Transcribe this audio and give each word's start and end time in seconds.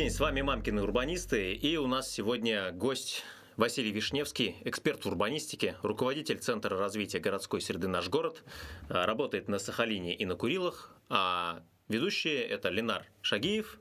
день, 0.00 0.10
с 0.10 0.18
вами 0.18 0.40
Мамкины 0.40 0.82
урбанисты, 0.82 1.52
и 1.52 1.76
у 1.76 1.86
нас 1.86 2.10
сегодня 2.10 2.72
гость 2.72 3.22
Василий 3.58 3.92
Вишневский, 3.92 4.56
эксперт 4.64 5.04
в 5.04 5.08
урбанистике, 5.08 5.76
руководитель 5.82 6.38
Центра 6.38 6.78
развития 6.78 7.18
городской 7.18 7.60
среды 7.60 7.86
«Наш 7.86 8.08
город», 8.08 8.42
а, 8.88 9.04
работает 9.04 9.48
на 9.48 9.58
Сахалине 9.58 10.14
и 10.14 10.24
на 10.24 10.36
Курилах, 10.36 10.96
а 11.10 11.62
ведущие– 11.88 12.42
это 12.48 12.70
Ленар 12.70 13.04
Шагиев 13.20 13.78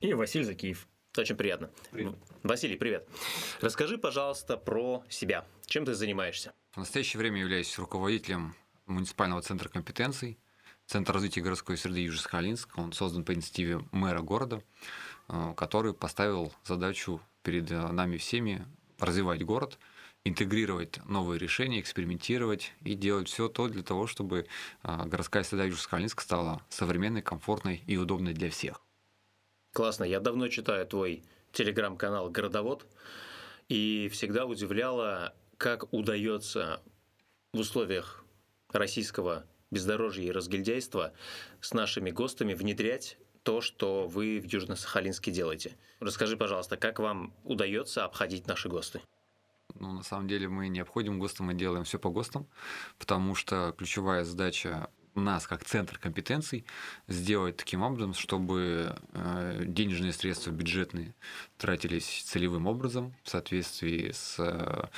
и 0.00 0.12
Василий 0.12 0.44
Закиев. 0.44 0.86
Очень 1.16 1.36
приятно. 1.36 1.70
Привет. 1.90 2.14
Василий, 2.42 2.76
привет. 2.76 3.08
Расскажи, 3.62 3.96
пожалуйста, 3.96 4.58
про 4.58 5.02
себя. 5.08 5.46
Чем 5.64 5.86
ты 5.86 5.94
занимаешься? 5.94 6.52
В 6.72 6.76
настоящее 6.76 7.20
время 7.20 7.40
являюсь 7.40 7.78
руководителем 7.78 8.54
муниципального 8.84 9.40
центра 9.40 9.70
компетенций, 9.70 10.38
Центр 10.86 11.14
развития 11.14 11.40
городской 11.40 11.76
среды 11.76 12.00
Южно-Сахалинск. 12.06 12.68
Он 12.76 12.92
создан 12.92 13.24
по 13.24 13.32
инициативе 13.32 13.80
мэра 13.92 14.20
города, 14.20 14.56
э, 14.56 14.62
который 15.56 15.94
поставил 15.94 16.52
задачу 16.64 17.20
перед 17.42 17.70
нами 17.70 18.16
всеми 18.16 18.66
развивать 18.98 19.44
город, 19.44 19.78
интегрировать 20.24 21.00
новые 21.06 21.38
решения, 21.38 21.80
экспериментировать 21.80 22.72
и 22.82 22.94
делать 22.94 23.28
все 23.28 23.48
то 23.48 23.68
для 23.68 23.82
того, 23.82 24.06
чтобы 24.06 24.46
э, 24.82 25.04
городская 25.06 25.42
среда 25.42 25.64
Южно-Сахалинска 25.64 26.20
стала 26.20 26.62
современной, 26.68 27.22
комфортной 27.22 27.82
и 27.86 27.96
удобной 27.96 28.32
для 28.32 28.50
всех. 28.50 28.80
Классно. 29.72 30.04
Я 30.04 30.20
давно 30.20 30.48
читаю 30.48 30.86
твой 30.86 31.24
телеграм-канал 31.52 32.30
«Городовод» 32.30 32.86
и 33.68 34.08
всегда 34.12 34.46
удивляло, 34.46 35.34
как 35.56 35.92
удается 35.92 36.82
в 37.52 37.58
условиях 37.58 38.24
российского 38.70 39.46
бездорожья 39.70 40.24
и 40.24 40.30
разгильдяйства 40.30 41.12
с 41.60 41.72
нашими 41.72 42.10
ГОСТами 42.10 42.54
внедрять 42.54 43.18
то, 43.42 43.60
что 43.60 44.06
вы 44.06 44.40
в 44.40 44.44
Южно-Сахалинске 44.44 45.30
делаете. 45.30 45.76
Расскажи, 46.00 46.36
пожалуйста, 46.36 46.76
как 46.76 46.98
вам 46.98 47.34
удается 47.44 48.04
обходить 48.04 48.46
наши 48.46 48.68
ГОСТы? 48.68 49.00
Ну, 49.74 49.92
на 49.92 50.02
самом 50.02 50.28
деле 50.28 50.48
мы 50.48 50.68
не 50.68 50.80
обходим 50.80 51.18
ГОСТы, 51.18 51.42
мы 51.42 51.54
делаем 51.54 51.84
все 51.84 51.98
по 51.98 52.10
ГОСТам, 52.10 52.46
потому 52.98 53.34
что 53.34 53.74
ключевая 53.76 54.24
задача 54.24 54.90
нас, 55.14 55.46
как 55.46 55.64
центр 55.64 55.98
компетенций, 55.98 56.64
сделать 57.08 57.56
таким 57.56 57.82
образом, 57.82 58.14
чтобы 58.14 58.96
э, 59.12 59.62
денежные 59.66 60.12
средства 60.12 60.50
бюджетные 60.50 61.14
тратились 61.58 62.22
целевым 62.24 62.66
образом 62.66 63.14
в 63.22 63.30
соответствии 63.30 64.10
с 64.12 64.36
э, 64.38 64.88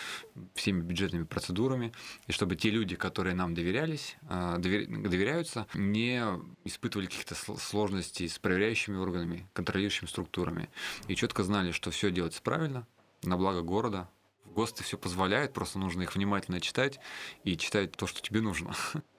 всеми 0.55 0.81
бюджетными 0.81 1.25
процедурами, 1.25 1.93
и 2.27 2.33
чтобы 2.33 2.57
те 2.57 2.71
люди, 2.71 2.97
которые 2.97 3.35
нам 3.35 3.55
доверялись, 3.55 4.17
э, 4.29 4.57
доверяются, 4.59 5.67
не 5.75 6.23
испытывали 6.65 7.07
каких-то 7.07 7.35
сложностей 7.35 8.29
с 8.29 8.39
проверяющими 8.39 8.97
органами, 8.97 9.49
контролирующими 9.53 10.09
структурами, 10.09 10.69
и 11.09 11.17
четко 11.17 11.43
знали, 11.43 11.73
что 11.73 11.91
все 11.91 12.11
делается 12.11 12.43
правильно, 12.43 12.87
на 13.23 13.37
благо 13.37 13.63
города, 13.63 14.09
ГОСТы 14.45 14.85
все 14.85 14.97
позволяют, 14.97 15.53
просто 15.53 15.79
нужно 15.79 16.03
их 16.03 16.15
внимательно 16.15 16.61
читать 16.61 17.01
и 17.43 17.57
читать 17.57 17.93
то, 17.93 18.07
что 18.07 18.23
тебе 18.23 18.41
нужно. 18.41 18.75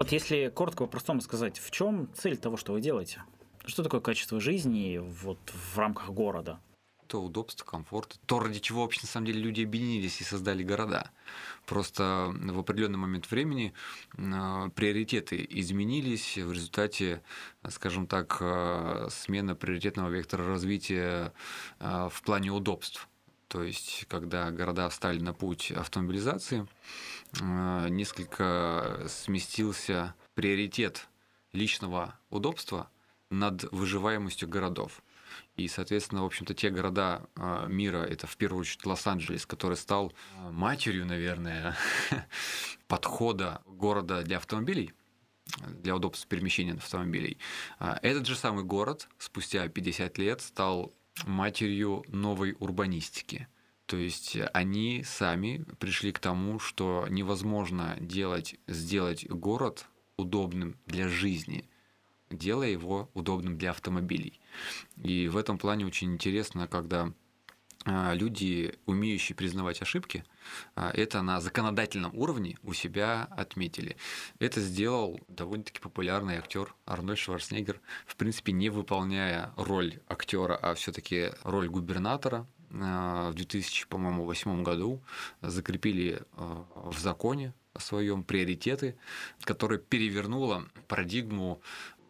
Вот 0.00 0.12
если 0.12 0.48
коротко 0.48 0.86
по-простому 0.86 1.20
сказать, 1.20 1.58
в 1.58 1.70
чем 1.70 2.08
цель 2.14 2.38
того, 2.38 2.56
что 2.56 2.72
вы 2.72 2.80
делаете? 2.80 3.22
Что 3.66 3.82
такое 3.82 4.00
качество 4.00 4.40
жизни 4.40 4.96
вот 4.96 5.38
в 5.52 5.78
рамках 5.78 6.08
города? 6.10 6.58
то 7.06 7.20
удобство, 7.20 7.64
комфорт, 7.64 8.20
то, 8.24 8.38
ради 8.38 8.60
чего 8.60 8.82
вообще 8.82 9.00
на 9.02 9.08
самом 9.08 9.26
деле 9.26 9.40
люди 9.40 9.64
объединились 9.64 10.20
и 10.20 10.24
создали 10.24 10.62
города. 10.62 11.10
Просто 11.66 12.32
в 12.32 12.56
определенный 12.60 12.98
момент 12.98 13.28
времени 13.32 13.74
э, 14.16 14.70
приоритеты 14.76 15.44
изменились 15.50 16.38
в 16.38 16.52
результате, 16.52 17.24
скажем 17.68 18.06
так, 18.06 18.38
э, 18.40 19.08
смены 19.10 19.56
приоритетного 19.56 20.08
вектора 20.08 20.46
развития 20.46 21.32
э, 21.80 22.08
в 22.08 22.22
плане 22.22 22.52
удобств. 22.52 23.09
То 23.50 23.64
есть, 23.64 24.06
когда 24.06 24.48
города 24.52 24.88
встали 24.88 25.18
на 25.18 25.34
путь 25.34 25.72
автомобилизации, 25.72 26.68
э, 27.40 27.88
несколько 27.88 29.06
сместился 29.08 30.14
приоритет 30.34 31.08
личного 31.52 32.14
удобства 32.30 32.88
над 33.28 33.64
выживаемостью 33.72 34.48
городов. 34.48 35.02
И, 35.56 35.66
соответственно, 35.66 36.22
в 36.22 36.26
общем-то, 36.26 36.54
те 36.54 36.70
города 36.70 37.26
э, 37.34 37.66
мира, 37.68 38.04
это 38.04 38.28
в 38.28 38.36
первую 38.36 38.60
очередь 38.60 38.86
Лос-Анджелес, 38.86 39.46
который 39.46 39.76
стал 39.76 40.12
э, 40.12 40.50
матерью, 40.52 41.04
наверное, 41.04 41.76
подхода 42.86 43.62
города 43.66 44.22
для 44.22 44.36
автомобилей, 44.36 44.92
для 45.66 45.96
удобства 45.96 46.28
перемещения 46.28 46.74
автомобилей. 46.74 47.36
Этот 47.80 48.26
же 48.26 48.36
самый 48.36 48.62
город 48.62 49.08
спустя 49.18 49.66
50 49.66 50.18
лет 50.18 50.40
стал 50.40 50.94
матерью 51.26 52.04
новой 52.08 52.56
урбанистики. 52.58 53.48
То 53.86 53.96
есть 53.96 54.36
они 54.52 55.02
сами 55.04 55.64
пришли 55.78 56.12
к 56.12 56.20
тому, 56.20 56.58
что 56.58 57.06
невозможно 57.10 57.96
делать, 58.00 58.54
сделать 58.68 59.28
город 59.28 59.86
удобным 60.16 60.76
для 60.86 61.08
жизни, 61.08 61.68
делая 62.30 62.70
его 62.70 63.10
удобным 63.14 63.58
для 63.58 63.70
автомобилей. 63.70 64.40
И 65.02 65.26
в 65.28 65.36
этом 65.36 65.58
плане 65.58 65.86
очень 65.86 66.12
интересно, 66.12 66.68
когда 66.68 67.12
люди, 67.86 68.74
умеющие 68.86 69.34
признавать 69.34 69.80
ошибки, 69.80 70.24
а, 70.74 70.90
это 70.90 71.22
на 71.22 71.40
законодательном 71.40 72.14
уровне 72.14 72.56
у 72.62 72.72
себя 72.72 73.28
отметили. 73.30 73.96
Это 74.38 74.60
сделал 74.60 75.18
довольно-таки 75.28 75.80
популярный 75.80 76.36
актер 76.36 76.74
Арнольд 76.84 77.18
Шварценеггер, 77.18 77.80
в 78.06 78.16
принципе, 78.16 78.52
не 78.52 78.68
выполняя 78.68 79.52
роль 79.56 79.98
актера, 80.08 80.56
а 80.56 80.74
все-таки 80.74 81.30
роль 81.42 81.68
губернатора 81.68 82.46
а, 82.72 83.30
в 83.30 83.34
2008 83.34 84.62
году 84.62 85.02
закрепили 85.40 86.22
в 86.36 86.98
законе 86.98 87.54
о 87.72 87.80
своем 87.80 88.24
приоритеты, 88.24 88.96
которое 89.42 89.78
перевернуло 89.78 90.66
парадигму 90.88 91.62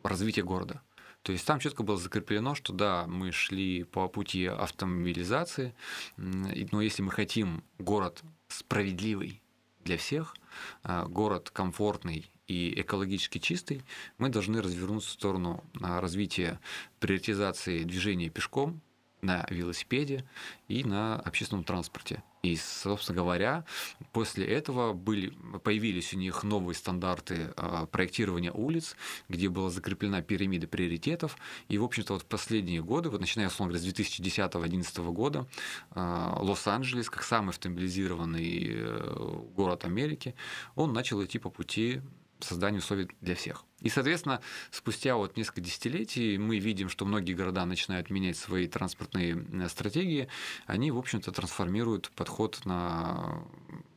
развития 0.02 0.42
города. 0.42 0.82
То 1.22 1.32
есть 1.32 1.46
там 1.46 1.60
четко 1.60 1.82
было 1.82 1.96
закреплено, 1.96 2.54
что 2.54 2.72
да, 2.72 3.06
мы 3.06 3.30
шли 3.32 3.84
по 3.84 4.08
пути 4.08 4.46
автомобилизации, 4.46 5.74
но 6.16 6.80
если 6.80 7.02
мы 7.02 7.10
хотим 7.10 7.62
город 7.78 8.22
справедливый 8.48 9.42
для 9.84 9.96
всех, 9.96 10.34
а, 10.82 11.06
город 11.06 11.50
комфортный 11.50 12.30
и 12.46 12.80
экологически 12.80 13.38
чистый, 13.38 13.82
мы 14.18 14.28
должны 14.28 14.60
развернуться 14.60 15.10
в 15.10 15.12
сторону 15.12 15.64
а, 15.80 16.00
развития 16.00 16.60
приоритизации 16.98 17.84
движения 17.84 18.30
пешком, 18.30 18.80
на 19.22 19.46
велосипеде 19.50 20.24
и 20.68 20.84
на 20.84 21.16
общественном 21.16 21.64
транспорте. 21.64 22.22
И, 22.42 22.56
собственно 22.56 23.16
говоря, 23.16 23.64
после 24.12 24.46
этого 24.46 24.94
были, 24.94 25.32
появились 25.62 26.14
у 26.14 26.16
них 26.16 26.42
новые 26.42 26.74
стандарты 26.74 27.52
а, 27.56 27.84
проектирования 27.86 28.50
улиц, 28.50 28.96
где 29.28 29.50
была 29.50 29.68
закреплена 29.68 30.22
пирамида 30.22 30.66
приоритетов. 30.66 31.36
И, 31.68 31.76
в 31.76 31.84
общем-то, 31.84 32.14
вот 32.14 32.22
в 32.22 32.26
последние 32.26 32.82
годы, 32.82 33.10
вот 33.10 33.20
начиная, 33.20 33.48
условно 33.48 33.78
с 33.78 33.86
2010-2011 33.86 35.12
года, 35.12 35.46
а, 35.90 36.38
Лос-Анджелес, 36.40 37.10
как 37.10 37.24
самый 37.24 37.50
автомобилизированный 37.50 38.70
э, 38.70 39.42
город 39.54 39.84
Америки, 39.84 40.34
он 40.74 40.92
начал 40.92 41.22
идти 41.22 41.38
по 41.38 41.50
пути 41.50 42.00
создания 42.40 42.78
условий 42.78 43.08
для 43.20 43.34
всех. 43.34 43.64
И, 43.80 43.88
соответственно, 43.88 44.40
спустя 44.70 45.16
вот 45.16 45.36
несколько 45.36 45.60
десятилетий 45.60 46.38
мы 46.38 46.58
видим, 46.58 46.88
что 46.88 47.04
многие 47.04 47.32
города 47.32 47.64
начинают 47.64 48.10
менять 48.10 48.36
свои 48.36 48.66
транспортные 48.66 49.44
э, 49.52 49.68
стратегии, 49.68 50.28
они, 50.66 50.90
в 50.90 50.98
общем-то, 50.98 51.32
трансформируют 51.32 52.10
подход 52.14 52.60
на 52.64 53.42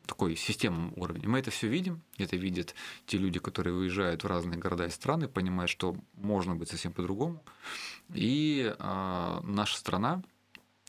такой 0.05 0.35
системном 0.35 0.93
уровне. 0.95 1.27
Мы 1.27 1.39
это 1.39 1.51
все 1.51 1.67
видим, 1.67 2.01
это 2.17 2.35
видят 2.35 2.75
те 3.05 3.17
люди, 3.17 3.39
которые 3.39 3.73
выезжают 3.73 4.23
в 4.23 4.27
разные 4.27 4.59
города 4.59 4.85
и 4.85 4.89
страны, 4.89 5.27
понимают, 5.27 5.69
что 5.69 5.95
можно 6.15 6.55
быть 6.55 6.69
совсем 6.69 6.91
по-другому. 6.91 7.43
И 8.13 8.73
э, 8.77 9.39
наша 9.43 9.77
страна, 9.77 10.21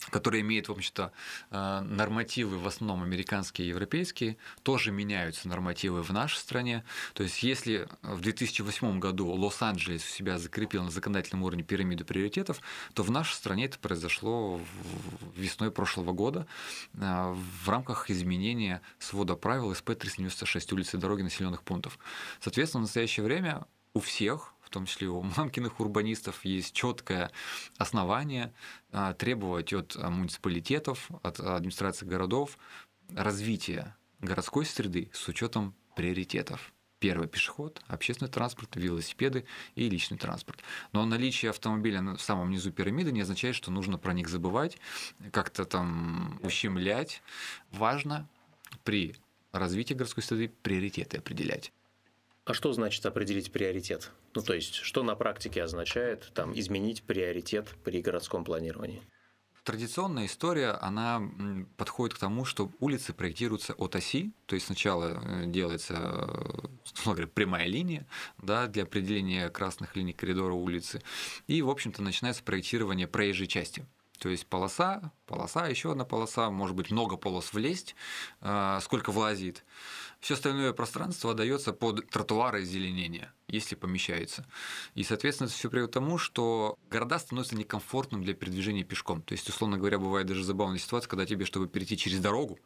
которые 0.09 0.41
имеют, 0.41 0.69
в 0.69 0.71
общем-то, 0.71 1.11
э, 1.51 1.81
нормативы 1.81 2.57
в 2.57 2.67
основном 2.67 3.03
американские 3.03 3.67
и 3.67 3.69
европейские, 3.69 4.37
тоже 4.63 4.91
меняются 4.91 5.47
нормативы 5.47 6.01
в 6.01 6.11
нашей 6.11 6.37
стране. 6.37 6.83
То 7.13 7.23
есть, 7.23 7.43
если 7.43 7.87
в 8.01 8.21
2008 8.21 8.99
году 8.99 9.27
Лос-Анджелес 9.27 10.03
у 10.03 10.09
себя 10.09 10.37
закрепил 10.37 10.83
на 10.83 10.91
законодательном 10.91 11.43
уровне 11.43 11.63
пирамиду 11.63 12.05
приоритетов, 12.05 12.61
то 12.93 13.03
в 13.03 13.11
нашей 13.11 13.33
стране 13.33 13.65
это 13.65 13.79
произошло 13.79 14.59
весной 15.35 15.71
прошлого 15.71 16.13
года 16.13 16.47
э, 16.93 17.35
в 17.63 17.69
рамках 17.69 18.09
изменения 18.09 18.81
свода 18.99 19.35
правил 19.35 19.71
СП-396 19.71 20.73
улицы 20.73 20.97
и 20.97 20.99
дороги 20.99 21.21
населенных 21.21 21.63
пунктов. 21.63 21.99
Соответственно, 22.39 22.81
в 22.81 22.85
настоящее 22.85 23.25
время 23.25 23.65
у 23.93 23.99
всех 23.99 24.54
в 24.65 24.69
том 24.69 24.85
числе 24.85 25.07
у 25.07 25.21
мамкиных 25.37 25.79
урбанистов, 25.79 26.43
есть 26.43 26.73
четкое 26.73 27.31
основание 27.77 28.53
а, 28.91 29.13
требовать 29.13 29.71
от 29.73 29.95
муниципалитетов, 29.95 31.09
от 31.23 31.39
администрации 31.39 32.05
городов 32.05 32.57
развития 33.13 33.95
городской 34.19 34.65
среды 34.65 35.09
с 35.13 35.27
учетом 35.27 35.75
приоритетов. 35.95 36.73
Первый 36.99 37.27
пешеход, 37.27 37.81
общественный 37.87 38.31
транспорт, 38.31 38.75
велосипеды 38.75 39.45
и 39.75 39.89
личный 39.89 40.17
транспорт. 40.17 40.61
Но 40.91 41.05
наличие 41.05 41.49
автомобиля 41.51 42.01
в 42.01 42.21
самом 42.21 42.49
низу 42.49 42.71
пирамиды 42.71 43.11
не 43.11 43.21
означает, 43.21 43.55
что 43.55 43.69
нужно 43.69 43.97
про 43.97 44.13
них 44.13 44.27
забывать, 44.29 44.77
как-то 45.31 45.65
там 45.65 46.39
ущемлять. 46.41 47.21
Важно 47.69 48.27
при 48.83 49.15
развитии 49.51 49.93
городской 49.93 50.23
среды 50.23 50.51
приоритеты 50.63 51.17
определять. 51.17 51.71
А 52.45 52.53
что 52.53 52.71
значит 52.73 53.03
определить 53.07 53.51
приоритет? 53.51 54.11
Ну, 54.35 54.41
то 54.43 54.53
есть, 54.53 54.75
что 54.75 55.01
на 55.01 55.15
практике 55.15 55.63
означает 55.63 56.31
там, 56.35 56.57
изменить 56.57 57.01
приоритет 57.01 57.67
при 57.83 58.01
городском 58.01 58.43
планировании? 58.43 59.01
Традиционная 59.63 60.27
история, 60.27 60.73
она 60.79 61.23
подходит 61.75 62.15
к 62.15 62.19
тому, 62.19 62.45
что 62.45 62.69
улицы 62.79 63.13
проектируются 63.13 63.73
от 63.73 63.95
оси, 63.95 64.31
то 64.45 64.53
есть 64.53 64.67
сначала 64.67 65.19
э, 65.23 65.45
делается 65.47 65.95
э, 65.95 67.03
говоря, 67.05 67.25
прямая 67.25 67.65
линия 67.65 68.05
да, 68.37 68.67
для 68.67 68.83
определения 68.83 69.49
красных 69.49 69.95
линий 69.95 70.13
коридора 70.13 70.53
улицы, 70.53 71.01
и, 71.47 71.63
в 71.63 71.69
общем-то, 71.71 72.03
начинается 72.03 72.43
проектирование 72.43 73.07
проезжей 73.07 73.47
части. 73.47 73.87
То 74.19 74.29
есть 74.29 74.45
полоса, 74.47 75.11
полоса, 75.25 75.67
еще 75.67 75.91
одна 75.91 76.05
полоса, 76.05 76.49
может 76.49 76.75
быть 76.75 76.91
много 76.91 77.17
полос 77.17 77.51
влезть, 77.51 77.95
э, 78.41 78.79
сколько 78.81 79.11
влазит. 79.11 79.65
Все 80.25 80.33
остальное 80.33 80.73
пространство 80.73 81.33
отдается 81.33 81.71
под 81.71 82.09
тротуары 82.09 82.63
и 82.63 82.65
зеленение, 82.65 83.31
если 83.47 83.75
помещается. 83.75 84.43
И, 84.95 85.03
соответственно, 85.03 85.45
это 85.45 85.55
все 85.55 85.69
приводит 85.69 85.91
к 85.91 85.93
тому, 85.93 86.17
что 86.17 86.79
города 86.89 87.19
становятся 87.19 87.55
некомфортным 87.55 88.23
для 88.23 88.33
передвижения 88.33 88.83
пешком. 88.83 89.21
То 89.21 89.33
есть, 89.33 89.47
условно 89.47 89.77
говоря, 89.77 89.99
бывает 89.99 90.25
даже 90.25 90.43
забавная 90.43 90.79
ситуация, 90.79 91.09
когда 91.09 91.27
тебе, 91.27 91.45
чтобы 91.45 91.67
перейти 91.67 91.95
через 91.95 92.21
дорогу, 92.21 92.57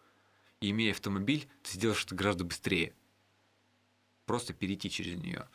имея 0.61 0.93
автомобиль, 0.93 1.49
ты 1.63 1.73
сделаешь 1.73 2.05
это 2.05 2.15
гораздо 2.15 2.45
быстрее 2.45 2.93
просто 4.25 4.53
перейти 4.53 4.89
через 4.89 5.17
нее. 5.17 5.45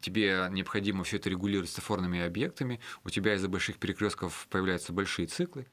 Тебе 0.00 0.48
необходимо 0.50 1.04
все 1.04 1.16
это 1.16 1.28
регулировать 1.28 1.68
стафорными 1.68 2.20
объектами, 2.20 2.80
у 3.04 3.10
тебя 3.10 3.34
из-за 3.34 3.48
больших 3.48 3.76
перекрестков 3.78 4.46
появляются 4.48 4.94
большие 4.94 5.26
циклы, 5.26 5.66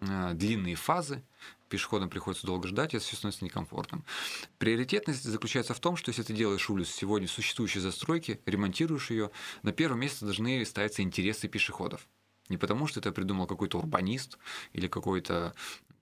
э, 0.00 0.34
длинные 0.34 0.76
фазы, 0.76 1.24
пешеходам 1.72 2.10
приходится 2.10 2.46
долго 2.46 2.68
ждать, 2.68 2.92
это 2.92 3.02
все 3.02 3.16
становится 3.16 3.44
некомфортным. 3.46 4.04
Приоритетность 4.58 5.24
заключается 5.24 5.72
в 5.72 5.80
том, 5.80 5.96
что 5.96 6.10
если 6.10 6.22
ты 6.22 6.34
делаешь 6.34 6.68
улицу 6.68 6.92
сегодня 6.92 7.26
существующей 7.26 7.80
застройки, 7.80 8.40
ремонтируешь 8.44 9.10
ее, 9.10 9.30
на 9.62 9.72
первое 9.72 9.98
место 9.98 10.26
должны 10.26 10.62
ставиться 10.66 11.02
интересы 11.02 11.48
пешеходов. 11.48 12.06
Не 12.50 12.58
потому, 12.58 12.86
что 12.86 13.00
это 13.00 13.10
придумал 13.10 13.46
какой-то 13.46 13.78
урбанист 13.78 14.36
или 14.74 14.86
какой-то 14.86 15.54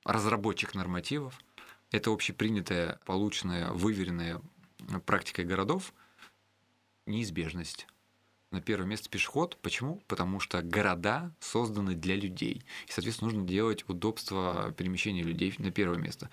разработчик 0.05 0.75
нормативов. 0.75 1.39
Это 1.93 2.11
общепринятая, 2.11 2.99
полученная, 3.07 3.71
выверенная 3.71 4.41
практикой 5.07 5.45
городов 5.45 5.95
неизбежность 7.07 7.87
на 8.51 8.61
первое 8.61 8.87
место 8.87 9.09
пешеход. 9.09 9.57
Почему? 9.63 10.03
Потому 10.09 10.41
что 10.41 10.63
города 10.63 11.33
созданы 11.41 11.95
для 11.95 12.17
людей. 12.17 12.63
И, 12.89 12.93
соответственно, 12.93 13.31
нужно 13.31 13.47
делать 13.47 13.85
удобство 13.89 14.75
перемещения 14.77 15.23
людей 15.23 15.55
на 15.59 15.71
первое 15.71 15.99
место. 15.99 16.31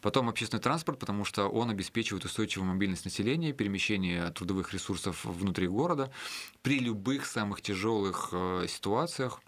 Потом 0.00 0.28
общественный 0.28 0.60
транспорт, 0.60 0.98
потому 0.98 1.24
что 1.24 1.48
он 1.48 1.70
обеспечивает 1.70 2.24
устойчивую 2.24 2.68
мобильность 2.68 3.04
населения, 3.04 3.52
перемещение 3.52 4.30
трудовых 4.30 4.72
ресурсов 4.72 5.24
внутри 5.24 5.68
города 5.68 6.10
при 6.62 6.78
любых 6.78 7.26
самых 7.26 7.62
тяжелых 7.62 8.30
э, 8.32 8.66
ситуациях 8.68 9.40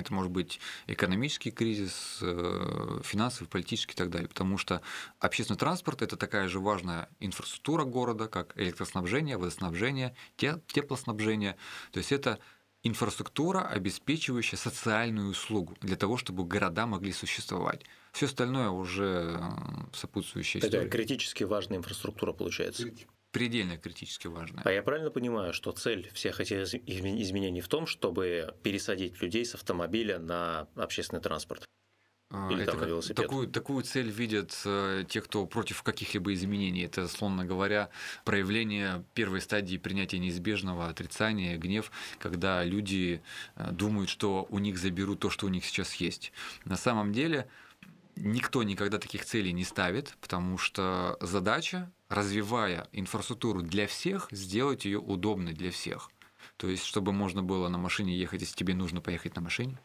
это 0.00 0.12
может 0.12 0.30
быть 0.30 0.60
экономический 0.86 1.50
кризис, 1.50 2.18
э, 2.22 3.00
финансовый, 3.04 3.48
политический 3.48 3.94
и 3.94 3.96
так 3.96 4.10
далее. 4.10 4.28
Потому 4.28 4.58
что 4.58 4.80
общественный 5.18 5.58
транспорт– 5.58 6.02
это 6.02 6.16
такая 6.16 6.48
же 6.48 6.60
важная 6.60 7.08
инфраструктура 7.20 7.84
города, 7.84 8.28
как 8.28 8.56
электроснабжение, 8.58 9.36
водоснабжение, 9.36 10.14
теплоснабжение. 10.36 11.56
То 11.92 11.98
есть 11.98 12.12
это 12.12 12.38
инфраструктура, 12.82 13.66
обеспечивающая 13.66 14.58
социальную 14.58 15.30
услугу 15.30 15.76
для 15.80 15.96
того, 15.96 16.16
чтобы 16.16 16.44
города 16.44 16.86
могли 16.86 17.12
существовать. 17.12 17.84
Все 18.12 18.26
остальное 18.26 18.70
уже 18.70 19.36
э, 19.38 19.50
сопутствующая 19.92 20.60
Такая 20.60 20.84
история. 20.84 20.90
критически 20.90 21.44
важная 21.44 21.78
инфраструктура 21.78 22.32
получается 22.32 22.90
предельно 23.38 23.78
критически 23.78 24.26
важная. 24.26 24.62
А 24.64 24.72
я 24.72 24.82
правильно 24.82 25.10
понимаю, 25.10 25.52
что 25.52 25.72
цель 25.72 26.10
всех 26.12 26.40
этих 26.40 26.74
изменений 26.74 27.60
в 27.60 27.68
том, 27.68 27.86
чтобы 27.86 28.54
пересадить 28.62 29.20
людей 29.22 29.44
с 29.44 29.54
автомобиля 29.54 30.18
на 30.18 30.66
общественный 30.74 31.22
транспорт? 31.22 31.64
А, 32.30 32.50
Или 32.52 32.62
Это 32.62 32.72
там 32.72 32.80
на 32.80 32.84
велосипед? 32.84 33.16
Такую, 33.16 33.48
такую 33.48 33.84
цель 33.84 34.10
видят 34.10 34.60
э, 34.66 35.04
те, 35.08 35.22
кто 35.22 35.46
против 35.46 35.82
каких-либо 35.82 36.34
изменений. 36.34 36.82
Это, 36.82 37.08
словно 37.08 37.46
говоря, 37.46 37.88
проявление 38.24 39.04
первой 39.14 39.40
стадии 39.40 39.78
принятия 39.78 40.18
неизбежного 40.18 40.88
отрицания, 40.88 41.56
гнев, 41.56 41.90
когда 42.18 42.64
люди 42.64 43.22
э, 43.56 43.70
думают, 43.70 44.10
что 44.10 44.46
у 44.50 44.58
них 44.58 44.78
заберут 44.78 45.20
то, 45.20 45.30
что 45.30 45.46
у 45.46 45.48
них 45.48 45.64
сейчас 45.64 45.94
есть. 45.94 46.32
На 46.66 46.76
самом 46.76 47.12
деле 47.12 47.48
никто 48.16 48.62
никогда 48.62 48.98
таких 48.98 49.24
целей 49.24 49.52
не 49.52 49.64
ставит, 49.64 50.14
потому 50.20 50.58
что 50.58 51.16
задача 51.20 51.90
развивая 52.08 52.88
инфраструктуру 52.92 53.62
для 53.62 53.86
всех, 53.86 54.28
сделать 54.30 54.84
ее 54.84 54.98
удобной 54.98 55.52
для 55.52 55.70
всех. 55.70 56.10
То 56.56 56.68
есть, 56.68 56.84
чтобы 56.84 57.12
можно 57.12 57.42
было 57.42 57.68
на 57.68 57.78
машине 57.78 58.16
ехать, 58.16 58.40
если 58.40 58.56
тебе 58.56 58.74
нужно 58.74 59.00
поехать 59.00 59.36
на 59.36 59.42
машине. 59.42 59.78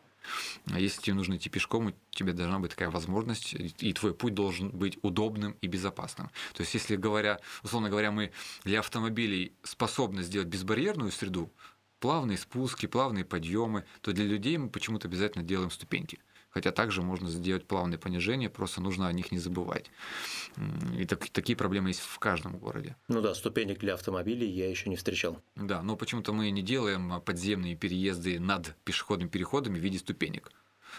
А 0.72 0.80
если 0.80 1.02
тебе 1.02 1.16
нужно 1.16 1.36
идти 1.36 1.50
пешком, 1.50 1.88
у 1.88 1.94
тебя 2.12 2.32
должна 2.32 2.60
быть 2.60 2.72
такая 2.72 2.90
возможность, 2.90 3.54
и 3.54 3.94
твой 3.94 4.14
путь 4.14 4.34
должен 4.34 4.70
быть 4.70 4.98
удобным 5.02 5.58
и 5.60 5.68
безопасным. 5.68 6.30
То 6.54 6.62
есть, 6.62 6.74
если 6.74 6.96
говоря, 6.96 7.40
условно 7.62 7.90
говоря, 7.90 8.12
мы 8.12 8.32
для 8.64 8.80
автомобилей 8.80 9.52
способны 9.64 10.24
сделать 10.24 10.48
безбарьерную 10.48 11.12
среду, 11.12 11.52
плавные 12.00 12.38
спуски, 12.38 12.86
плавные 12.86 13.26
подъемы, 13.26 13.84
то 14.02 14.14
для 14.14 14.26
людей 14.26 14.58
мы 14.58 14.70
почему-то 14.70 15.10
обязательно 15.10 15.44
делаем 15.44 15.72
ступеньки 15.72 16.20
хотя 16.54 16.72
также 16.72 17.02
можно 17.02 17.30
сделать 17.30 17.66
плавные 17.66 17.98
понижения, 17.98 18.50
просто 18.50 18.82
нужно 18.82 19.08
о 19.08 19.14
них 19.14 19.32
не 19.32 19.40
забывать. 19.40 19.90
И 20.98 21.06
так, 21.06 21.28
такие 21.30 21.56
проблемы 21.56 21.90
есть 21.90 22.02
в 22.02 22.20
каждом 22.20 22.58
городе. 22.58 22.96
Ну 23.08 23.22
да, 23.22 23.34
ступенек 23.34 23.80
для 23.80 23.96
автомобилей 23.96 24.50
я 24.50 24.70
еще 24.70 24.90
не 24.90 24.96
встречал. 24.96 25.42
Да, 25.56 25.82
но 25.82 25.96
почему-то 25.96 26.34
мы 26.34 26.50
не 26.52 26.62
делаем 26.62 27.22
подземные 27.22 27.76
переезды 27.76 28.40
над 28.40 28.76
пешеходными 28.84 29.30
переходами 29.30 29.80
в 29.80 29.82
виде 29.82 29.98
ступенек. 29.98 30.52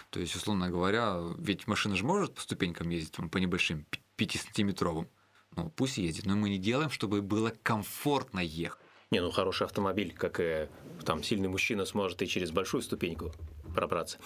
То 0.09 0.19
есть, 0.19 0.35
условно 0.35 0.69
говоря, 0.69 1.21
ведь 1.37 1.67
машина 1.67 1.95
же 1.95 2.03
может 2.03 2.33
по 2.33 2.41
ступенькам 2.41 2.89
ездить 2.89 3.13
там, 3.13 3.29
по 3.29 3.37
небольшим 3.37 3.85
5-сантиметровым. 4.17 5.07
Ну, 5.55 5.71
пусть 5.73 5.97
ездит, 5.97 6.25
но 6.25 6.35
мы 6.35 6.49
не 6.49 6.57
делаем, 6.57 6.89
чтобы 6.89 7.21
было 7.21 7.53
комфортно 7.63 8.41
ехать. 8.41 8.81
Не, 9.11 9.21
ну 9.21 9.31
хороший 9.31 9.63
автомобиль, 9.63 10.13
как 10.13 10.41
и 10.41 10.67
там 11.05 11.23
сильный 11.23 11.47
мужчина 11.47 11.85
сможет 11.85 12.21
и 12.21 12.27
через 12.27 12.51
большую 12.51 12.81
ступеньку 12.81 13.31
пробраться. 13.75 14.17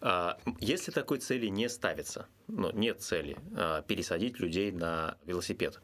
А, 0.00 0.38
если 0.60 0.90
такой 0.90 1.18
цели 1.18 1.46
не 1.46 1.68
ставится, 1.68 2.26
ну, 2.48 2.70
нет 2.72 3.00
цели 3.00 3.36
а, 3.56 3.82
пересадить 3.82 4.38
людей 4.40 4.72
на 4.72 5.16
велосипед 5.24 5.80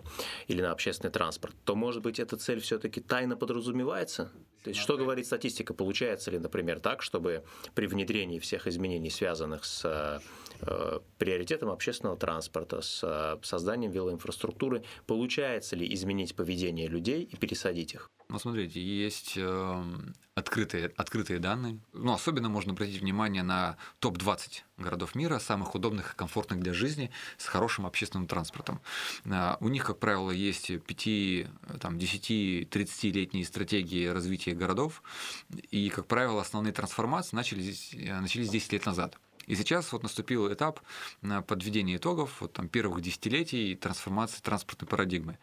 или 0.49 0.61
на 0.61 0.73
общественный 0.73 1.13
транспорт, 1.13 1.55
то, 1.65 1.75
может 1.75 2.03
быть, 2.03 2.19
эта 2.19 2.37
цель 2.37 2.61
все-таки 2.61 3.01
тайно 3.01 3.37
подразумевается? 3.37 4.31
То 4.65 4.71
есть, 4.71 4.81
что 4.81 4.97
говорит 4.97 5.27
статистика? 5.27 5.75
Получается 5.75 6.31
ли, 6.31 6.39
например, 6.39 6.79
так, 6.79 7.03
чтобы 7.03 7.45
при 7.75 7.87
внедрении 7.87 8.39
всех 8.39 8.69
изменений, 8.69 9.11
связанных 9.11 9.65
с 9.65 10.21
э, 10.65 11.01
приоритетом 11.19 11.71
общественного 11.71 12.17
транспорта, 12.17 12.81
с 12.81 13.39
созданием 13.43 13.91
велоинфраструктуры, 13.91 14.85
получается 15.07 15.75
ли 15.75 15.93
изменить 15.95 16.37
поведение 16.37 16.87
людей 16.87 17.25
и 17.25 17.37
пересадить 17.37 17.95
их? 17.95 18.09
Ну, 18.33 18.39
смотрите, 18.39 18.83
есть 18.83 19.35
эм, 19.37 20.15
открытые, 20.35 20.91
открытые 20.97 21.39
данные. 21.39 21.79
Ну, 21.93 22.15
особенно 22.15 22.49
можно 22.49 22.73
обратить 22.73 23.03
внимание 23.03 23.43
на 23.43 23.77
топ-20 23.99 24.63
городов 24.79 25.15
мира, 25.15 25.39
самых 25.39 25.75
удобных 25.75 26.15
и 26.15 26.17
комфортных 26.17 26.61
для 26.61 26.73
жизни, 26.73 27.11
с 27.37 27.45
хорошим 27.45 27.85
общественным 27.85 28.27
транспортом. 28.27 28.81
А, 29.27 29.59
у 29.61 29.69
них, 29.69 29.85
как 29.85 29.99
правило, 29.99 30.31
есть 30.31 30.73
5, 30.83 31.79
там, 31.79 31.99
10, 31.99 32.71
30-летние 32.71 33.45
стратегии 33.45 34.07
развития 34.07 34.55
городов, 34.55 35.03
и, 35.71 35.91
как 35.91 36.07
правило, 36.07 36.41
основные 36.41 36.73
трансформации 36.73 37.37
начались, 37.37 37.93
начались 37.93 38.49
10 38.49 38.73
лет 38.73 38.87
назад. 38.87 39.19
И 39.47 39.55
сейчас 39.57 39.93
вот 39.93 40.03
наступил 40.05 40.51
этап 40.51 40.81
подведения 41.47 41.97
итогов 41.97 42.41
вот, 42.41 42.55
там, 42.55 42.69
первых 42.69 43.03
десятилетий 43.03 43.75
трансформации 43.75 44.41
транспортной 44.41 44.89
парадигмы 44.89 45.39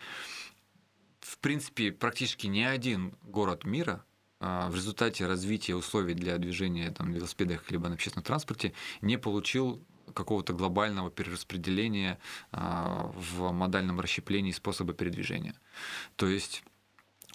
в 1.30 1.38
принципе, 1.38 1.92
практически 1.92 2.48
ни 2.48 2.62
один 2.62 3.14
город 3.22 3.64
мира 3.64 4.04
а, 4.40 4.68
в 4.70 4.76
результате 4.76 5.28
развития 5.28 5.76
условий 5.76 6.16
для 6.16 6.38
движения 6.40 6.90
там, 6.90 7.12
на 7.12 7.16
велосипедах 7.16 7.70
либо 7.70 7.88
на 7.88 7.94
общественном 7.94 8.24
транспорте 8.24 8.74
не 9.02 9.18
получил 9.18 9.86
какого-то 10.16 10.54
глобального 10.54 11.12
перераспределения 11.12 12.18
а, 12.52 13.12
в 13.14 13.52
модальном 13.52 14.00
расщеплении 14.00 14.52
способа 14.52 14.94
передвижения. 14.94 15.54
То 16.16 16.26
есть 16.26 16.64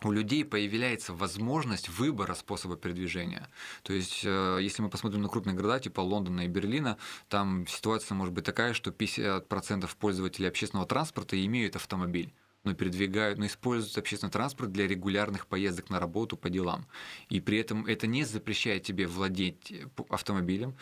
у 0.02 0.10
людей 0.10 0.44
появляется 0.44 1.14
возможность 1.14 1.88
выбора 1.88 2.34
способа 2.34 2.76
передвижения. 2.76 3.48
То 3.84 3.92
есть, 3.92 4.22
э, 4.24 4.58
если 4.60 4.82
мы 4.82 4.90
посмотрим 4.90 5.22
на 5.22 5.28
крупные 5.28 5.54
города, 5.54 5.78
типа 5.78 6.00
Лондона 6.00 6.42
и 6.42 6.48
Берлина, 6.48 6.98
там 7.28 7.66
ситуация 7.68 8.16
может 8.16 8.34
быть 8.34 8.44
такая, 8.44 8.74
что 8.74 8.90
50% 8.90 9.96
пользователей 9.96 10.48
общественного 10.48 10.86
транспорта 10.86 11.42
имеют 11.42 11.76
автомобиль 11.76 12.34
но 12.64 12.74
передвигают, 12.74 13.38
но 13.38 13.46
используют 13.46 13.96
общественный 13.98 14.32
транспорт 14.32 14.72
для 14.72 14.88
регулярных 14.88 15.46
поездок 15.46 15.90
на 15.90 16.00
работу 16.00 16.36
по 16.36 16.50
делам. 16.50 16.86
И 17.28 17.40
при 17.40 17.58
этом 17.58 17.86
это 17.86 18.06
не 18.06 18.24
запрещает 18.24 18.82
тебе 18.82 19.06
владеть 19.06 19.70
э, 19.70 19.86
автомобилем, 20.08 20.74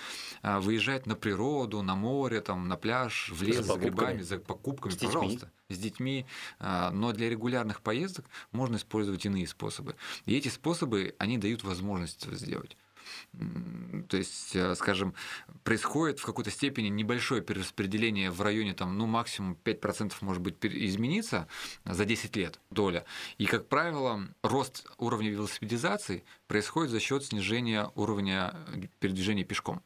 а 0.43 0.61
выезжать 0.61 1.07
на 1.07 1.17
природу, 1.17 1.83
на 1.83 1.95
море, 1.95 2.41
там, 2.41 2.69
на 2.69 2.77
пляж, 2.77 3.31
в 3.31 3.43
лес 3.43 3.57
за, 3.57 3.75
за 3.75 3.79
грибами, 3.79 4.23
за 4.23 4.39
покупками, 4.39 4.93
с 4.93 4.97
детьми. 4.97 5.07
пожалуйста, 5.09 5.51
с 5.69 5.79
детьми. 5.79 6.27
А, 6.59 6.91
но 6.91 7.13
для 7.13 7.29
регулярных 7.29 7.83
поездок 7.83 8.27
можно 8.53 8.77
использовать 8.77 9.27
иные 9.27 9.47
способы. 9.47 9.97
И 10.27 10.37
эти 10.37 10.49
способы, 10.49 11.15
они 11.19 11.39
дают 11.39 11.65
возможность 11.65 12.25
это 12.25 12.37
сделать. 12.37 12.77
То 14.09 14.19
есть, 14.19 14.55
э, 14.55 14.75
скажем, 14.75 15.15
происходит 15.65 16.19
в 16.19 16.27
какой-то 16.27 16.51
степени 16.51 16.89
небольшое 16.89 17.41
перераспределение 17.41 18.31
в 18.31 18.43
районе, 18.43 18.75
там, 18.75 18.99
ну, 18.99 19.07
максимум 19.07 19.57
5% 19.65 20.13
может 20.21 20.43
быть 20.43 20.57
измениться 20.63 21.49
за 21.85 22.05
10 22.05 22.37
лет 22.37 22.61
доля. 22.71 23.05
И, 23.39 23.47
как 23.47 23.69
правило, 23.69 24.29
рост 24.43 24.87
уровня 24.99 25.31
велосипедизации 25.31 26.25
происходит 26.47 26.91
за 26.91 27.01
счет 27.01 27.25
снижения 27.25 27.91
уровня 27.95 28.55
передвижения 29.01 29.45
пешком. 29.45 29.83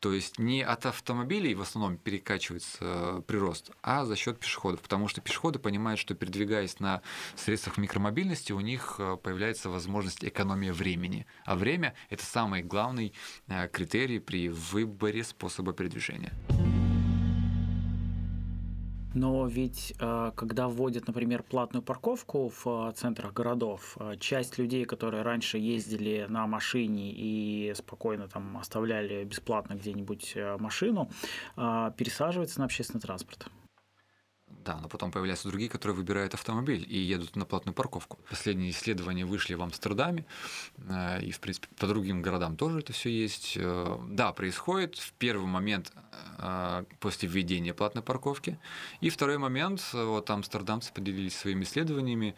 То 0.00 0.12
есть 0.12 0.38
не 0.38 0.62
от 0.62 0.86
автомобилей 0.86 1.54
в 1.54 1.62
основном 1.62 1.96
перекачивается 1.96 2.78
э, 2.80 3.22
прирост, 3.26 3.70
а 3.82 4.04
за 4.04 4.14
счет 4.14 4.38
пешеходов. 4.38 4.82
Потому 4.82 5.08
что 5.08 5.20
пешеходы 5.20 5.58
понимают, 5.58 5.98
что 5.98 6.14
передвигаясь 6.14 6.80
на 6.80 7.02
средствах 7.34 7.78
микромобильности, 7.78 8.52
у 8.52 8.60
них 8.60 8.96
э, 8.98 9.16
появляется 9.16 9.70
возможность 9.70 10.24
экономии 10.24 10.70
времени. 10.70 11.26
А 11.44 11.56
время– 11.56 11.94
это 12.10 12.24
самый 12.24 12.62
главный 12.62 13.14
э, 13.48 13.68
критерий 13.68 14.18
при 14.18 14.48
выборе 14.48 15.24
способа 15.24 15.72
передвижения. 15.72 16.32
Но 19.16 19.46
ведь 19.46 19.94
э, 19.98 20.32
когда 20.36 20.68
вводят, 20.68 21.06
например, 21.06 21.42
платную 21.42 21.82
парковку 21.82 22.50
в 22.50 22.66
э, 22.66 22.92
центрах 22.92 23.32
городов, 23.32 23.96
э, 23.98 24.16
часть 24.20 24.58
людей, 24.58 24.84
которые 24.84 25.22
раньше 25.22 25.56
ездили 25.56 26.26
на 26.28 26.46
машине 26.46 27.12
и 27.12 27.72
спокойно 27.74 28.28
там 28.28 28.58
оставляли 28.58 29.24
бесплатно 29.24 29.72
где-нибудь 29.74 30.36
машину, 30.58 31.08
пересаживается 31.56 32.58
на 32.58 32.66
общественный 32.66 33.00
транспорт. 33.00 33.48
Да, 34.66 34.80
но 34.82 34.88
потом 34.88 35.12
появляются 35.12 35.46
другие, 35.46 35.70
которые 35.70 35.96
выбирают 35.96 36.34
автомобиль 36.34 36.84
и 36.88 36.98
едут 36.98 37.36
на 37.36 37.44
платную 37.44 37.72
парковку. 37.72 38.18
Последние 38.28 38.72
исследования 38.72 39.24
вышли 39.24 39.54
в 39.54 39.62
Амстердаме, 39.62 40.26
э, 40.78 41.22
и, 41.22 41.30
в 41.30 41.38
принципе, 41.38 41.68
по 41.78 41.86
другим 41.86 42.20
городам 42.20 42.56
тоже 42.56 42.80
это 42.80 42.92
все 42.92 43.08
есть. 43.08 43.52
Э, 43.56 43.96
да, 44.08 44.32
происходит 44.32 44.96
в 44.96 45.12
первый 45.12 45.46
момент 45.46 45.92
э, 46.38 46.84
после 46.98 47.28
введения 47.28 47.74
платной 47.74 48.02
парковки, 48.02 48.58
и 49.00 49.08
второй 49.08 49.38
момент, 49.38 49.88
вот 49.92 50.28
амстердамцы 50.30 50.92
поделились 50.92 51.36
своими 51.36 51.62
исследованиями, 51.62 52.34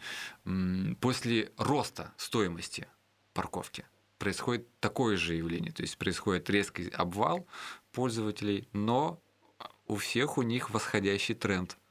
после 1.01 1.51
роста 1.57 2.13
стоимости 2.17 2.87
парковки 3.33 3.85
происходит 4.19 4.67
такое 4.79 5.17
же 5.17 5.33
явление, 5.33 5.71
то 5.71 5.81
есть 5.81 5.97
происходит 5.97 6.47
резкий 6.51 6.89
обвал 6.89 7.47
пользователей, 7.91 8.67
но 8.71 9.19
у 9.87 9.95
всех 9.95 10.37
у 10.37 10.43
них 10.43 10.69
восходящий 10.69 11.33
тренд– 11.33 11.75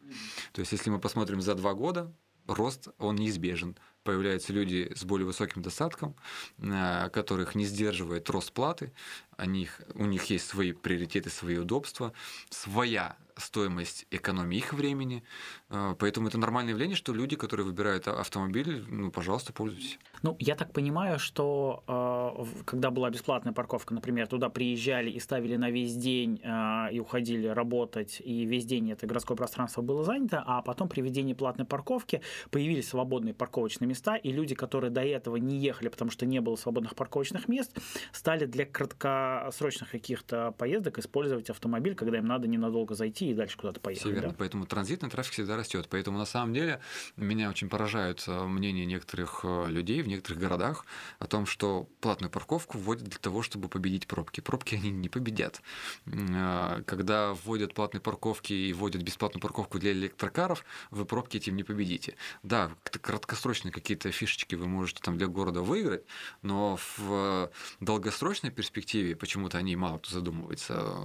то 0.52 0.60
есть, 0.60 0.72
если 0.72 0.90
мы 0.90 0.98
посмотрим 0.98 1.40
за 1.40 1.54
два 1.54 1.74
года, 1.74 2.12
рост, 2.46 2.88
он 2.98 3.16
неизбежен. 3.16 3.76
Появляются 4.02 4.52
люди 4.52 4.90
с 4.94 5.04
более 5.04 5.26
высоким 5.26 5.62
достатком, 5.62 6.16
э, 6.58 7.10
которых 7.10 7.54
не 7.54 7.64
сдерживает 7.64 8.30
рост 8.30 8.52
платы, 8.52 8.92
они, 9.36 9.68
у 9.94 10.06
них 10.06 10.24
есть 10.26 10.46
свои 10.46 10.72
приоритеты, 10.72 11.30
свои 11.30 11.58
удобства, 11.58 12.12
своя 12.50 13.16
стоимость 13.38 14.06
экономии 14.10 14.58
их 14.58 14.72
времени. 14.72 15.22
Э, 15.70 15.94
поэтому 15.98 16.28
это 16.28 16.38
нормальное 16.38 16.72
явление, 16.72 16.96
что 16.96 17.12
люди, 17.12 17.36
которые 17.36 17.66
выбирают 17.66 18.08
автомобиль, 18.08 18.84
ну, 18.88 19.10
пожалуйста, 19.10 19.52
пользуйтесь. 19.52 19.98
Ну, 20.22 20.36
я 20.38 20.54
так 20.54 20.72
понимаю, 20.72 21.18
что 21.18 21.84
э, 21.86 22.62
когда 22.64 22.90
была 22.90 23.10
бесплатная 23.10 23.52
парковка, 23.52 23.94
например, 23.94 24.26
туда 24.26 24.48
приезжали 24.48 25.10
и 25.10 25.20
ставили 25.20 25.56
на 25.56 25.70
весь 25.70 25.94
день 25.96 26.40
э, 26.42 26.92
и 26.92 27.00
уходили 27.00 27.46
работать, 27.46 28.20
и 28.24 28.44
весь 28.44 28.66
день 28.66 28.90
это 28.90 29.06
городское 29.06 29.36
пространство 29.36 29.82
было 29.82 30.04
занято, 30.04 30.42
а 30.46 30.62
потом 30.62 30.88
при 30.88 31.00
введении 31.00 31.34
платной 31.34 31.66
парковки 31.66 32.22
появились 32.50 32.88
свободные 32.88 33.34
парковочные 33.34 33.88
места, 33.88 34.16
и 34.16 34.32
люди, 34.32 34.54
которые 34.54 34.90
до 34.90 35.02
этого 35.02 35.36
не 35.36 35.58
ехали, 35.58 35.88
потому 35.88 36.10
что 36.10 36.26
не 36.26 36.40
было 36.40 36.56
свободных 36.56 36.94
парковочных 36.94 37.48
мест, 37.48 37.76
стали 38.12 38.46
для 38.46 38.66
краткосрочных 38.66 39.90
каких-то 39.90 40.52
поездок 40.52 40.98
использовать 40.98 41.50
автомобиль, 41.50 41.94
когда 41.94 42.18
им 42.18 42.26
надо 42.26 42.48
ненадолго 42.48 42.94
зайти 42.94 43.27
и 43.30 43.34
дальше 43.34 43.56
куда-то 43.56 43.80
поехать. 43.80 44.02
Все 44.02 44.12
верно, 44.12 44.30
да? 44.30 44.34
поэтому 44.38 44.66
транзитный 44.66 45.10
трафик 45.10 45.32
всегда 45.32 45.56
растет. 45.56 45.88
Поэтому 45.90 46.18
на 46.18 46.24
самом 46.24 46.54
деле 46.54 46.80
меня 47.16 47.50
очень 47.50 47.68
поражают 47.68 48.24
э, 48.26 48.44
мнения 48.44 48.86
некоторых 48.86 49.40
э, 49.44 49.66
людей 49.68 50.02
в 50.02 50.08
некоторых 50.08 50.40
городах 50.40 50.84
о 51.18 51.26
том, 51.26 51.46
что 51.46 51.88
платную 52.00 52.30
парковку 52.30 52.78
вводят 52.78 53.08
для 53.08 53.18
того, 53.18 53.42
чтобы 53.42 53.68
победить 53.68 54.06
пробки. 54.06 54.40
Пробки 54.40 54.74
они 54.74 54.90
не 54.90 55.08
победят. 55.08 55.62
Э, 56.06 56.82
когда 56.86 57.34
вводят 57.34 57.74
платные 57.74 58.00
парковки 58.00 58.52
и 58.52 58.72
вводят 58.72 59.02
бесплатную 59.02 59.42
парковку 59.42 59.78
для 59.78 59.92
электрокаров, 59.92 60.64
вы 60.90 61.04
пробки 61.04 61.36
этим 61.36 61.56
не 61.56 61.64
победите. 61.64 62.16
Да, 62.42 62.70
краткосрочные 62.84 63.72
какие-то 63.72 64.10
фишечки 64.10 64.54
вы 64.54 64.66
можете 64.66 65.00
там 65.02 65.18
для 65.18 65.26
города 65.26 65.62
выиграть, 65.62 66.04
но 66.42 66.78
в 66.96 67.50
долгосрочной 67.80 68.50
перспективе 68.50 69.16
почему-то 69.16 69.58
они 69.58 69.76
мало 69.76 69.98
кто 69.98 70.10
задумывается 70.10 70.98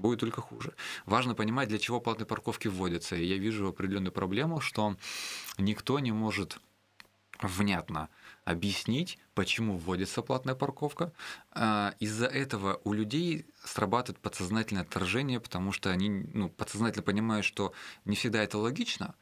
будет 0.00 0.20
только 0.20 0.40
хуже. 0.40 0.74
Важно 1.06 1.34
понимать, 1.34 1.68
для 1.68 1.78
чего 1.78 2.00
платные 2.00 2.26
парковки 2.26 2.68
вводятся. 2.68 3.16
И 3.16 3.24
я 3.24 3.36
вижу 3.36 3.68
определенную 3.68 4.12
проблему, 4.12 4.60
что 4.60 4.96
никто 5.58 5.98
не 5.98 6.12
может 6.12 6.58
внятно 7.42 8.08
объяснить, 8.44 9.18
почему 9.34 9.78
вводится 9.78 10.22
платная 10.22 10.54
парковка. 10.54 11.12
А, 11.52 11.94
из-за 12.00 12.26
этого 12.26 12.80
у 12.84 12.92
людей 12.92 13.46
срабатывает 13.64 14.20
подсознательное 14.20 14.82
отторжение, 14.82 15.40
потому 15.40 15.72
что 15.72 15.90
они 15.90 16.10
ну, 16.10 16.48
подсознательно 16.48 17.02
понимают, 17.02 17.46
что 17.46 17.72
не 18.04 18.16
всегда 18.16 18.42
это 18.42 18.58
логично, 18.58 19.14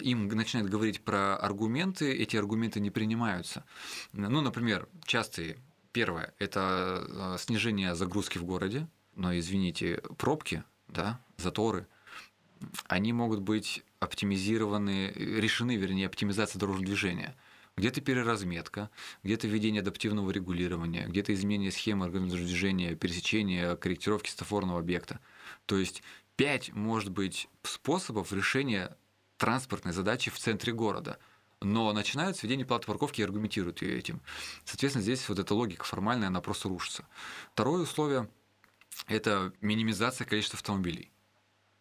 им 0.00 0.28
начинают 0.28 0.70
говорить 0.70 1.04
про 1.04 1.36
аргументы, 1.36 2.12
эти 2.12 2.36
аргументы 2.36 2.80
не 2.80 2.90
принимаются. 2.90 3.64
Ну, 4.12 4.40
например, 4.40 4.88
частые. 5.04 5.58
Первое– 5.92 6.34
это 6.38 6.60
а, 6.60 7.36
снижение 7.38 7.94
загрузки 7.94 8.38
в 8.38 8.44
городе 8.44 8.86
но 9.16 9.36
извините, 9.36 10.00
пробки, 10.18 10.62
да, 10.88 11.20
заторы, 11.36 11.86
они 12.86 13.12
могут 13.12 13.40
быть 13.40 13.82
оптимизированы, 13.98 15.12
решены, 15.14 15.76
вернее, 15.76 16.06
оптимизация 16.06 16.58
дорожного 16.58 16.86
движения. 16.86 17.34
Где-то 17.76 18.00
переразметка, 18.00 18.88
где-то 19.22 19.48
введение 19.48 19.80
адаптивного 19.80 20.30
регулирования, 20.30 21.06
где-то 21.06 21.34
изменение 21.34 21.70
схемы 21.70 22.06
организации 22.06 22.44
движения, 22.44 22.94
пересечения, 22.94 23.76
корректировки 23.76 24.30
стафорного 24.30 24.80
объекта. 24.80 25.20
То 25.66 25.76
есть 25.76 26.02
пять, 26.36 26.72
может 26.72 27.10
быть, 27.10 27.48
способов 27.64 28.32
решения 28.32 28.96
транспортной 29.36 29.92
задачи 29.92 30.30
в 30.30 30.38
центре 30.38 30.72
города– 30.72 31.18
но 31.60 31.92
начинают 31.92 32.36
с 32.36 32.42
введения 32.42 32.64
платы 32.64 32.86
парковки 32.86 33.20
и 33.20 33.24
аргументируют 33.24 33.82
ее 33.82 33.98
этим. 33.98 34.20
Соответственно, 34.64 35.02
здесь 35.02 35.28
вот 35.28 35.38
эта 35.38 35.54
логика 35.54 35.84
формальная, 35.84 36.28
она 36.28 36.40
просто 36.40 36.68
рушится. 36.68 37.06
Второе 37.52 37.82
условие 37.82 38.28
это 39.06 39.52
минимизация 39.60 40.26
количества 40.26 40.56
автомобилей. 40.56 41.12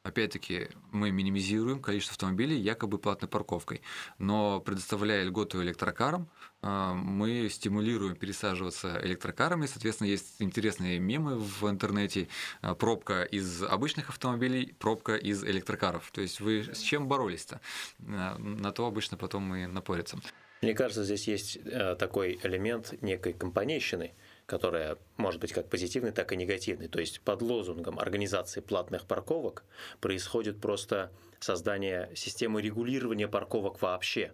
Опять-таки, 0.05 0.67
мы 0.91 1.09
минимизируем 1.09 1.81
количество 1.81 2.13
автомобилей 2.13 2.59
якобы 2.59 2.99
платной 2.99 3.27
парковкой, 3.27 3.81
но 4.19 4.59
предоставляя 4.59 5.23
льготу 5.23 5.63
электрокарам, 5.63 6.29
э, 6.61 6.93
мы 6.93 7.49
стимулируем 7.49 8.15
пересаживаться 8.15 8.99
электрокарами. 9.01 9.65
Соответственно, 9.65 10.09
есть 10.09 10.35
интересные 10.37 10.99
мемы 10.99 11.39
в 11.39 11.67
интернете. 11.67 12.27
Э, 12.61 12.75
пробка 12.75 13.23
из 13.23 13.63
обычных 13.63 14.09
автомобилей, 14.09 14.75
пробка 14.77 15.15
из 15.15 15.43
электрокаров. 15.43 16.11
То 16.11 16.21
есть 16.21 16.39
вы 16.39 16.69
с 16.71 16.81
чем 16.81 17.07
боролись-то? 17.07 17.59
Э, 17.97 18.37
на 18.37 18.71
то 18.71 18.85
обычно 18.85 19.17
потом 19.17 19.55
и 19.55 19.65
напорятся. 19.65 20.19
Мне 20.61 20.75
кажется, 20.75 21.03
здесь 21.03 21.27
есть 21.27 21.59
такой 21.97 22.39
элемент 22.43 22.93
некой 23.01 23.33
компанейщины– 23.33 24.13
которая 24.45 24.97
может 25.17 25.41
быть 25.41 25.53
как 25.53 25.69
позитивной, 25.69 26.11
так 26.11 26.31
и 26.31 26.35
негативной. 26.35 26.87
То 26.87 26.99
есть 26.99 27.21
под 27.21 27.41
лозунгом 27.41 27.99
организации 27.99 28.61
платных 28.61 29.05
парковок 29.05 29.63
происходит 29.99 30.61
просто 30.61 31.11
создание 31.39 32.11
системы 32.15 32.61
регулирования 32.61 33.27
парковок 33.27 33.81
вообще. 33.81 34.33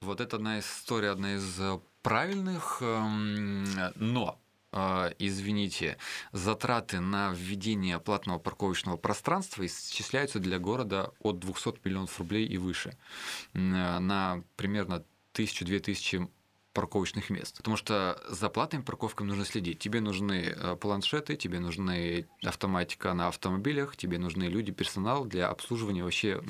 Вот 0.00 0.20
это 0.20 0.36
одна 0.36 0.58
из 0.58 0.64
историй, 0.64 1.10
одна 1.10 1.36
из 1.36 1.60
э, 1.60 1.80
правильных, 2.02 2.78
эм, 2.82 3.64
но 3.94 4.38
э, 4.72 5.12
извините, 5.18 5.96
затраты 6.32 7.00
на 7.00 7.32
введение 7.32 7.98
платного 7.98 8.38
парковочного 8.38 8.96
пространства 8.98 9.64
исчисляются 9.64 10.40
для 10.40 10.58
города 10.58 11.12
от 11.20 11.38
200 11.38 11.80
миллионов 11.84 12.18
рублей 12.18 12.46
и 12.46 12.58
выше. 12.58 12.98
Э, 13.54 13.98
на 13.98 14.44
примерно 14.56 15.04
1000-2000 15.32 16.28
парковочных 16.74 17.30
мест. 17.30 17.56
Потому 17.56 17.76
что 17.76 18.20
за 18.28 18.50
платными 18.50 18.82
парковками 18.82 19.28
нужно 19.28 19.44
следить. 19.44 19.78
Тебе 19.78 20.00
нужны 20.00 20.54
э, 20.54 20.76
планшеты, 20.76 21.36
тебе 21.36 21.60
нужны 21.60 22.26
автоматика 22.42 23.14
на 23.14 23.28
автомобилях, 23.28 23.96
тебе 23.96 24.18
нужны 24.18 24.44
люди, 24.44 24.72
персонал 24.72 25.24
для 25.24 25.48
обслуживания 25.48 26.02
вообще 26.02 26.42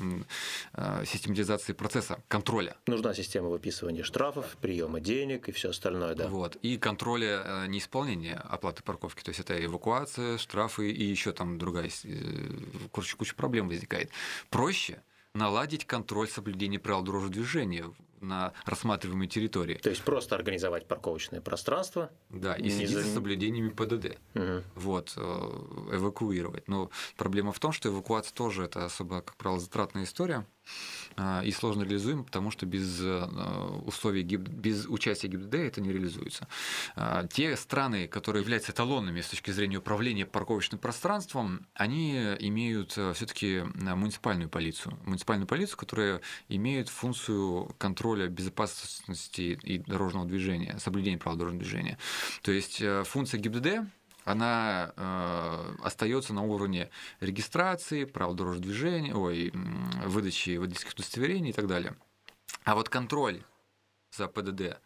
э, 0.73 1.05
систематизации 1.05 1.73
процесса, 1.73 2.19
контроля. 2.27 2.75
Нужна 2.87 3.13
система 3.13 3.49
выписывания 3.49 4.03
штрафов, 4.03 4.57
приема 4.59 4.99
денег 4.99 5.47
и 5.47 5.51
все 5.51 5.69
остальное, 5.69 6.15
да. 6.15 6.27
Вот. 6.27 6.55
И 6.57 6.77
контроля 6.77 7.41
э, 7.45 7.67
неисполнения 7.67 8.35
оплаты 8.35 8.83
парковки. 8.83 9.23
То 9.23 9.29
есть 9.29 9.39
это 9.39 9.63
эвакуация, 9.63 10.37
штрафы 10.37 10.91
и 10.91 11.03
еще 11.03 11.31
там 11.31 11.57
другая 11.59 11.89
куча, 12.91 13.15
куча 13.15 13.35
проблем 13.35 13.67
возникает. 13.67 14.09
Проще 14.49 15.01
наладить 15.35 15.85
контроль 15.85 16.27
соблюдения 16.27 16.79
правил 16.79 17.03
дорожного 17.03 17.33
движения 17.33 17.85
на 18.21 18.53
рассматриваемой 18.65 19.27
территории. 19.27 19.75
То 19.75 19.89
есть 19.89 20.03
просто 20.03 20.35
организовать 20.35 20.87
парковочное 20.87 21.41
пространство. 21.41 22.11
Да, 22.29 22.55
и 22.55 22.69
следить 22.69 22.95
за... 22.95 23.01
за 23.01 23.13
соблюдениями 23.13 23.69
ПДД. 23.69 24.17
Угу. 24.35 24.63
Вот, 24.75 25.13
э, 25.17 25.21
эвакуировать. 25.93 26.67
Но 26.67 26.89
проблема 27.17 27.51
в 27.51 27.59
том, 27.59 27.71
что 27.71 27.89
эвакуация 27.89 28.33
тоже 28.33 28.63
это 28.63 28.85
особо, 28.85 29.21
как 29.21 29.35
правило, 29.35 29.59
затратная 29.59 30.03
история. 30.03 30.45
А, 31.15 31.41
и 31.43 31.51
сложно 31.51 31.83
реализуем, 31.83 32.23
потому 32.23 32.49
что 32.49 32.65
без 32.65 32.99
э, 32.99 33.25
условий, 33.85 34.23
без 34.23 34.85
участия 34.87 35.27
ГИБДД 35.27 35.55
это 35.55 35.81
не 35.81 35.91
реализуется. 35.91 36.47
Те 37.31 37.55
страны, 37.55 38.07
которые 38.07 38.41
являются 38.41 38.71
эталонными 38.71 39.21
с 39.21 39.27
точки 39.27 39.51
зрения 39.51 39.77
управления 39.77 40.25
парковочным 40.25 40.79
пространством, 40.79 41.67
они 41.73 42.35
имеют 42.39 42.97
э, 42.97 43.13
все-таки 43.13 43.57
э, 43.57 43.63
муниципальную 43.95 44.49
полицию. 44.49 44.97
Муниципальную 45.05 45.47
полицию, 45.47 45.77
которая 45.77 46.21
имеет 46.49 46.89
функцию 46.89 47.75
контроля 47.77 48.04
безопасности 48.13 49.57
и 49.63 49.79
дорожного 49.79 50.27
движения, 50.27 50.77
соблюдения 50.79 51.17
правил 51.17 51.37
дорожного 51.37 51.63
движения. 51.63 51.97
То 52.41 52.51
есть 52.51 52.83
функция 53.05 53.39
ГИБДД 53.39 53.87
она 54.25 54.91
э, 54.97 55.75
остается 55.83 56.33
на 56.33 56.41
уровне 56.41 56.89
регистрации, 57.19 58.05
правил 58.05 58.33
дорожного 58.33 58.65
движения, 58.65 59.13
ой, 59.15 59.51
выдачи 60.03 60.57
водительских 60.57 60.93
удостоверений 60.93 61.51
и 61.51 61.53
так 61.53 61.67
далее. 61.67 61.95
А 62.63 62.73
вот 62.73 62.89
контроль 62.89 63.43
за 64.11 64.27
ПДД 64.27 64.81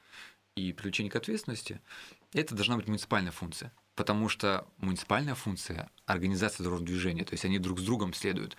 и 0.56 0.74
привлечение 0.74 1.10
к 1.10 1.16
ответственности– 1.16 1.82
это 2.34 2.54
должна 2.54 2.76
быть 2.76 2.88
муниципальная 2.88 3.32
функция 3.32 3.72
потому 4.00 4.30
что 4.30 4.66
муниципальная 4.78 5.36
функция– 5.36 5.90
организация 6.06 6.64
дорожного 6.64 6.88
движения, 6.88 7.26
то 7.26 7.34
есть 7.34 7.44
они 7.44 7.60
друг 7.60 7.80
с 7.80 7.84
другом 7.84 8.14
следуют. 8.14 8.56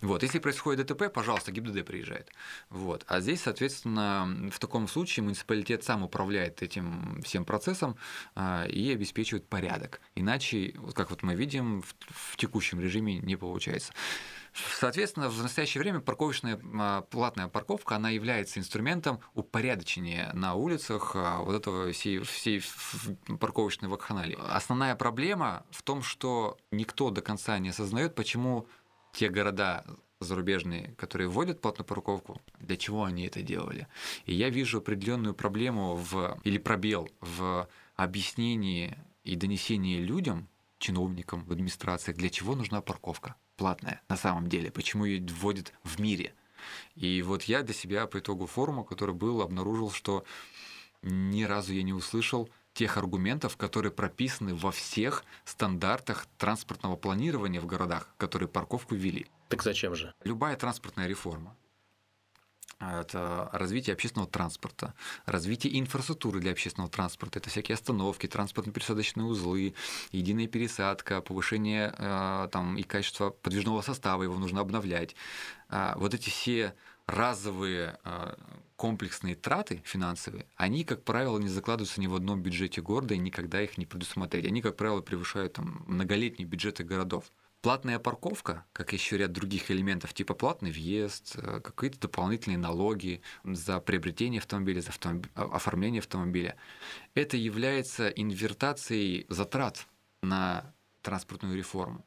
Вот. 0.00 0.22
Если 0.22 0.38
происходит 0.38 0.86
ДТП, 0.86 1.12
пожалуйста, 1.12 1.50
ГИБДД 1.50 1.84
приезжает. 1.84 2.30
Вот. 2.70 3.04
А 3.08 3.20
здесь, 3.20 3.40
соответственно, 3.42 4.50
в 4.52 4.60
таком 4.60 4.86
случае 4.86 5.24
муниципалитет 5.24 5.82
сам 5.82 6.04
управляет 6.04 6.62
этим 6.62 7.20
всем 7.24 7.44
процессом 7.44 7.96
а, 8.36 8.66
и 8.66 8.92
обеспечивает 8.92 9.48
порядок. 9.48 10.00
Иначе, 10.14 10.76
как 10.94 11.10
вот 11.10 11.24
мы 11.24 11.34
видим, 11.34 11.82
в 12.10 12.36
текущем 12.36 12.80
режиме 12.80 13.18
не 13.18 13.34
получается. 13.34 13.92
Соответственно, 14.54 15.28
в 15.28 15.42
настоящее 15.42 15.80
время 15.82 16.00
парковочная 16.00 16.60
а, 16.78 17.02
платная 17.02 17.48
парковка, 17.48 17.96
она 17.96 18.10
является 18.10 18.60
инструментом 18.60 19.20
упорядочения 19.34 20.32
на 20.32 20.54
улицах 20.54 21.12
а, 21.16 21.40
вот 21.40 21.54
этого 21.56 21.90
всей, 21.92 22.20
всей 22.20 22.62
парковочной 23.40 23.88
вакханалии. 23.88 24.38
Основная 24.48 24.94
проблема 24.94 25.66
в 25.70 25.82
том, 25.82 26.02
что 26.02 26.56
никто 26.70 27.10
до 27.10 27.20
конца 27.20 27.58
не 27.58 27.70
осознает, 27.70 28.14
почему 28.14 28.68
те 29.12 29.28
города 29.28 29.84
зарубежные, 30.20 30.94
которые 30.96 31.28
вводят 31.28 31.60
платную 31.60 31.86
парковку, 31.86 32.40
для 32.60 32.76
чего 32.76 33.04
они 33.04 33.26
это 33.26 33.42
делали. 33.42 33.88
И 34.24 34.34
я 34.34 34.50
вижу 34.50 34.78
определенную 34.78 35.34
проблему 35.34 35.96
в, 35.96 36.38
или 36.44 36.58
пробел 36.58 37.08
в 37.20 37.68
объяснении 37.96 38.96
и 39.24 39.34
донесении 39.34 39.98
людям, 39.98 40.48
чиновникам 40.78 41.44
в 41.44 41.52
администрациях, 41.52 42.16
для 42.16 42.30
чего 42.30 42.54
нужна 42.54 42.80
парковка 42.80 43.34
платная 43.56 44.02
на 44.08 44.16
самом 44.16 44.48
деле, 44.48 44.70
почему 44.70 45.04
ее 45.04 45.24
вводят 45.26 45.72
в 45.82 46.00
мире. 46.00 46.34
И 46.94 47.22
вот 47.22 47.42
я 47.44 47.62
для 47.62 47.74
себя 47.74 48.06
по 48.06 48.18
итогу 48.18 48.46
форума, 48.46 48.84
который 48.84 49.14
был, 49.14 49.42
обнаружил, 49.42 49.90
что 49.90 50.24
ни 51.02 51.42
разу 51.42 51.72
я 51.72 51.82
не 51.82 51.92
услышал 51.92 52.48
тех 52.72 52.96
аргументов, 52.96 53.56
которые 53.56 53.92
прописаны 53.92 54.54
во 54.54 54.70
всех 54.70 55.24
стандартах 55.44 56.26
транспортного 56.38 56.96
планирования 56.96 57.60
в 57.60 57.66
городах, 57.66 58.08
которые 58.16 58.48
парковку 58.48 58.94
ввели. 58.94 59.26
Так 59.48 59.62
зачем 59.62 59.94
же? 59.94 60.12
Любая 60.24 60.56
транспортная 60.56 61.06
реформа, 61.06 61.56
это 62.92 63.48
развитие 63.52 63.94
общественного 63.94 64.30
транспорта, 64.30 64.94
развитие 65.26 65.78
инфраструктуры 65.78 66.40
для 66.40 66.52
общественного 66.52 66.90
транспорта, 66.90 67.38
это 67.38 67.50
всякие 67.50 67.74
остановки, 67.74 68.26
транспортно-пересадочные 68.26 69.24
узлы, 69.24 69.74
единая 70.12 70.46
пересадка, 70.46 71.20
повышение 71.20 71.94
э, 71.96 72.48
там, 72.50 72.76
и 72.76 72.82
качества 72.82 73.30
подвижного 73.30 73.82
состава, 73.82 74.22
его 74.22 74.38
нужно 74.38 74.60
обновлять. 74.60 75.14
А 75.68 75.94
вот 75.98 76.14
эти 76.14 76.28
все 76.28 76.74
разовые 77.06 77.98
комплексные 78.76 79.34
траты 79.34 79.82
финансовые, 79.84 80.46
они, 80.56 80.84
как 80.84 81.04
правило, 81.04 81.38
не 81.38 81.48
закладываются 81.48 82.00
ни 82.00 82.06
в 82.06 82.14
одном 82.14 82.42
бюджете 82.42 82.80
города 82.80 83.14
и 83.14 83.18
никогда 83.18 83.62
их 83.62 83.78
не 83.78 83.86
предусмотреть. 83.86 84.46
Они, 84.46 84.62
как 84.62 84.76
правило, 84.76 85.00
превышают 85.00 85.54
там, 85.54 85.84
многолетние 85.86 86.48
бюджеты 86.48 86.82
городов. 86.84 87.24
Платная 87.64 87.98
парковка, 87.98 88.66
как 88.74 88.92
еще 88.92 89.16
ряд 89.16 89.32
других 89.32 89.70
элементов, 89.70 90.12
типа 90.12 90.34
платный 90.34 90.70
въезд, 90.70 91.36
э, 91.36 91.60
какие-то 91.60 91.98
дополнительные 91.98 92.58
налоги 92.58 93.22
за 93.42 93.80
приобретение 93.80 94.40
автомобиля, 94.40 94.82
за 94.82 94.90
автомоб... 94.90 95.26
А, 95.34 95.44
оформление 95.44 96.00
автомобиля, 96.00 96.56
это 97.14 97.38
является 97.38 98.08
инвертацией 98.08 99.24
затрат 99.30 99.86
на 100.20 100.74
транспортную 101.00 101.56
реформу. 101.56 102.04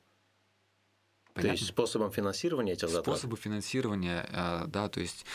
Понятно? 1.34 1.42
То 1.42 1.60
есть 1.60 1.66
способом 1.66 2.12
финансирования 2.12 2.74
этих 2.74 2.90
затрат? 2.90 3.18
Способы 3.18 3.36
финансирования, 3.36 4.30
э, 4.30 4.66
да, 4.68 4.90
то 4.90 5.00
есть, 5.00 5.26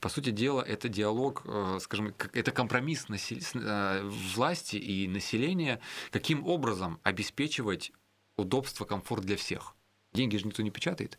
по 0.00 0.08
сути 0.08 0.30
дела, 0.30 0.62
это 0.62 0.88
диалог, 0.88 1.42
э, 1.44 1.78
скажем, 1.80 2.14
это 2.32 2.52
компромисс 2.52 3.06
власти 4.36 4.76
и 4.76 5.08
населения, 5.08 5.80
каким 6.12 6.46
образом 6.46 7.00
обеспечивать 7.02 7.90
удобство, 8.36 8.84
комфорт 8.84 9.24
для 9.24 9.36
всех. 9.36 9.74
Деньги 10.12 10.36
же 10.36 10.46
никто 10.46 10.62
не 10.62 10.70
печатает. 10.70 11.18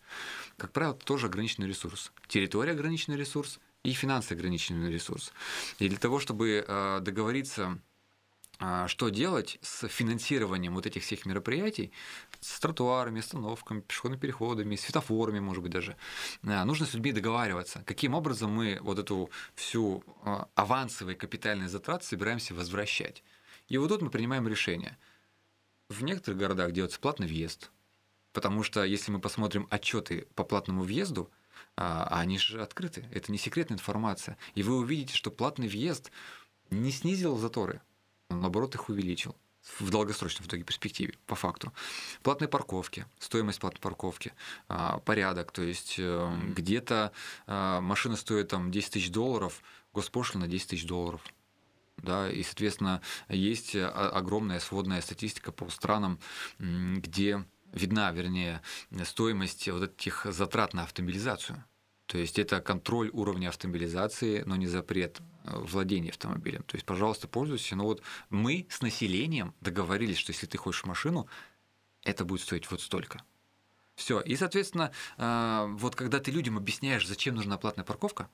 Как 0.58 0.72
правило, 0.72 0.94
это 0.94 1.06
тоже 1.06 1.28
ограниченный 1.28 1.68
ресурс. 1.68 2.12
Территория 2.28 2.74
ограниченный 2.74 3.18
ресурс 3.18 3.60
и 3.84 3.92
финансы 3.92 4.34
ограниченный 4.34 4.92
ресурс. 4.92 5.34
И 5.80 5.90
для 5.90 5.98
того, 5.98 6.20
чтобы 6.20 6.64
э, 6.66 7.00
договориться 7.02 7.80
э, 8.60 8.86
что 8.88 9.10
делать 9.10 9.58
с 9.62 9.88
финансированием 9.88 10.76
вот 10.76 10.86
этих 10.86 11.02
всех 11.02 11.26
мероприятий, 11.26 11.92
с 12.40 12.60
тротуарами, 12.60 13.20
остановками, 13.20 13.82
пешеходными 13.82 14.20
переходами, 14.20 14.76
светофорами, 14.76 15.40
может 15.40 15.64
быть, 15.64 15.72
даже. 15.72 15.98
Э, 16.44 16.64
нужно 16.64 16.86
с 16.86 16.94
людьми 16.94 17.14
договариваться, 17.14 17.84
каким 17.88 18.14
образом 18.14 18.52
мы 18.52 18.78
вот 18.82 19.00
эту 19.00 19.32
всю 19.56 20.04
авансовые 20.54 21.16
капитальные 21.16 21.68
затраты 21.68 22.06
собираемся 22.06 22.54
возвращать. 22.54 23.24
И 23.70 23.78
вот 23.78 23.88
тут 23.88 24.04
мы 24.04 24.12
принимаем 24.12 24.48
решение– 24.48 25.00
в 25.90 26.04
некоторых 26.04 26.40
городах 26.40 26.72
делается 26.72 27.00
платный 27.00 27.28
въезд, 27.28 27.72
потому 28.32 28.64
что 28.64 28.84
если 28.84 29.12
мы 29.12 29.20
посмотрим 29.20 29.68
отчеты 29.70 30.28
по 30.36 30.44
платному 30.44 30.84
въезду, 30.84 31.30
а, 31.76 32.08
они 32.12 32.38
же 32.38 32.62
открыты, 32.62 33.08
это 33.12 33.32
не 33.32 33.38
секретная 33.38 33.78
информация, 33.78 34.38
и 34.56 34.64
вы 34.64 34.78
увидите, 34.78 35.16
что 35.16 35.32
платный 35.32 35.68
въезд 35.68 36.12
не 36.70 36.92
снизил 36.92 37.38
заторы, 37.38 37.82
он 38.30 38.42
наоборот 38.42 38.76
их 38.76 38.90
увеличил 38.90 39.36
в 39.80 39.90
долгосрочной 39.90 40.44
в 40.44 40.48
итоге 40.48 40.64
перспективе, 40.64 41.18
по 41.26 41.36
факту. 41.36 41.72
Платные 42.22 42.50
парковки, 42.50 43.06
стоимость 43.20 43.60
платной 43.60 43.80
парковки, 43.80 44.34
а, 44.68 45.00
порядок, 45.00 45.52
то 45.52 45.62
есть 45.62 45.96
э, 45.98 46.38
где-то 46.50 47.14
а, 47.48 47.80
машина 47.80 48.18
стоит 48.18 48.50
там 48.50 48.72
10 48.72 48.92
тысяч 48.92 49.10
долларов, 49.10 49.62
госпошлина 49.94 50.48
10 50.48 50.68
тысяч 50.68 50.86
долларов 50.86 51.22
да, 51.98 52.30
и, 52.32 52.44
соответственно, 52.44 53.02
есть 53.30 53.76
э, 53.76 53.86
огромная 53.86 54.60
сводная 54.60 55.02
статистика 55.02 55.52
по 55.52 55.70
странам, 55.70 56.20
где 56.60 57.46
видна, 57.74 58.12
вернее, 58.12 58.62
стоимость 59.04 59.68
вот 59.68 59.84
этих 59.84 60.26
затрат 60.30 60.74
на 60.74 60.84
автомобилизацию. 60.84 61.64
То 62.06 62.18
есть 62.18 62.38
это 62.38 62.62
контроль 62.62 63.10
уровня 63.14 63.50
автомобилизации, 63.50 64.44
но 64.46 64.56
не 64.56 64.68
запрет 64.68 65.20
э, 65.46 65.58
владения 65.58 66.10
автомобилем. 66.10 66.64
То 66.64 66.76
есть, 66.76 66.86
пожалуйста, 66.86 67.28
пользуйся. 67.28 67.76
Но 67.76 67.86
вот 67.86 68.02
мы 68.30 68.68
с 68.70 68.82
населением 68.82 69.56
договорились, 69.62 70.18
что 70.18 70.32
если 70.32 70.46
ты 70.46 70.58
хочешь 70.58 70.84
машину, 70.84 71.28
это 72.04 72.26
будет 72.26 72.42
стоить 72.42 72.70
вот 72.70 72.82
столько. 72.82 73.24
Все. 73.96 74.20
И, 74.20 74.36
соответственно, 74.36 74.92
э, 75.18 75.66
вот 75.70 75.96
когда 75.96 76.20
ты 76.20 76.32
людям 76.32 76.58
объясняешь, 76.58 77.08
зачем 77.08 77.36
нужна 77.36 77.58
платная 77.58 77.86
парковка, 77.86 78.30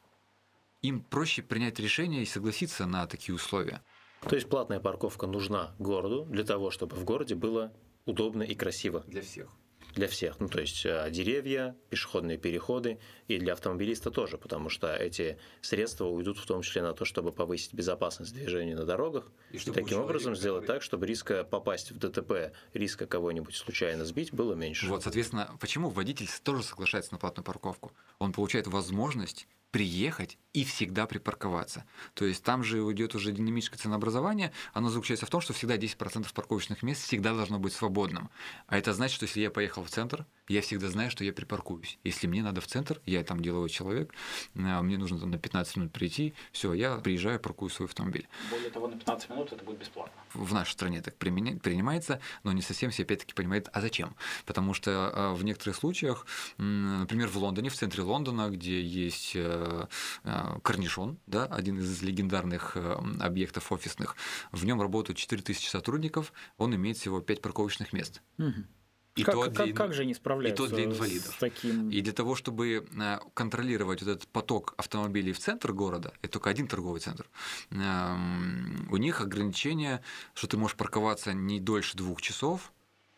им 0.81 1.01
проще 1.01 1.41
принять 1.41 1.79
решение 1.79 2.23
и 2.23 2.25
согласиться 2.25 2.85
на 2.85 3.07
такие 3.07 3.35
условия. 3.35 3.81
То 4.21 4.35
есть 4.35 4.49
платная 4.49 4.79
парковка 4.79 5.27
нужна 5.27 5.75
городу 5.79 6.25
для 6.29 6.43
того, 6.43 6.71
чтобы 6.71 6.95
в 6.95 7.03
городе 7.05 7.35
было 7.35 7.73
удобно 8.05 8.43
и 8.43 8.55
красиво. 8.55 9.03
Для 9.07 9.21
всех. 9.21 9.49
для 9.95 10.07
всех. 10.07 10.39
Ну, 10.39 10.47
то 10.47 10.59
есть 10.59 10.85
э, 10.85 11.09
деревья, 11.09 11.75
пешеходные 11.89 12.37
переходы 12.37 12.99
и 13.27 13.37
для 13.37 13.53
автомобилиста 13.53 14.11
тоже, 14.11 14.37
потому 14.37 14.69
что 14.69 14.93
эти 14.93 15.37
средства 15.61 16.05
уйдут 16.05 16.37
в 16.37 16.45
том 16.45 16.61
числе 16.61 16.81
на 16.81 16.93
то, 16.93 17.05
чтобы 17.05 17.31
повысить 17.31 17.73
безопасность 17.73 18.33
движения 18.33 18.75
на 18.75 18.85
дорогах 18.85 19.31
и, 19.51 19.57
и 19.57 19.71
таким 19.71 20.01
образом 20.01 20.35
сделать 20.35 20.61
который... 20.61 20.77
так, 20.77 20.83
чтобы 20.83 21.07
риска 21.07 21.43
попасть 21.43 21.91
в 21.91 21.97
ДТП, 21.97 22.53
риска 22.73 23.07
кого-нибудь 23.07 23.55
случайно 23.55 24.05
сбить 24.05 24.33
было 24.33 24.53
меньше. 24.53 24.87
Вот, 24.87 25.03
соответственно, 25.03 25.55
почему 25.59 25.89
водитель 25.89 26.27
тоже 26.43 26.63
соглашается 26.63 27.13
на 27.13 27.17
платную 27.17 27.45
парковку? 27.45 27.91
Он 28.19 28.31
получает 28.31 28.67
возможность 28.67 29.47
приехать 29.71 30.37
и 30.53 30.63
всегда 30.63 31.05
припарковаться. 31.05 31.85
То 32.13 32.25
есть 32.25 32.43
там 32.43 32.63
же 32.63 32.79
идет 32.91 33.15
уже 33.15 33.31
динамическое 33.31 33.79
ценообразование, 33.79 34.51
оно 34.73 34.89
заключается 34.89 35.25
в 35.25 35.29
том, 35.29 35.41
что 35.41 35.53
всегда 35.53 35.77
10% 35.77 36.27
парковочных 36.33 36.83
мест 36.83 37.03
всегда 37.03 37.33
должно 37.33 37.59
быть 37.59 37.73
свободным. 37.73 38.29
А 38.67 38.77
это 38.77 38.93
значит, 38.93 39.15
что 39.15 39.25
если 39.25 39.41
я 39.41 39.51
поехал 39.51 39.83
в 39.83 39.89
центр, 39.89 40.25
я 40.49 40.61
всегда 40.61 40.89
знаю, 40.89 41.11
что 41.11 41.23
я 41.23 41.31
припаркуюсь. 41.31 41.99
Если 42.03 42.27
мне 42.27 42.43
надо 42.43 42.59
в 42.59 42.67
центр, 42.67 42.99
я 43.05 43.23
там 43.23 43.39
деловой 43.41 43.69
человек, 43.69 44.13
а, 44.55 44.81
мне 44.81 44.97
нужно 44.97 45.19
там 45.19 45.31
на 45.31 45.37
15 45.37 45.77
минут 45.77 45.93
прийти, 45.93 46.33
все, 46.51 46.73
я 46.73 46.95
приезжаю, 46.97 47.39
паркую 47.39 47.69
свой 47.69 47.87
автомобиль. 47.87 48.27
Более 48.49 48.71
того, 48.71 48.87
на 48.87 48.97
15 48.97 49.29
минут 49.29 49.53
это 49.53 49.63
будет 49.63 49.79
бесплатно. 49.79 50.13
В 50.33 50.53
нашей 50.53 50.71
стране 50.71 51.01
так 51.01 51.15
принимается, 51.17 52.19
но 52.43 52.51
не 52.51 52.61
совсем 52.61 52.91
все 52.91 53.03
опять-таки 53.03 53.33
понимают, 53.33 53.69
а 53.71 53.81
зачем? 53.81 54.15
Потому 54.45 54.73
что 54.73 55.11
а, 55.13 55.33
в 55.33 55.43
некоторых 55.43 55.75
случаях, 55.75 56.25
например, 56.57 57.29
в 57.29 57.37
Лондоне, 57.37 57.69
в 57.69 57.75
центре 57.75 58.01
Лондона, 58.03 58.49
где 58.49 58.81
есть 58.81 59.33
э, 59.35 59.87
э, 60.23 60.59
корнишон, 60.63 61.19
да, 61.27 61.45
один 61.45 61.77
из 61.79 62.01
легендарных 62.01 62.75
э, 62.75 62.97
объектов 63.19 63.71
офисных, 63.71 64.15
в 64.51 64.65
нем 64.65 64.81
работают 64.81 65.19
4000 65.19 65.67
сотрудников, 65.67 66.33
он 66.57 66.75
имеет 66.75 66.97
всего 66.97 67.21
5 67.21 67.41
парковочных 67.41 67.93
мест. 67.93 68.21
Угу. 68.37 68.65
И 69.15 69.23
как, 69.23 69.35
то 69.35 69.51
как, 69.51 69.73
как 69.73 69.93
же 69.93 70.03
они 70.03 70.13
справляются 70.13 70.63
и 70.63 70.67
то 70.67 70.73
для 70.73 70.85
инвалидов. 70.85 71.33
С 71.33 71.37
таким... 71.37 71.89
И 71.89 72.01
для 72.01 72.13
того, 72.13 72.35
чтобы 72.35 72.87
э, 72.89 73.19
контролировать 73.33 74.01
вот 74.01 74.11
этот 74.11 74.27
поток 74.29 74.75
автомобилей 74.77 75.33
в 75.33 75.39
центр 75.39 75.73
города, 75.73 76.13
это 76.21 76.33
только 76.33 76.49
один 76.49 76.67
торговый 76.67 77.01
центр, 77.01 77.29
эм, 77.71 78.87
у 78.89 78.97
них 78.97 79.19
ограничение, 79.21 80.01
что 80.33 80.47
ты 80.47 80.57
можешь 80.57 80.77
парковаться 80.77 81.33
не 81.33 81.59
дольше 81.59 81.97
двух 81.97 82.21
часов, 82.21 82.71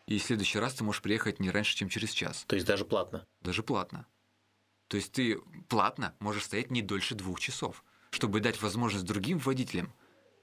и 0.06 0.18
в 0.18 0.22
следующий 0.22 0.58
раз 0.58 0.74
ты 0.74 0.84
можешь 0.84 1.02
приехать 1.02 1.40
не 1.40 1.50
раньше, 1.50 1.76
чем 1.76 1.88
через 1.88 2.10
час. 2.10 2.44
То 2.46 2.56
есть 2.56 2.66
даже 2.66 2.84
платно? 2.84 3.26
Даже 3.40 3.62
платно. 3.62 4.06
То 4.88 4.96
есть 4.96 5.12
ты 5.12 5.38
платно 5.68 6.14
можешь 6.18 6.44
стоять 6.44 6.70
не 6.70 6.82
дольше 6.82 7.14
двух 7.14 7.40
часов, 7.40 7.84
чтобы 8.10 8.40
дать 8.40 8.60
возможность 8.60 9.06
другим 9.06 9.38
водителям 9.38 9.92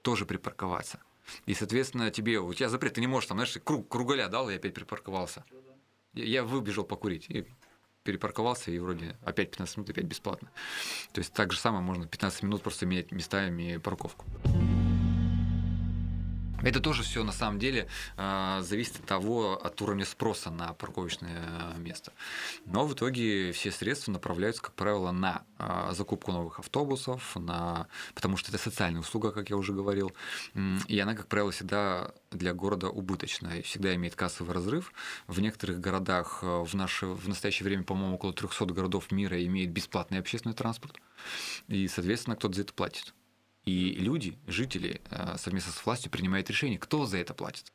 тоже 0.02 0.26
припарковаться. 0.26 1.00
И, 1.46 1.54
соответственно, 1.54 2.10
тебе, 2.10 2.38
у 2.38 2.52
тебя 2.54 2.68
запрет, 2.68 2.94
ты 2.94 3.00
не 3.00 3.06
можешь 3.06 3.28
там, 3.28 3.38
знаешь, 3.38 3.56
круг, 3.62 3.88
круголя 3.88 4.28
дал 4.28 4.50
и 4.50 4.54
опять 4.54 4.74
припарковался. 4.74 5.44
Я 6.12 6.44
выбежал 6.44 6.84
покурить 6.84 7.26
и 7.28 7.46
перепарковался, 8.02 8.70
и 8.70 8.78
вроде 8.78 9.16
опять 9.24 9.50
15 9.50 9.76
минут, 9.76 9.90
опять 9.90 10.04
бесплатно. 10.04 10.50
То 11.12 11.20
есть 11.20 11.32
так 11.32 11.52
же 11.52 11.58
самое 11.58 11.82
можно 11.82 12.06
15 12.06 12.42
минут 12.42 12.62
просто 12.62 12.86
менять 12.86 13.12
местами 13.12 13.76
парковку. 13.76 14.24
Это 16.62 16.80
тоже 16.80 17.02
все 17.02 17.24
на 17.24 17.32
самом 17.32 17.58
деле 17.58 17.88
а, 18.16 18.60
зависит 18.62 18.96
от 18.96 19.06
того, 19.06 19.54
от 19.54 19.80
уровня 19.80 20.04
спроса 20.04 20.50
на 20.50 20.74
парковочное 20.74 21.42
а, 21.46 21.76
место. 21.78 22.12
Но 22.66 22.86
в 22.86 22.94
итоге 22.94 23.52
все 23.52 23.70
средства 23.70 24.12
направляются, 24.12 24.62
как 24.62 24.74
правило, 24.74 25.10
на 25.10 25.44
а, 25.58 25.92
закупку 25.94 26.32
новых 26.32 26.58
автобусов, 26.58 27.34
на... 27.36 27.86
потому 28.14 28.36
что 28.36 28.50
это 28.50 28.58
социальная 28.58 29.00
услуга, 29.00 29.32
как 29.32 29.50
я 29.50 29.56
уже 29.56 29.72
говорил. 29.72 30.12
И 30.88 30.98
она, 30.98 31.14
как 31.14 31.28
правило, 31.28 31.50
всегда 31.50 32.12
для 32.30 32.52
города 32.52 32.88
убыточная, 32.88 33.62
всегда 33.62 33.94
имеет 33.94 34.14
кассовый 34.14 34.54
разрыв. 34.54 34.92
В 35.26 35.40
некоторых 35.40 35.80
городах 35.80 36.42
в, 36.42 36.74
наше, 36.74 37.06
в 37.06 37.28
настоящее 37.28 37.64
время, 37.64 37.84
по-моему, 37.84 38.16
около 38.16 38.32
300 38.32 38.66
городов 38.66 39.10
мира 39.10 39.42
имеет 39.44 39.70
бесплатный 39.70 40.18
общественный 40.18 40.54
транспорт. 40.54 40.96
И, 41.68 41.88
соответственно, 41.88 42.36
кто-то 42.36 42.54
за 42.54 42.62
это 42.62 42.72
платит. 42.72 43.14
И 43.64 43.92
люди, 43.92 44.38
жители 44.46 45.00
э, 45.10 45.36
совместно 45.38 45.72
с 45.72 45.84
властью 45.84 46.10
принимают 46.10 46.48
решение, 46.48 46.78
кто 46.78 47.06
за 47.06 47.18
это 47.18 47.34
платит. 47.34 47.72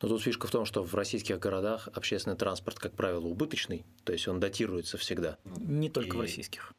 Но 0.00 0.08
тут 0.08 0.22
фишка 0.22 0.48
в 0.48 0.50
том, 0.50 0.64
что 0.64 0.82
в 0.82 0.94
российских 0.94 1.38
городах 1.38 1.88
общественный 1.94 2.36
транспорт, 2.36 2.78
как 2.78 2.94
правило, 2.94 3.26
убыточный, 3.26 3.84
то 4.04 4.12
есть 4.12 4.26
он 4.26 4.40
датируется 4.40 4.98
всегда. 4.98 5.38
Не 5.44 5.90
только 5.90 6.16
и... 6.16 6.18
в 6.18 6.20
российских. 6.20 6.72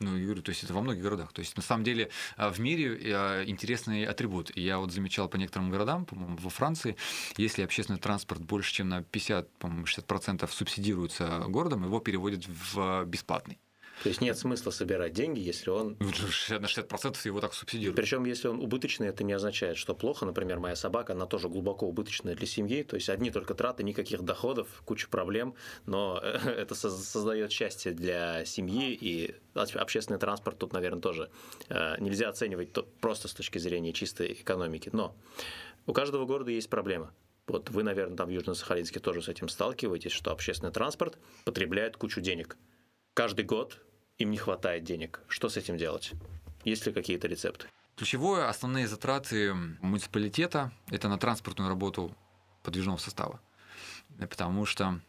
Ну, 0.00 0.16
я 0.16 0.24
говорю, 0.24 0.40
то 0.40 0.48
есть 0.48 0.64
это 0.64 0.72
во 0.72 0.80
многих 0.80 1.02
городах. 1.02 1.30
То 1.34 1.40
есть 1.40 1.54
на 1.58 1.62
самом 1.62 1.84
деле 1.84 2.08
э, 2.38 2.48
в 2.48 2.58
мире 2.58 2.98
э, 2.98 3.44
интересный 3.46 4.06
атрибут. 4.06 4.50
Я 4.56 4.78
вот 4.78 4.92
замечал 4.92 5.28
по 5.28 5.36
некоторым 5.36 5.70
городам, 5.70 6.06
по-моему, 6.06 6.38
во 6.38 6.48
Франции, 6.48 6.96
если 7.36 7.62
общественный 7.62 7.98
транспорт 7.98 8.40
больше, 8.40 8.72
чем 8.72 8.88
на 8.88 9.02
50, 9.02 9.52
по-моему, 9.58 9.84
60% 9.84 10.50
субсидируется 10.50 11.44
городом, 11.48 11.84
его 11.84 12.00
переводят 12.00 12.46
в 12.46 13.04
бесплатный. 13.04 13.58
То 14.02 14.08
есть 14.08 14.20
нет 14.22 14.38
смысла 14.38 14.70
собирать 14.70 15.12
деньги, 15.12 15.40
если 15.40 15.70
он... 15.70 15.96
На 15.98 16.04
60% 16.04 17.16
его 17.24 17.40
так 17.40 17.52
субсидируют. 17.52 17.96
Причем, 17.96 18.24
если 18.24 18.48
он 18.48 18.60
убыточный, 18.60 19.08
это 19.08 19.24
не 19.24 19.34
означает, 19.34 19.76
что 19.76 19.94
плохо. 19.94 20.24
Например, 20.24 20.58
моя 20.58 20.74
собака, 20.74 21.12
она 21.12 21.26
тоже 21.26 21.48
глубоко 21.48 21.86
убыточная 21.86 22.34
для 22.34 22.46
семьи. 22.46 22.82
То 22.82 22.96
есть 22.96 23.10
одни 23.10 23.30
только 23.30 23.54
траты, 23.54 23.82
никаких 23.82 24.22
доходов, 24.22 24.68
куча 24.86 25.08
проблем. 25.08 25.54
Но 25.84 26.18
это 26.18 26.74
создает 26.74 27.52
счастье 27.52 27.92
для 27.92 28.44
семьи. 28.46 28.96
И 28.98 29.34
общественный 29.54 30.18
транспорт 30.18 30.58
тут, 30.58 30.72
наверное, 30.72 31.02
тоже 31.02 31.30
э, 31.68 31.96
нельзя 32.00 32.30
оценивать 32.30 32.70
просто 33.00 33.28
с 33.28 33.34
точки 33.34 33.58
зрения 33.58 33.92
чистой 33.92 34.32
экономики. 34.32 34.88
Но 34.92 35.14
у 35.86 35.92
каждого 35.92 36.24
города 36.24 36.50
есть 36.50 36.70
проблема. 36.70 37.12
Вот 37.46 37.68
вы, 37.68 37.82
наверное, 37.82 38.16
там 38.16 38.28
в 38.28 38.30
Южно-Сахалинске 38.30 39.00
тоже 39.00 39.22
с 39.22 39.28
этим 39.28 39.48
сталкиваетесь, 39.48 40.12
что 40.12 40.30
общественный 40.30 40.72
транспорт 40.72 41.18
потребляет 41.44 41.96
кучу 41.96 42.20
денег. 42.20 42.56
Каждый 43.12 43.44
год 43.44 43.78
им 44.20 44.30
не 44.30 44.36
хватает 44.36 44.84
денег. 44.84 45.20
Что 45.28 45.48
с 45.48 45.56
этим 45.56 45.76
делать? 45.76 46.12
Есть 46.64 46.86
ли 46.86 46.92
какие-то 46.92 47.26
рецепты? 47.26 47.66
Ключевое, 47.96 48.48
основные 48.48 48.86
затраты 48.86 49.54
муниципалитета– 49.54 50.72
это 50.90 51.08
на 51.08 51.18
транспортную 51.18 51.68
работу 51.68 52.14
подвижного 52.62 52.98
состава. 52.98 53.40
Потому 54.18 54.66
что 54.66 55.00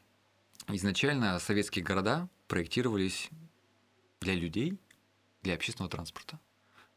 изначально 0.70 1.40
советские 1.40 1.84
города 1.84 2.30
проектировались 2.48 3.30
для 4.22 4.34
людей, 4.34 4.80
для 5.42 5.56
общественного 5.56 5.90
транспорта 5.90 6.40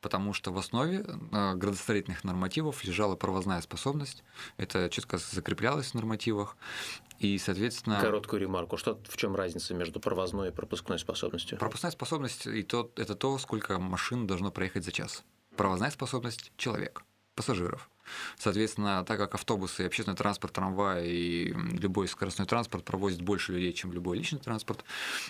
потому 0.05 0.35
что 0.35 0.53
в 0.53 0.59
основе 0.59 0.99
э, 0.99 1.55
градостроительных 1.55 2.25
нормативов 2.25 2.85
лежала 2.85 3.17
провозная 3.17 3.63
способность. 3.63 4.23
Это 4.59 4.91
четко 4.91 5.17
закреплялось 5.17 5.93
в 5.93 5.95
нормативах. 5.95 6.59
И, 7.19 7.39
соответственно... 7.39 8.01
Короткую 8.01 8.41
ремарку. 8.41 8.77
Что, 8.77 9.01
в 9.09 9.17
чем 9.17 9.35
разница 9.37 9.75
между 9.75 10.01
провозной 10.01 10.49
и 10.49 10.53
пропускной 10.53 10.99
способностью? 10.99 11.59
Пропускная 11.59 11.93
способность 11.93 12.47
и 12.47 12.63
то, 12.63 12.91
это 12.97 13.15
то, 13.15 13.39
сколько 13.39 13.79
машин 13.79 14.27
должно 14.27 14.51
проехать 14.51 14.85
за 14.85 14.93
час. 14.93 15.25
Провозная 15.57 15.91
способность– 15.91 16.53
человек, 16.57 17.03
пассажиров. 17.35 17.89
Соответственно, 18.37 19.05
так 19.05 19.19
как 19.19 19.35
автобусы, 19.35 19.83
общественный 19.83 20.17
транспорт, 20.17 20.53
трамвай 20.53 21.07
и 21.07 21.55
любой 21.79 22.09
скоростной 22.09 22.47
транспорт 22.47 22.85
провозит 22.85 23.23
больше 23.23 23.53
людей, 23.53 23.73
чем 23.73 23.93
любой 23.93 24.19
личный 24.19 24.41
транспорт, 24.41 24.85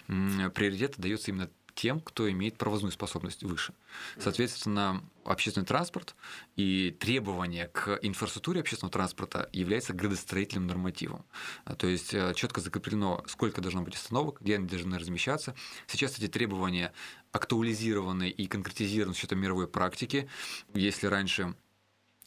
приоритет 0.06 0.94
дается 0.96 1.30
именно 1.30 1.50
тем, 1.74 2.00
кто 2.00 2.30
имеет 2.30 2.56
провозную 2.56 2.92
способность 2.92 3.42
выше. 3.42 3.74
Соответственно, 4.18 5.02
общественный 5.24 5.66
транспорт 5.66 6.14
и 6.56 6.96
требования 7.00 7.68
к 7.68 7.98
инфраструктуре 8.02 8.60
общественного 8.60 8.92
транспорта 8.92 9.48
является 9.52 9.92
градостроительным 9.92 10.66
нормативом. 10.66 11.24
А, 11.64 11.74
то 11.74 11.86
есть 11.86 12.14
э, 12.14 12.32
четко 12.34 12.60
закреплено, 12.60 13.24
сколько 13.26 13.60
должно 13.60 13.82
быть 13.82 13.94
остановок, 13.94 14.40
где 14.40 14.56
они 14.56 14.66
должны 14.66 14.98
размещаться. 14.98 15.54
Сейчас 15.86 16.18
эти 16.18 16.28
требования 16.28 16.92
актуализированы 17.32 18.30
и 18.30 18.46
конкретизированы 18.46 19.14
с 19.14 19.18
учетом 19.18 19.40
мировой 19.40 19.66
практики. 19.66 20.28
Если 20.72 21.06
раньше 21.06 21.54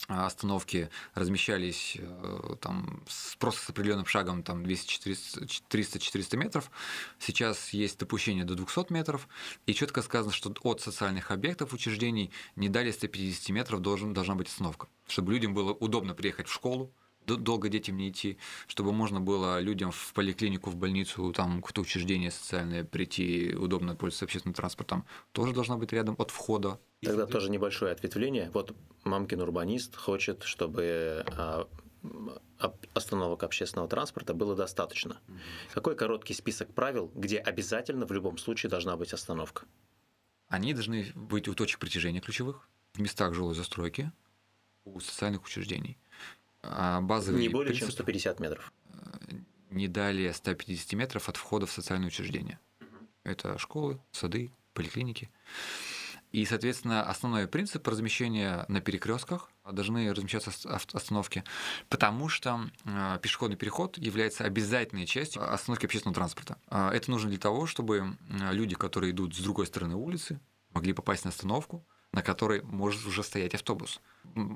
остановки 0.08 0.90
размещались 1.16 1.98
э, 2.00 2.56
там, 2.62 3.04
просто 3.40 3.66
с 3.66 3.70
определенным 3.70 4.06
шагом 4.06 4.44
там 4.44 4.64
300-400 4.64 6.38
метров. 6.38 6.72
Сейчас 7.20 7.74
есть 7.74 8.00
допущение 8.00 8.46
до 8.46 8.56
200 8.56 8.94
метров. 8.94 9.28
И 9.66 9.74
четко 9.74 10.02
сказано, 10.02 10.34
что 10.34 10.54
от 10.64 10.82
социальных 10.82 11.32
объектов 11.32 11.74
учреждений 11.74 12.32
не 12.56 12.70
далее 12.70 12.94
150 12.94 13.50
метров 13.50 13.82
должен, 13.82 14.14
должна 14.14 14.36
быть 14.36 14.48
остановка. 14.48 14.88
Чтобы 15.08 15.34
людям 15.34 15.54
было 15.54 15.74
удобно 15.74 16.14
приехать 16.14 16.48
в 16.48 16.54
школу, 16.54 16.94
долго 17.36 17.70
детям 17.70 17.98
не 17.98 18.10
идти, 18.10 18.38
чтобы 18.68 18.94
можно 18.94 19.20
было 19.20 19.60
людям 19.60 19.92
в 19.92 20.14
поликлинику, 20.14 20.70
в 20.70 20.76
больницу, 20.76 21.34
там 21.34 21.62
какое-то 21.62 21.82
учреждение 21.82 22.32
социальное 22.32 22.84
прийти, 22.84 23.54
удобно 23.56 23.96
пользоваться 23.96 24.26
общественным 24.26 24.54
транспортом, 24.54 25.06
тоже 25.34 25.54
должна 25.54 25.78
быть 25.78 25.92
рядом 25.92 26.16
от 26.18 26.32
входа. 26.32 26.80
Тогда 27.02 27.26
тоже 27.26 27.52
небольшое 27.52 27.92
ответвление. 27.92 28.50
Вот 28.54 28.76
мамкин 29.04 29.42
урбанист 29.42 29.96
хочет, 29.96 30.44
чтобы 30.44 31.26
а, 31.38 31.68
остановок 32.94 33.44
общественного 33.44 33.88
транспорта 33.88 34.34
было 34.34 34.56
достаточно. 34.56 35.20
Какой 35.74 35.96
короткий 35.96 36.34
список 36.34 36.74
правил, 36.74 37.12
где 37.14 37.38
обязательно 37.38 38.06
в 38.06 38.12
любом 38.12 38.38
случае 38.38 38.70
должна 38.70 38.96
быть 38.98 39.14
остановка? 39.14 39.66
Они 40.48 40.74
должны 40.74 41.12
быть 41.14 41.48
у 41.48 41.54
точек 41.54 41.80
притяжения 41.80 42.22
ключевых, 42.22 42.70
в 42.94 43.00
местах 43.00 43.34
жилой 43.34 43.54
застройки, 43.54 44.12
у 44.86 45.00
социальных 45.00 45.44
учреждений. 45.44 45.98
А 46.70 47.02
базовый 47.02 47.42
Не 47.42 47.50
более 47.50 47.72
принцип... 47.72 47.90
чем 47.90 47.92
150 47.92 48.40
метров. 48.40 48.74
не 49.70 49.88
далее 49.88 50.34
150 50.34 50.94
метров 50.94 51.30
от 51.30 51.38
входа 51.38 51.66
в 51.66 51.72
социальное 51.72 52.08
учреждение. 52.08 52.60
Это 53.24 53.58
школы, 53.58 54.00
сады, 54.12 54.52
поликлиники. 54.74 55.30
И, 56.32 56.46
соответственно, 56.46 57.04
основной 57.04 57.48
принцип 57.48 57.88
размещения 57.88 58.66
на 58.68 58.82
перекрестках 58.82 59.50
должны 59.70 60.14
размещаться 60.14 60.52
остановки, 60.94 61.44
потому 61.90 62.28
что 62.28 62.70
э, 62.84 63.20
пешеходный 63.22 63.58
переход 63.58 63.98
является 63.98 64.44
обязательной 64.44 65.06
частью 65.06 65.52
остановки 65.52 65.86
общественного 65.86 66.16
транспорта. 66.16 66.58
А 66.68 66.92
это 66.94 67.10
нужно 67.12 67.30
для 67.30 67.40
того, 67.40 67.66
чтобы 67.66 68.18
люди, 68.52 68.76
которые 68.76 69.12
идут 69.12 69.36
с 69.36 69.40
другой 69.40 69.68
стороны 69.68 69.96
улицы, 69.96 70.40
могли 70.74 70.92
попасть 70.94 71.24
на 71.24 71.30
остановку, 71.30 71.86
на 72.18 72.24
которой 72.24 72.64
может 72.64 73.06
уже 73.06 73.22
стоять 73.22 73.54
автобус. 73.54 74.02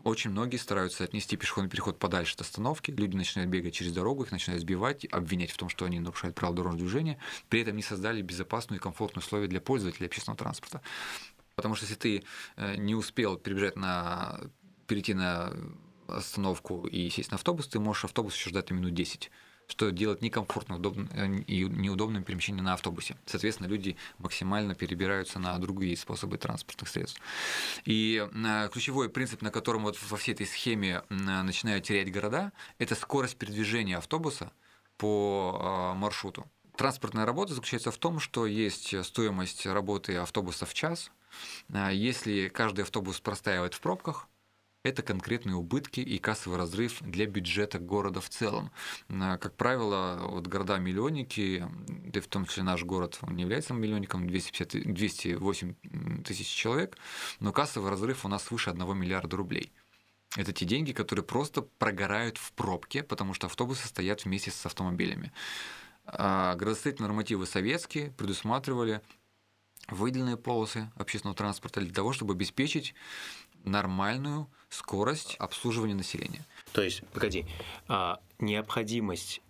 Очень 0.03 0.31
многие 0.31 0.57
стараются 0.57 1.03
отнести 1.03 1.37
пешеходный 1.37 1.69
переход 1.69 1.99
подальше 1.99 2.33
от 2.33 2.41
остановки, 2.41 2.89
люди 2.89 3.15
начинают 3.15 3.51
бегать 3.51 3.75
через 3.75 3.93
дорогу, 3.93 4.23
их 4.23 4.31
начинают 4.31 4.63
сбивать, 4.63 5.05
обвинять 5.11 5.51
в 5.51 5.57
том, 5.57 5.69
что 5.69 5.85
они 5.85 5.99
нарушают 5.99 6.35
правила 6.35 6.55
дорожного 6.55 6.83
движения, 6.83 7.19
при 7.49 7.61
этом 7.61 7.75
не 7.75 7.83
создали 7.83 8.23
безопасные 8.23 8.79
и 8.79 8.81
комфортные 8.81 9.21
условия 9.21 9.47
для 9.47 9.61
пользователей 9.61 10.07
общественного 10.07 10.39
транспорта. 10.39 10.81
Потому 11.55 11.75
что 11.75 11.85
если 11.85 11.99
ты 11.99 12.23
э, 12.55 12.77
не 12.77 12.95
успел 12.95 13.37
перебежать 13.37 13.75
на 13.75 14.41
перейти 14.87 15.13
на 15.13 15.53
остановку 16.07 16.87
и 16.87 17.11
сесть 17.11 17.29
на 17.29 17.35
автобус, 17.35 17.67
ты 17.67 17.79
можешь 17.79 18.05
автобус 18.05 18.33
еще 18.35 18.49
ждать 18.49 18.71
минут 18.71 18.95
10 18.95 19.29
что 19.71 19.89
делает 19.89 20.21
некомфортно 20.21 20.75
удобно, 20.75 21.07
э, 21.13 21.37
и 21.47 21.63
неудобным 21.63 22.23
перемещение 22.23 22.61
на 22.61 22.73
автобусе. 22.73 23.15
Соответственно, 23.25 23.67
люди 23.67 23.95
максимально 24.17 24.75
перебираются 24.75 25.39
на 25.39 25.57
другие 25.59 25.95
способы 25.95 26.37
транспортных 26.37 26.89
средств. 26.89 27.21
И 27.85 28.27
э, 28.29 28.69
ключевой 28.71 29.09
принцип, 29.09 29.41
на 29.41 29.49
котором 29.49 29.83
вот 29.83 29.97
во 30.09 30.17
всей 30.17 30.33
этой 30.33 30.45
схеме 30.45 31.03
начинают 31.09 31.85
терять 31.85 32.11
города, 32.11 32.51
это 32.79 32.95
скорость 32.95 33.37
передвижения 33.37 33.97
автобуса 33.97 34.51
по 34.97 35.93
маршруту. 35.95 36.45
Транспортная 36.75 37.25
работа 37.25 37.53
заключается 37.53 37.91
в 37.91 37.97
том, 37.97 38.19
что 38.19 38.45
есть 38.45 38.93
стоимость 39.05 39.65
работы 39.65 40.17
автобуса 40.17 40.65
в 40.65 40.73
час, 40.73 41.11
если 41.91 42.49
каждый 42.49 42.81
автобус 42.81 43.19
простаивает 43.19 43.73
в 43.73 43.79
пробках, 43.79 44.27
это 44.83 45.03
конкретные 45.03 45.55
убытки 45.55 45.99
и 45.99 46.17
кассовый 46.17 46.57
разрыв 46.57 47.01
для 47.01 47.27
бюджета 47.27 47.79
города 47.79 48.19
в 48.21 48.29
целом. 48.29 48.71
А, 49.09 49.37
как 49.37 49.55
правило, 49.55 50.19
вот 50.27 50.47
города-миллионники, 50.47 51.67
да 51.87 52.21
в 52.21 52.27
том 52.27 52.45
числе 52.45 52.63
наш 52.63 52.83
город, 52.83 53.19
он 53.21 53.35
не 53.35 53.43
является 53.43 53.73
миллионником, 53.73 54.27
250, 54.27 54.93
208 54.93 56.23
тысяч 56.23 56.47
человек, 56.47 56.97
но 57.39 57.51
кассовый 57.51 57.91
разрыв 57.91 58.25
у 58.25 58.27
нас 58.27 58.43
свыше 58.43 58.71
1 58.71 58.97
миллиарда 58.97 59.37
рублей. 59.37 59.71
Это 60.37 60.53
те 60.53 60.65
деньги, 60.65 60.93
которые 60.93 61.25
просто 61.25 61.61
прогорают 61.61 62.37
в 62.37 62.53
пробке, 62.53 63.03
потому 63.03 63.33
что 63.33 63.47
автобусы 63.47 63.87
стоят 63.87 64.23
вместе 64.23 64.49
с 64.49 64.65
автомобилями. 64.65 65.31
А 66.05 66.55
градостроительные 66.55 67.09
нормативы 67.09 67.45
советские 67.45 68.11
предусматривали 68.11 69.01
выделенные 69.89 70.37
полосы 70.37 70.89
общественного 70.95 71.35
транспорта 71.35 71.81
для 71.81 71.93
того, 71.93 72.13
чтобы 72.13 72.33
обеспечить 72.33 72.95
нормальную 73.63 74.47
скорость 74.69 75.35
обслуживания 75.39 75.95
населения. 75.95 76.45
То 76.73 76.81
есть, 76.81 77.03
погоди, 77.13 77.45
а 77.87 78.19
необходимость 78.39 79.41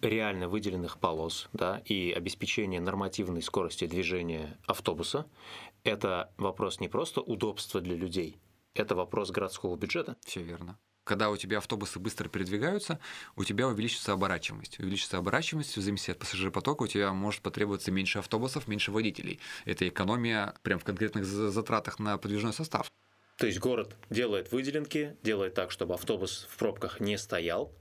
реально 0.00 0.48
выделенных 0.48 0.98
полос 0.98 1.48
да, 1.52 1.82
и 1.84 2.10
обеспечение 2.10 2.80
нормативной 2.80 3.42
скорости 3.42 3.86
движения 3.86 4.58
автобуса– 4.66 5.26
это 5.84 6.32
вопрос 6.38 6.80
не 6.80 6.88
просто 6.88 7.20
удобства 7.20 7.80
для 7.80 7.94
людей, 7.94 8.38
это 8.74 8.94
вопрос 8.94 9.30
городского 9.30 9.76
бюджета. 9.76 10.16
Все 10.24 10.42
верно 10.42 10.78
когда 11.04 11.30
у 11.30 11.36
тебя 11.36 11.58
автобусы 11.58 11.98
быстро 11.98 12.28
передвигаются, 12.28 12.98
у 13.36 13.44
тебя 13.44 13.68
увеличится 13.68 14.12
оборачиваемость. 14.12 14.78
Увеличится 14.80 15.18
оборачиваемость, 15.18 15.72
в 15.72 15.74
зависимости 15.74 16.10
от 16.10 16.18
пассажиропотока, 16.18 16.82
у 16.82 16.86
тебя 16.86 17.12
может 17.12 17.42
потребоваться 17.42 17.92
меньше 17.92 18.18
автобусов, 18.18 18.66
меньше 18.66 18.90
водителей. 18.90 19.38
Это 19.66 19.86
экономия 19.86 20.54
прям 20.62 20.78
в 20.78 20.84
конкретных 20.84 21.24
затратах 21.26 21.98
на 21.98 22.16
подвижной 22.18 22.54
состав. 22.54 22.90
То 23.36 23.46
есть 23.46 23.58
город 23.58 23.96
делает 24.10 24.52
выделенки, 24.52 25.16
делает 25.22 25.54
так, 25.54 25.70
чтобы 25.70 25.94
автобус 25.94 26.46
в 26.48 26.56
пробках 26.56 27.00
не 27.00 27.18
стоял, 27.18 27.72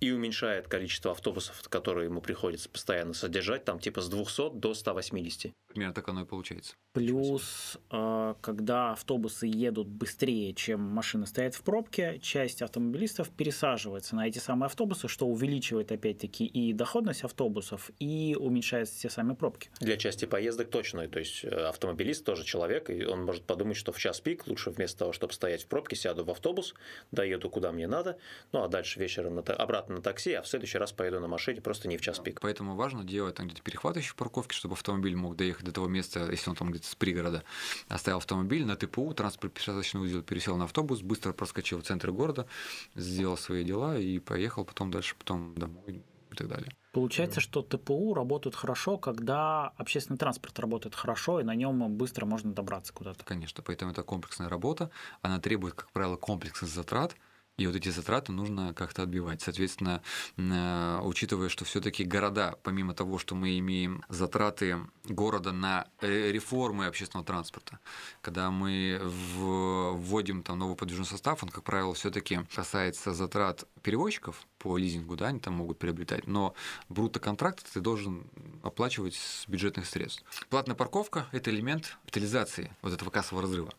и 0.00 0.10
уменьшает 0.10 0.68
количество 0.68 1.12
автобусов, 1.12 1.62
которые 1.68 2.06
ему 2.06 2.20
приходится 2.20 2.68
постоянно 2.68 3.14
содержать, 3.14 3.64
там 3.64 3.78
типа 3.78 4.00
с 4.00 4.08
200 4.08 4.54
до 4.54 4.74
180. 4.74 5.52
Примерно 5.68 5.94
так 5.94 6.08
оно 6.08 6.22
и 6.22 6.24
получается. 6.24 6.74
Плюс, 6.92 7.76
э, 7.90 8.34
когда 8.40 8.92
автобусы 8.92 9.46
едут 9.46 9.88
быстрее, 9.88 10.54
чем 10.54 10.80
машины 10.80 11.26
стоят 11.26 11.54
в 11.54 11.62
пробке, 11.62 12.20
часть 12.20 12.62
автомобилистов 12.62 13.30
пересаживается 13.30 14.14
на 14.14 14.28
эти 14.28 14.38
самые 14.38 14.66
автобусы, 14.66 15.08
что 15.08 15.26
увеличивает 15.26 15.90
опять-таки 15.90 16.46
и 16.46 16.72
доходность 16.72 17.24
автобусов, 17.24 17.90
и 17.98 18.36
уменьшает 18.38 18.88
все 18.88 19.10
сами 19.10 19.34
пробки. 19.34 19.70
Для 19.80 19.96
части 19.96 20.24
поездок 20.26 20.70
точно. 20.70 21.08
То 21.08 21.18
есть 21.18 21.44
э, 21.44 21.48
автомобилист 21.48 22.24
тоже 22.24 22.44
человек, 22.44 22.90
и 22.90 23.04
он 23.04 23.24
может 23.24 23.44
подумать, 23.44 23.76
что 23.76 23.90
в 23.90 23.98
час 23.98 24.20
пик 24.20 24.46
лучше 24.46 24.70
вместо 24.70 25.00
того, 25.00 25.12
чтобы 25.12 25.32
стоять 25.32 25.64
в 25.64 25.66
пробке, 25.66 25.96
сяду 25.96 26.24
в 26.24 26.30
автобус, 26.30 26.74
доеду 27.10 27.50
куда 27.50 27.72
мне 27.72 27.88
надо, 27.88 28.18
ну 28.52 28.62
а 28.62 28.68
дальше 28.68 29.00
вечером 29.00 29.38
обратно 29.38 29.83
на 29.88 30.00
такси, 30.00 30.32
а 30.32 30.42
в 30.42 30.48
следующий 30.48 30.78
раз 30.78 30.92
поеду 30.92 31.20
на 31.20 31.28
машине, 31.28 31.60
просто 31.60 31.88
не 31.88 31.96
в 31.96 32.00
час 32.00 32.18
пик. 32.18 32.40
Поэтому 32.40 32.74
важно 32.74 33.04
делать 33.04 33.36
там 33.36 33.46
где-то 33.46 33.62
перехватывающие 33.62 34.14
парковки, 34.14 34.54
чтобы 34.54 34.74
автомобиль 34.74 35.16
мог 35.16 35.36
доехать 35.36 35.64
до 35.64 35.72
того 35.72 35.88
места, 35.88 36.30
если 36.30 36.50
он 36.50 36.56
там 36.56 36.70
где-то 36.70 36.86
с 36.86 36.94
пригорода 36.94 37.44
оставил 37.88 38.18
автомобиль 38.18 38.64
на 38.64 38.76
ТПУ, 38.76 39.12
транспорт-пересадочный 39.14 40.00
узел, 40.00 40.22
пересел 40.22 40.56
на 40.56 40.64
автобус, 40.64 41.02
быстро 41.02 41.32
проскочил 41.32 41.80
в 41.80 41.84
центр 41.84 42.10
города, 42.10 42.46
сделал 42.94 43.36
свои 43.36 43.64
дела 43.64 43.98
и 43.98 44.18
поехал 44.18 44.64
потом 44.64 44.90
дальше, 44.90 45.14
потом 45.18 45.54
домой 45.54 46.02
и 46.30 46.36
так 46.36 46.48
далее. 46.48 46.72
Получается, 46.92 47.40
что 47.40 47.62
ТПУ 47.62 48.14
работают 48.14 48.54
хорошо, 48.54 48.98
когда 48.98 49.72
общественный 49.76 50.16
транспорт 50.16 50.56
работает 50.60 50.94
хорошо, 50.94 51.40
и 51.40 51.44
на 51.44 51.54
нем 51.54 51.92
быстро 51.96 52.24
можно 52.24 52.52
добраться 52.52 52.92
куда-то. 52.92 53.24
Конечно, 53.24 53.64
поэтому 53.64 53.90
это 53.90 54.04
комплексная 54.04 54.48
работа. 54.48 54.90
Она 55.20 55.40
требует, 55.40 55.74
как 55.74 55.90
правило, 55.90 56.16
комплексных 56.16 56.70
затрат, 56.70 57.16
и 57.56 57.66
вот 57.66 57.76
эти 57.76 57.88
затраты 57.88 58.32
нужно 58.32 58.74
как-то 58.74 59.02
отбивать. 59.02 59.42
Соответственно, 59.42 60.02
э, 60.36 61.00
учитывая, 61.02 61.48
что 61.48 61.64
все-таки 61.64 62.04
города, 62.04 62.58
помимо 62.62 62.94
того, 62.94 63.18
что 63.18 63.34
мы 63.34 63.58
имеем 63.58 64.02
затраты 64.08 64.78
города 65.04 65.52
на 65.52 65.86
э, 66.00 66.32
реформы 66.32 66.86
общественного 66.86 67.24
транспорта, 67.24 67.78
когда 68.22 68.50
мы 68.50 69.00
вводим 69.02 70.42
там 70.42 70.58
новый 70.58 70.76
подвижной 70.76 71.06
состав, 71.06 71.42
он, 71.42 71.48
как 71.48 71.62
правило, 71.62 71.94
все-таки 71.94 72.40
касается 72.54 73.12
затрат 73.14 73.64
перевозчиков 73.82 74.46
по 74.58 74.76
лизингу, 74.76 75.16
да, 75.16 75.28
они 75.28 75.38
там 75.38 75.54
могут 75.54 75.78
приобретать, 75.78 76.26
но 76.26 76.54
брутто-контракт 76.88 77.72
ты 77.72 77.80
должен 77.80 78.26
оплачивать 78.62 79.14
с 79.14 79.46
бюджетных 79.46 79.86
средств. 79.86 80.24
Платная 80.48 80.74
парковка– 80.74 81.28
это 81.32 81.50
элемент 81.50 81.96
капитализации 82.04 82.74
вот 82.82 82.92
этого 82.92 83.10
кассового 83.10 83.42
разрыва, 83.42 83.72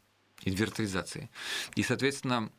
инвертаризации. 0.43 1.29
И, 1.75 1.83
соответственно, 1.83 2.51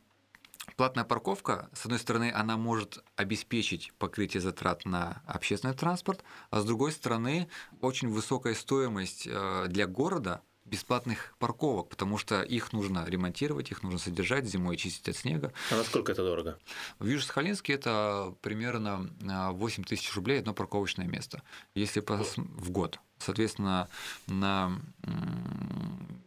Платная 0.75 1.05
парковка, 1.05 1.69
с 1.73 1.85
одной 1.85 1.99
стороны, 1.99 2.31
она 2.35 2.57
может 2.57 3.03
обеспечить 3.15 3.93
покрытие 3.97 4.41
затрат 4.41 4.85
на 4.85 5.23
общественный 5.25 5.73
транспорт, 5.73 6.23
а 6.51 6.59
с 6.61 6.65
другой 6.65 6.91
стороны, 6.91 7.49
очень 7.81 8.09
высокая 8.09 8.53
стоимость 8.53 9.27
э, 9.27 9.65
для 9.69 9.87
города 9.87 10.41
бесплатных 10.67 11.33
парковок, 11.39 11.89
потому 11.89 12.17
что 12.17 12.41
их 12.41 12.73
нужно 12.73 13.05
ремонтировать, 13.07 13.71
их 13.71 13.83
нужно 13.83 13.99
содержать, 13.99 14.45
зимой 14.45 14.77
чистить 14.77 15.07
от 15.09 15.15
снега. 15.15 15.53
А 15.71 15.77
насколько 15.77 16.11
это 16.11 16.23
дорого? 16.23 16.59
В 16.99 17.07
Южно-Сахалинске 17.07 17.73
это 17.73 18.35
примерно 18.41 19.09
8 19.21 19.83
э, 19.83 19.85
тысяч 19.85 20.13
рублей 20.15 20.39
одно 20.39 20.53
парковочное 20.53 21.07
место, 21.07 21.41
если 21.75 22.03
в 22.05 22.69
год. 22.71 22.99
Соответственно, 23.17 23.89
на 24.27 24.79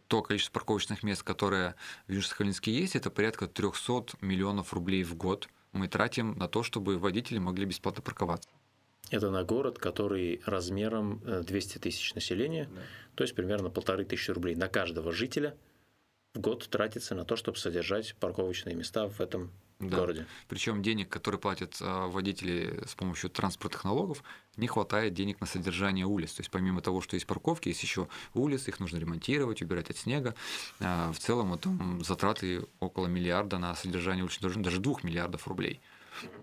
то 0.07 0.21
количество 0.21 0.53
парковочных 0.53 1.03
мест, 1.03 1.23
которые 1.23 1.75
в 2.07 2.11
Южно-Сахалинске 2.11 2.71
есть, 2.71 2.95
это 2.95 3.09
порядка 3.09 3.47
300 3.47 4.17
миллионов 4.21 4.73
рублей 4.73 5.03
в 5.03 5.15
год 5.15 5.47
мы 5.73 5.87
тратим 5.87 6.37
на 6.37 6.47
то, 6.47 6.63
чтобы 6.63 6.97
водители 6.97 7.39
могли 7.39 7.65
бесплатно 7.65 8.01
парковаться. 8.01 8.49
Это 9.09 9.29
на 9.29 9.43
город, 9.43 9.77
который 9.77 10.41
размером 10.45 11.21
200 11.43 11.77
э, 11.77 11.79
тысяч 11.79 12.13
населения, 12.13 12.69
да. 12.73 12.81
то 13.15 13.23
есть 13.23 13.35
примерно 13.35 13.69
полторы 13.69 14.05
тысячи 14.05 14.31
рублей 14.31 14.55
на 14.55 14.69
каждого 14.69 15.11
жителя 15.11 15.55
в 16.33 16.39
год 16.39 16.67
тратится 16.69 17.13
на 17.15 17.25
то, 17.25 17.35
чтобы 17.35 17.57
содержать 17.57 18.15
парковочные 18.15 18.75
места 18.75 19.07
в 19.07 19.19
этом 19.19 19.51
да. 19.79 19.97
городе. 19.97 20.25
Причем 20.47 20.81
денег, 20.81 21.09
которые 21.09 21.39
платят 21.39 21.77
а, 21.81 22.07
водители 22.07 22.81
с 22.85 22.95
помощью 22.95 23.29
транспортных 23.29 23.83
налогов, 23.83 24.23
не 24.55 24.67
хватает 24.67 25.13
денег 25.13 25.41
на 25.41 25.47
содержание 25.47 26.05
улиц. 26.05 26.33
То 26.33 26.41
есть 26.41 26.51
помимо 26.51 26.81
того, 26.81 27.01
что 27.01 27.15
есть 27.15 27.27
парковки, 27.27 27.69
есть 27.69 27.83
еще 27.83 28.07
улицы, 28.33 28.69
их 28.69 28.79
нужно 28.79 28.97
ремонтировать, 28.97 29.61
убирать 29.61 29.89
от 29.89 29.97
снега. 29.97 30.35
А, 30.79 31.11
в 31.11 31.19
целом 31.19 31.51
вот, 31.51 32.05
затраты 32.05 32.65
около 32.79 33.07
миллиарда 33.07 33.57
на 33.57 33.75
содержание 33.75 34.23
улиц, 34.23 34.37
даже 34.39 34.79
двух 34.79 35.03
миллиардов 35.03 35.47
рублей 35.47 35.81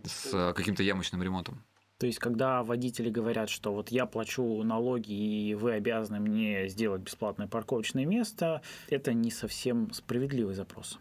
с 0.04 0.52
каким-то 0.54 0.82
ямочным 0.82 1.22
ремонтом. 1.22 1.62
То 1.98 2.06
есть, 2.06 2.18
когда 2.20 2.62
водители 2.62 3.10
говорят, 3.10 3.50
что 3.50 3.74
вот 3.74 3.90
я 3.90 4.06
плачу 4.06 4.62
налоги, 4.62 5.12
и 5.12 5.54
вы 5.54 5.72
обязаны 5.72 6.20
мне 6.20 6.68
сделать 6.68 7.02
бесплатное 7.02 7.48
парковочное 7.48 8.06
место, 8.06 8.62
это 8.88 9.12
не 9.12 9.30
совсем 9.30 9.92
справедливый 9.92 10.54
запрос 10.54 10.98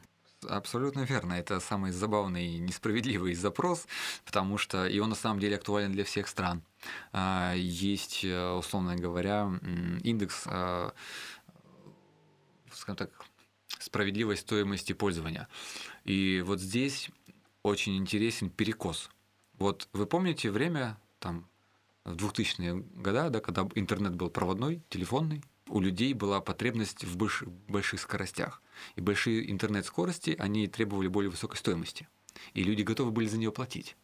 абсолютно 0.50 1.02
верно. 1.02 1.34
Это 1.34 1.60
самый 1.60 1.92
забавный 1.92 2.48
и 2.48 2.60
несправедливый 2.60 3.34
запрос, 3.34 3.88
потому 4.26 4.58
что 4.58 4.88
и 4.88 5.00
он 5.00 5.10
на 5.10 5.16
самом 5.16 5.40
деле 5.40 5.56
актуален 5.56 5.92
для 5.92 6.04
всех 6.04 6.28
стран. 6.28 6.62
А, 7.12 7.54
есть, 7.56 8.24
э, 8.24 8.52
условно 8.52 8.96
говоря, 8.96 9.50
индекс, 10.04 10.44
э, 10.46 10.92
скажем 12.72 12.98
так, 12.98 13.12
справедливой 13.80 14.38
стоимости 14.38 14.94
пользования. 14.94 15.48
И 16.06 16.42
вот 16.46 16.60
здесь 16.60 17.10
очень 17.64 17.98
интересен 17.98 18.50
перекос. 18.50 19.10
Вот 19.58 19.90
вы 19.94 20.06
помните 20.06 20.52
время 20.52 20.98
там 21.20 21.48
в 22.04 22.16
2000-е 22.16 22.76
годы, 22.76 23.30
да, 23.30 23.40
когда 23.40 23.68
интернет 23.76 24.16
был 24.16 24.30
проводной, 24.30 24.82
телефонный, 24.90 25.44
у 25.68 25.82
людей 25.82 26.14
была 26.14 26.40
потребность 26.40 27.04
в 27.04 27.18
больших, 27.18 27.50
больших 27.50 28.00
скоростях. 28.00 28.62
И 28.96 29.02
большие 29.02 29.52
интернет-скорости, 29.52 30.36
они 30.40 30.68
требовали 30.68 31.08
более 31.08 31.30
высокой 31.30 31.58
стоимости. 31.58 32.08
И 32.54 32.64
люди 32.64 32.84
готовы 32.84 33.12
были 33.12 33.28
за 33.28 33.38
нее 33.38 33.52
платить. 33.52 33.98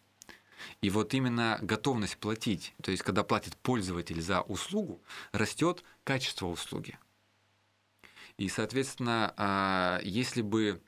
И 0.82 0.90
вот 0.90 1.14
именно 1.14 1.60
готовность 1.62 2.18
платить, 2.18 2.74
то 2.82 2.92
есть 2.92 3.04
когда 3.04 3.24
платит 3.24 3.56
пользователь 3.58 4.22
за 4.22 4.42
услугу, 4.42 5.02
растет 5.32 5.84
качество 6.04 6.48
услуги. 6.48 6.98
И, 8.38 8.50
соответственно, 8.50 9.34
а, 9.38 10.00
если 10.04 10.42
бы 10.42 10.82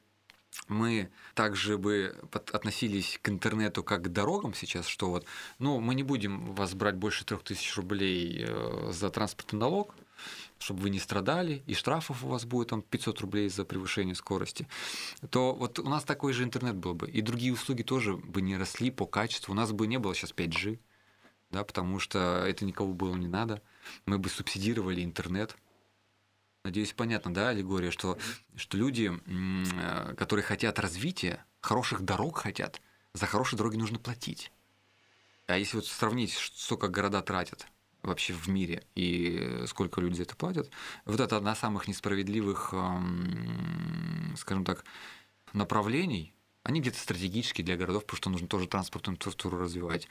мы 0.68 1.10
также 1.34 1.78
бы 1.78 2.15
относились 2.54 3.20
к 3.22 3.30
интернету 3.30 3.84
как 3.84 4.04
к 4.04 4.08
дорогам 4.08 4.54
сейчас, 4.54 4.88
что 4.88 5.10
вот, 5.10 5.26
ну, 5.60 5.80
мы 5.80 5.96
не 5.96 6.04
будем 6.04 6.54
вас 6.54 6.74
брать 6.74 6.96
больше 6.96 7.26
3000 7.26 7.76
рублей 7.76 8.46
э, 8.48 8.91
за 8.91 9.10
транспортный 9.10 9.60
налог, 9.60 9.96
чтобы 10.60 10.82
вы 10.82 10.89
не 10.89 11.00
страдали, 11.00 11.62
и 11.65 11.74
штрафов 11.74 12.24
у 12.24 12.28
вас 12.28 12.46
будет 12.46 12.70
там 12.70 12.82
500 12.82 13.22
рублей 13.22 13.50
за 13.50 13.65
превышение 13.65 14.15
скорости, 14.15 14.68
то 15.30 15.54
вот 15.54 15.80
у 15.80 15.89
нас 15.89 16.04
такой 16.04 16.34
же 16.34 16.44
интернет 16.44 16.76
был 16.76 16.94
бы, 16.94 17.10
и 17.10 17.22
другие 17.22 17.54
услуги 17.54 17.84
тоже 17.84 18.15
бы 18.15 18.41
не 18.41 18.58
росли 18.58 18.91
по 18.91 19.06
качеству, 19.06 19.52
у 19.52 19.56
нас 19.56 19.72
бы 19.72 19.88
не 19.88 20.00
было 20.00 20.15
сейчас 20.15 20.32
5G, 20.32 20.80
да, 21.52 21.63
потому 21.63 22.00
что 22.00 22.44
это 22.46 22.65
никого 22.65 22.94
было 22.94 23.15
не 23.15 23.28
надо, 23.28 23.62
мы 24.06 24.18
бы 24.18 24.30
субсидировали 24.30 25.04
интернет, 25.04 25.56
Надеюсь, 26.65 26.93
понятно, 26.93 27.32
да, 27.32 27.49
аллегория, 27.49 27.91
что, 27.91 28.17
что 28.56 28.75
люди, 28.75 29.12
э, 29.28 30.15
которые 30.15 30.43
хотят 30.43 30.80
развития, 30.80 31.45
хороших 31.62 32.01
дорог 32.01 32.39
хотят, 32.39 32.82
за 33.13 33.28
хорошие 33.28 33.56
дороги 33.56 33.78
нужно 33.78 33.99
платить. 33.99 34.51
А 35.45 35.60
если 35.60 35.75
вот 35.75 35.86
сравнить, 35.86 36.34
сколько 36.56 36.88
города 36.88 37.21
тратят 37.21 37.67
вообще 38.01 38.34
в 38.34 38.47
мире 38.47 38.84
и 38.95 39.63
сколько 39.67 40.01
люди 40.01 40.15
за 40.15 40.23
это 40.23 40.36
платят, 40.36 40.71
вот 41.06 41.19
это 41.19 41.38
одна 41.38 41.54
из 41.54 41.60
самых 41.60 41.88
несправедливых, 41.88 42.73
скажем 44.36 44.65
так, 44.65 44.86
направлений, 45.54 46.34
они 46.63 46.82
где-то 46.82 46.97
стратегические 46.97 47.63
для 47.63 47.78
городов, 47.78 48.06
потому 48.06 48.17
что 48.17 48.30
нужно 48.32 48.47
тоже 48.47 48.67
транспортную 48.67 49.17
инфраструктуру 49.17 49.60
развивать. 49.60 50.08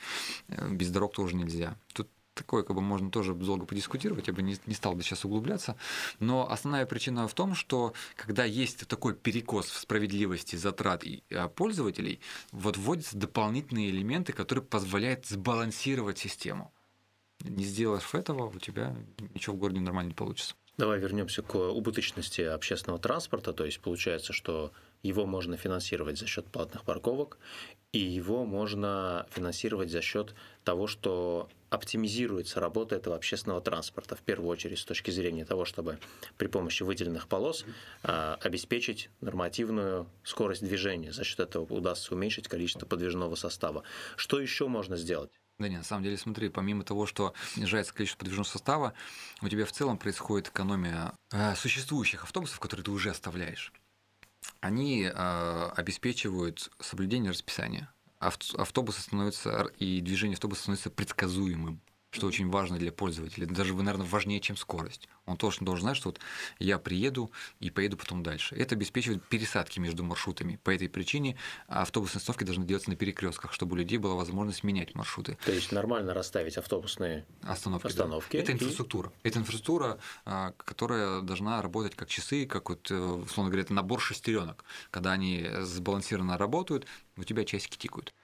Э, 0.47 0.69
без 0.71 0.91
дорог 0.91 1.15
тоже 1.15 1.35
нельзя. 1.35 1.77
Тут 1.93 2.09
такое 2.35 2.63
как 2.63 2.77
бы 2.77 2.83
можно 2.83 3.11
тоже 3.11 3.35
долго 3.35 3.65
подискутировать, 3.65 4.27
я 4.27 4.33
бы 4.33 4.43
не, 4.43 4.57
не 4.67 4.75
стал 4.75 4.95
бы 4.95 5.03
сейчас 5.03 5.25
углубляться. 5.25 5.77
Но 6.19 6.51
основная 6.51 6.87
причина 6.87 7.27
в 7.29 7.35
том, 7.35 7.55
что 7.55 7.95
когда 8.17 8.45
есть 8.45 8.87
такой 8.87 9.15
перекос 9.15 9.67
в 9.67 9.79
справедливости 9.79 10.57
затрат 10.57 11.05
и 11.05 11.23
а, 11.33 11.49
пользователей, 11.49 12.21
вот 12.53 12.77
вводятся 12.77 13.17
дополнительные 13.17 13.91
элементы, 13.91 14.33
которые 14.33 14.65
позволяют 14.65 15.27
сбалансировать 15.27 16.19
систему. 16.19 16.73
Не 17.41 17.65
сделав 17.65 18.15
этого, 18.15 18.49
у 18.49 18.59
тебя 18.59 18.97
ничего 19.35 19.57
в 19.57 19.59
городе 19.59 19.81
нормально 19.81 20.09
не 20.09 20.15
получится. 20.15 20.55
Давай 20.77 20.99
вернемся 20.99 21.43
к 21.43 21.55
убыточности 21.55 22.41
общественного 22.41 22.99
транспорта. 22.99 23.53
То 23.53 23.65
есть 23.65 23.81
получается, 23.81 24.33
что 24.33 24.73
его 25.03 25.27
можно 25.27 25.57
финансировать 25.57 26.19
за 26.19 26.27
счет 26.27 26.47
платных 26.47 26.85
парковок, 26.85 27.39
и 27.93 27.99
его 27.99 28.45
можно 28.45 29.27
финансировать 29.31 29.91
за 29.91 30.01
счет 30.01 30.35
того, 30.65 30.89
что 30.89 31.49
оптимизируется 31.75 32.61
работа 32.61 32.97
этого 32.97 33.17
общественного 33.17 33.61
транспорта, 33.61 34.17
в 34.17 34.23
первую 34.23 34.49
очередь 34.49 34.79
с 34.79 34.85
точки 34.85 35.11
зрения 35.11 35.45
того, 35.45 35.65
чтобы 35.65 35.99
при 36.39 36.47
помощи 36.47 36.83
выделенных 36.83 37.29
полос 37.29 37.65
а, 38.03 38.39
обеспечить 38.41 39.11
нормативную 39.21 40.07
скорость 40.23 40.63
движения. 40.63 41.13
За 41.13 41.25
счет 41.25 41.41
этого 41.41 41.65
удастся 41.65 42.15
уменьшить 42.15 42.49
количество 42.49 42.87
подвижного 42.87 43.35
состава. 43.35 43.83
Что 44.17 44.41
еще 44.41 44.69
можно 44.69 44.97
сделать? 44.97 45.31
Да 45.59 45.69
нет, 45.69 45.79
на 45.79 45.85
самом 45.85 46.03
деле, 46.03 46.17
смотри, 46.17 46.49
помимо 46.49 46.83
того, 46.83 47.07
что 47.07 47.33
снижается 47.53 47.95
количество 47.95 48.21
подвижного 48.21 48.47
состава, 48.47 48.95
у 49.41 49.49
тебя 49.49 49.65
в 49.67 49.73
целом 49.73 49.99
происходит 49.99 50.49
экономия 50.49 51.13
э, 51.33 51.55
существующих 51.55 52.25
автобусов, 52.25 52.59
которые 52.59 52.85
ты 52.85 52.91
уже 52.91 53.11
оставляешь. 53.11 53.73
Они 54.61 55.05
э, 55.05 55.71
обеспечивают 55.77 56.71
соблюдение 56.81 57.31
расписания. 57.31 57.94
Автобусы 58.25 59.03
становятся 59.03 59.71
и 59.79 60.01
движение 60.01 60.35
автобуса 60.35 60.63
становится 60.63 60.91
предсказуемым 60.91 61.81
что 62.15 62.27
очень 62.27 62.49
важно 62.49 62.79
для 62.79 62.93
пользователя. 62.93 63.47
Даже, 63.47 63.75
наверное, 63.75 64.07
важнее, 64.07 64.41
чем 64.41 64.57
скорость. 64.57 65.09
Он 65.27 65.37
точно 65.37 65.67
должен 65.67 65.85
знать, 65.85 65.97
что 65.97 66.11
вот 66.11 66.21
я 66.59 66.79
приеду 66.79 67.31
и 67.61 67.71
поеду 67.71 67.97
потом 67.97 68.23
дальше. 68.23 68.55
Это 68.57 68.75
обеспечивает 68.75 69.23
пересадки 69.25 69.81
между 69.81 70.05
маршрутами. 70.05 70.59
По 70.63 70.71
этой 70.71 70.89
причине 70.89 71.37
автобусные 71.67 72.21
остановки 72.21 72.45
должны 72.45 72.65
делаться 72.65 72.91
на 72.91 72.97
перекрестках, 72.97 73.53
чтобы 73.53 73.75
у 73.75 73.77
людей 73.77 73.99
была 73.99 74.15
возможность 74.15 74.63
менять 74.63 74.95
маршруты. 74.95 75.39
То 75.45 75.53
есть 75.53 75.73
нормально 75.73 76.15
расставить 76.15 76.57
автобусные 76.57 77.27
остановки. 77.43 77.87
остановки 77.87 78.37
да. 78.37 78.43
Это 78.43 78.53
инфраструктура. 78.53 79.13
И... 79.23 79.29
Это 79.29 79.39
инфраструктура, 79.39 79.99
которая 80.57 81.21
должна 81.23 81.61
работать 81.63 81.95
как 81.95 82.09
часы, 82.09 82.47
как 82.47 82.69
вот, 82.69 82.91
э, 82.91 82.95
условно 82.95 83.51
говоря, 83.51 83.65
это 83.65 83.75
набор 83.75 84.01
шестеренок. 84.01 84.65
Когда 84.91 85.13
они 85.13 85.47
сбалансированно 85.61 86.39
работают, 86.39 86.87
у 87.17 87.25
тебя 87.25 87.45
часики 87.45 87.77
тикают. 87.77 88.15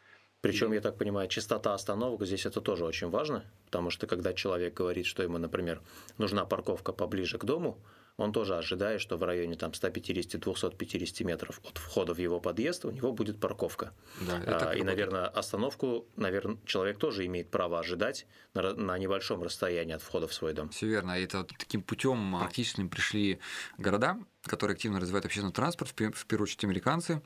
Причем, 0.41 0.73
я 0.73 0.81
так 0.81 0.97
понимаю, 0.97 1.29
частота 1.29 1.75
остановок 1.75 2.25
здесь 2.25 2.47
это 2.47 2.61
тоже 2.61 2.85
очень 2.85 3.11
важно, 3.11 3.45
потому 3.67 3.91
что 3.91 4.07
когда 4.07 4.33
человек 4.33 4.75
говорит, 4.75 5.07
что 5.07 5.23
ему, 5.23 5.39
например, 5.39 5.83
нужна 6.19 6.45
парковка 6.47 6.93
поближе 6.93 7.39
к 7.39 7.45
дому, 7.45 7.79
он 8.21 8.33
тоже 8.33 8.57
ожидает, 8.57 9.01
что 9.01 9.17
в 9.17 9.23
районе 9.23 9.57
там 9.57 9.71
150-250 9.71 11.25
метров 11.25 11.61
от 11.65 11.79
входа 11.79 12.15
в 12.15 12.19
его 12.19 12.39
подъезд 12.41 12.85
у 12.85 12.91
него 12.91 13.13
будет 13.13 13.41
парковка. 13.41 13.93
Да, 14.21 14.43
а, 14.47 14.73
и, 14.75 14.83
наверное, 14.83 15.27
остановку, 15.27 16.07
наверное, 16.17 16.59
человек 16.67 16.99
тоже 16.99 17.25
имеет 17.27 17.51
право 17.51 17.79
ожидать 17.79 18.27
на, 18.53 18.75
на 18.75 18.99
небольшом 18.99 19.43
расстоянии 19.43 19.95
от 19.95 20.03
входа 20.03 20.29
в 20.29 20.35
свой 20.35 20.53
дом. 20.53 20.69
Все 20.69 20.87
верно. 20.87 21.19
И 21.19 21.25
это 21.25 21.45
таким 21.45 21.83
путем 21.83 22.37
практически 22.39 22.87
пришли 22.87 23.41
города, 23.79 24.19
которые 24.45 24.75
активно 24.75 25.01
развивают 25.01 25.25
общественный 25.25 25.53
транспорт, 25.53 25.91
в 25.91 26.27
первую 26.27 26.45
очередь 26.45 26.65
американцы, 26.65 27.23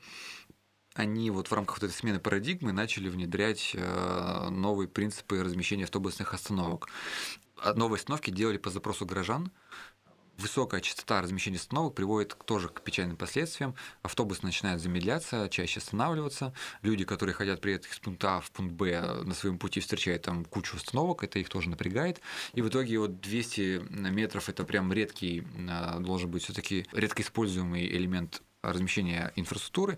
они 0.95 1.29
вот 1.29 1.49
в 1.49 1.53
рамках 1.53 1.77
вот 1.77 1.83
этой 1.83 1.93
смены 1.93 2.19
парадигмы 2.19 2.71
начали 2.71 3.09
внедрять 3.09 3.71
э, 3.73 4.49
новые 4.49 4.87
принципы 4.87 5.43
размещения 5.43 5.83
автобусных 5.83 6.33
остановок. 6.33 6.87
А 7.61 7.73
новые 7.73 7.97
остановки 7.97 8.31
делали 8.31 8.57
по 8.57 8.69
запросу 8.69 9.05
горожан, 9.05 9.51
высокая 10.37 10.81
частота 10.81 11.21
размещения 11.21 11.57
остановок 11.57 11.95
приводит 11.95 12.37
тоже 12.45 12.69
к 12.69 12.81
печальным 12.81 13.17
последствиям. 13.17 13.75
Автобус 14.03 14.41
начинает 14.41 14.79
замедляться, 14.79 15.49
чаще 15.49 15.79
останавливаться. 15.79 16.53
Люди, 16.81 17.03
которые 17.03 17.33
хотят 17.33 17.61
приехать 17.61 17.91
из 17.91 17.99
пункта 17.99 18.37
А 18.37 18.39
в 18.39 18.51
пункт 18.51 18.73
Б, 18.73 19.23
на 19.23 19.33
своем 19.33 19.57
пути 19.57 19.81
встречают 19.81 20.23
там 20.23 20.45
кучу 20.45 20.77
остановок, 20.77 21.23
это 21.23 21.39
их 21.39 21.49
тоже 21.49 21.69
напрягает. 21.69 22.21
И 22.53 22.61
в 22.61 22.69
итоге 22.69 22.99
вот 22.99 23.19
200 23.19 23.81
метров 23.89 24.47
это 24.49 24.63
прям 24.63 24.91
редкий, 24.93 25.43
э, 25.57 25.99
должен 25.99 26.31
быть 26.31 26.43
все 26.43 26.53
таки 26.53 26.85
редко 26.93 27.21
используемый 27.21 27.85
элемент 27.85 28.41
размещения 28.61 29.31
инфраструктуры. 29.35 29.97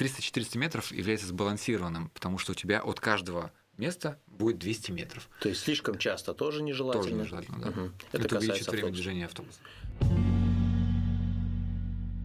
300-400 0.00 0.58
метров 0.58 0.92
является 0.92 1.26
сбалансированным, 1.26 2.08
потому 2.10 2.38
что 2.38 2.52
у 2.52 2.54
тебя 2.54 2.80
от 2.80 3.00
каждого 3.00 3.52
места 3.76 4.18
будет 4.26 4.58
200 4.58 4.92
метров. 4.92 5.28
То 5.40 5.50
есть 5.50 5.62
слишком 5.62 5.98
часто 5.98 6.32
тоже 6.32 6.62
нежелательно? 6.62 7.04
Тоже 7.04 7.14
нежелательно, 7.14 7.58
да. 7.58 7.68
Угу. 7.68 7.90
Это, 8.12 8.24
Это 8.24 8.38
увеличит 8.38 8.68
время 8.68 8.86
автобуса. 8.86 9.02
движения 9.02 9.24
автобуса. 9.26 9.60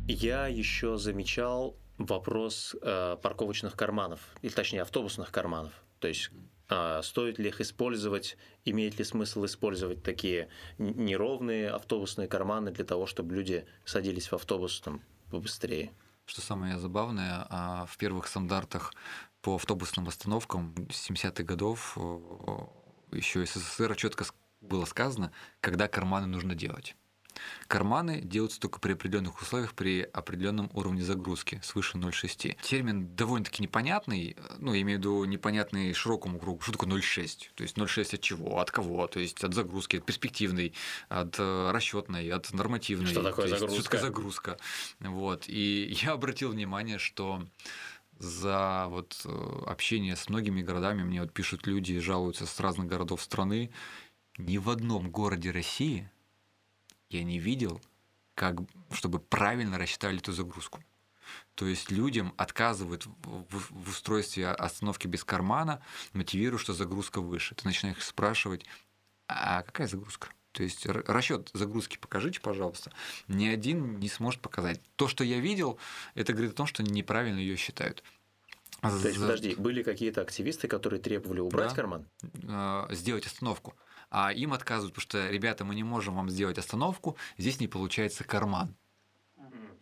Я 0.08 0.48
еще 0.48 0.98
замечал 0.98 1.76
вопрос 1.98 2.76
э, 2.82 3.18
парковочных 3.22 3.76
карманов, 3.76 4.20
или 4.42 4.52
точнее 4.52 4.82
автобусных 4.82 5.32
карманов. 5.32 5.74
То 6.00 6.08
есть 6.08 6.30
э, 6.70 7.02
стоит 7.04 7.40
ли 7.40 7.50
их 7.50 7.60
использовать, 7.62 8.38
имеет 8.66 9.00
ли 9.00 9.06
смысл 9.06 9.46
использовать 9.46 10.04
такие 10.04 10.50
неровные 10.78 11.70
автобусные 11.70 12.28
карманы 12.28 12.72
для 12.72 12.86
того, 12.86 13.06
чтобы 13.06 13.36
люди 13.36 13.66
садились 13.84 14.32
в 14.32 14.34
автобус 14.34 14.80
там 14.82 15.02
побыстрее? 15.32 15.92
Что 16.26 16.42
самое 16.42 16.80
забавное, 16.80 17.46
а, 17.50 17.86
в 17.86 17.98
первых 17.98 18.28
стандартах 18.28 18.94
по 19.42 19.56
автобусным 19.56 20.08
остановкам 20.08 20.74
70-х 20.90 21.44
годов 21.44 21.98
еще 23.12 23.46
СССР 23.46 23.96
четко 23.96 24.26
было 24.62 24.86
сказано, 24.86 25.32
когда 25.62 25.88
карманы 25.88 26.26
нужно 26.26 26.56
делать. 26.56 26.96
Карманы 27.68 28.22
делаются 28.22 28.60
только 28.60 28.80
при 28.80 28.94
определенных 28.94 29.42
условиях, 29.42 29.74
при 29.74 30.02
определенном 30.02 30.70
уровне 30.74 31.04
загрузки, 31.04 31.60
свыше 31.64 31.98
0,6. 31.98 32.58
Термин 32.62 33.16
довольно-таки 33.16 33.64
непонятный, 33.64 34.36
ну, 34.60 34.74
я 34.74 34.82
имею 34.82 35.00
в 35.00 35.02
виду 35.02 35.26
непонятный 35.26 35.94
широкому 35.94 36.40
кругу. 36.40 36.62
Что 36.62 36.74
такое 36.74 36.90
0,6? 36.90 37.50
То 37.56 37.64
есть 37.64 37.78
0,6 37.78 38.16
от 38.16 38.22
чего? 38.22 38.60
От 38.60 38.72
кого? 38.72 39.08
То 39.08 39.20
есть 39.20 39.44
от 39.44 39.54
загрузки, 39.54 39.98
от 39.98 40.06
перспективной, 40.06 40.74
от 41.10 41.36
э, 41.40 41.72
расчетной, 41.72 42.30
от 42.30 42.52
нормативной. 42.54 43.08
Что 43.08 43.24
такое 43.24 43.48
То 43.48 43.58
загрузка? 43.58 43.82
Что 43.82 43.84
такое 43.84 44.02
загрузка? 44.02 44.58
Вот. 45.00 45.46
И 45.48 45.98
я 46.04 46.12
обратил 46.12 46.52
внимание, 46.52 47.00
что 47.00 47.44
за 48.18 48.86
вот 48.90 49.20
э, 49.26 49.64
общение 49.66 50.16
с 50.16 50.30
многими 50.30 50.62
городами 50.62 51.04
мне 51.04 51.22
вот 51.22 51.34
пишут 51.34 51.68
люди, 51.68 52.00
жалуются 52.00 52.46
с 52.46 52.60
разных 52.60 52.88
городов 52.88 53.22
страны. 53.22 53.72
Ни 54.38 54.58
в 54.58 54.70
одном 54.70 55.12
городе 55.12 55.52
России 55.52 56.10
я 57.10 57.24
не 57.24 57.40
видел, 57.40 57.82
как, 58.34 58.56
чтобы 58.92 59.20
правильно 59.20 59.78
рассчитали 59.78 60.18
эту 60.18 60.32
загрузку. 60.32 60.84
То 61.56 61.66
есть 61.66 61.90
людям 61.90 62.34
отказывают 62.38 63.06
в, 63.06 63.46
в- 63.50 63.90
устройстве 63.90 64.50
остановки 64.50 65.08
без 65.08 65.24
кармана, 65.24 65.82
мотивируя, 66.14 66.60
что 66.60 66.74
загрузка 66.74 67.22
выше. 67.22 67.56
Ты 67.56 67.66
начинаешь 67.66 67.98
их 67.98 68.04
спрашивать, 68.04 68.66
а 69.28 69.64
какая 69.64 69.88
загрузка? 69.88 70.30
То 70.52 70.64
есть 70.64 70.86
расчет 70.86 71.50
загрузки 71.54 71.98
покажите, 71.98 72.40
пожалуйста. 72.42 72.92
Ни 73.28 73.48
один 73.48 74.00
не 74.00 74.08
сможет 74.08 74.42
показать. 74.42 74.80
То, 74.96 75.08
что 75.08 75.24
я 75.24 75.40
видел, 75.40 75.80
это 76.14 76.32
говорит 76.34 76.52
о 76.54 76.56
том, 76.56 76.68
что 76.68 76.84
неправильно 76.84 77.40
ее 77.40 77.56
считают. 77.58 78.04
То 78.82 78.90
есть, 79.08 79.20
подожди, 79.20 79.56
были 79.56 79.82
какие-то 79.82 80.22
активисты, 80.22 80.68
которые 80.68 81.02
требовали 81.02 81.40
убрать 81.40 81.70
Да. 81.70 81.76
карман? 81.76 82.06
э, 82.44 82.88
сделать 82.92 83.26
остановку. 83.26 83.74
А 84.10 84.32
им 84.32 84.54
отказывают, 84.54 84.94
потому 84.94 85.10
что, 85.10 85.30
ребята, 85.30 85.66
мы 85.66 85.76
не 85.76 85.84
можем 85.84 86.16
вам 86.16 86.30
сделать 86.30 86.58
остановку, 86.58 87.18
здесь 87.38 87.60
не 87.60 87.68
получается 87.68 88.24
карман. 88.24 88.76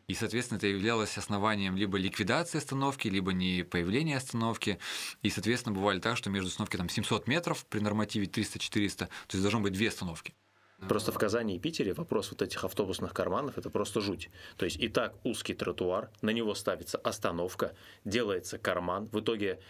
И, 0.07 0.15
соответственно, 0.15 0.57
это 0.57 0.67
являлось 0.67 1.17
основанием 1.17 1.78
либо 1.78 1.97
ликвидации 1.97 2.57
остановки, 2.57 3.07
либо 3.07 3.32
не 3.32 3.63
появления 3.63 4.17
остановки. 4.17 4.78
И, 5.21 5.30
соответственно, 5.30 5.76
бывали 5.76 5.99
так, 5.99 6.17
что 6.17 6.30
между 6.30 6.49
остановки 6.49 6.76
там 6.76 6.89
700 6.89 7.28
метров 7.28 7.65
при 7.67 7.80
нормативе 7.80 8.26
300-400, 8.26 8.97
то 8.97 9.07
есть 9.32 9.41
должно 9.41 9.61
быть 9.61 9.74
две 9.74 9.88
остановки. 9.88 10.36
Просто 10.89 11.13
в 11.13 11.17
Казани 11.17 11.55
и 11.55 11.59
Питере 11.59 11.93
вопрос 11.93 12.32
вот 12.32 12.41
этих 12.41 12.65
автобусных 12.65 13.13
карманов– 13.13 13.57
это 13.57 13.69
просто 13.69 14.01
жуть. 14.01 14.30
То 14.57 14.65
есть 14.65 14.78
и 14.78 14.89
так 14.89 15.15
узкий 15.24 15.53
тротуар, 15.53 16.11
на 16.21 16.32
него 16.32 16.53
ставится 16.55 16.97
остановка, 16.97 17.74
делается 18.03 18.57
карман. 18.57 19.07
В 19.13 19.21
итоге 19.21 19.61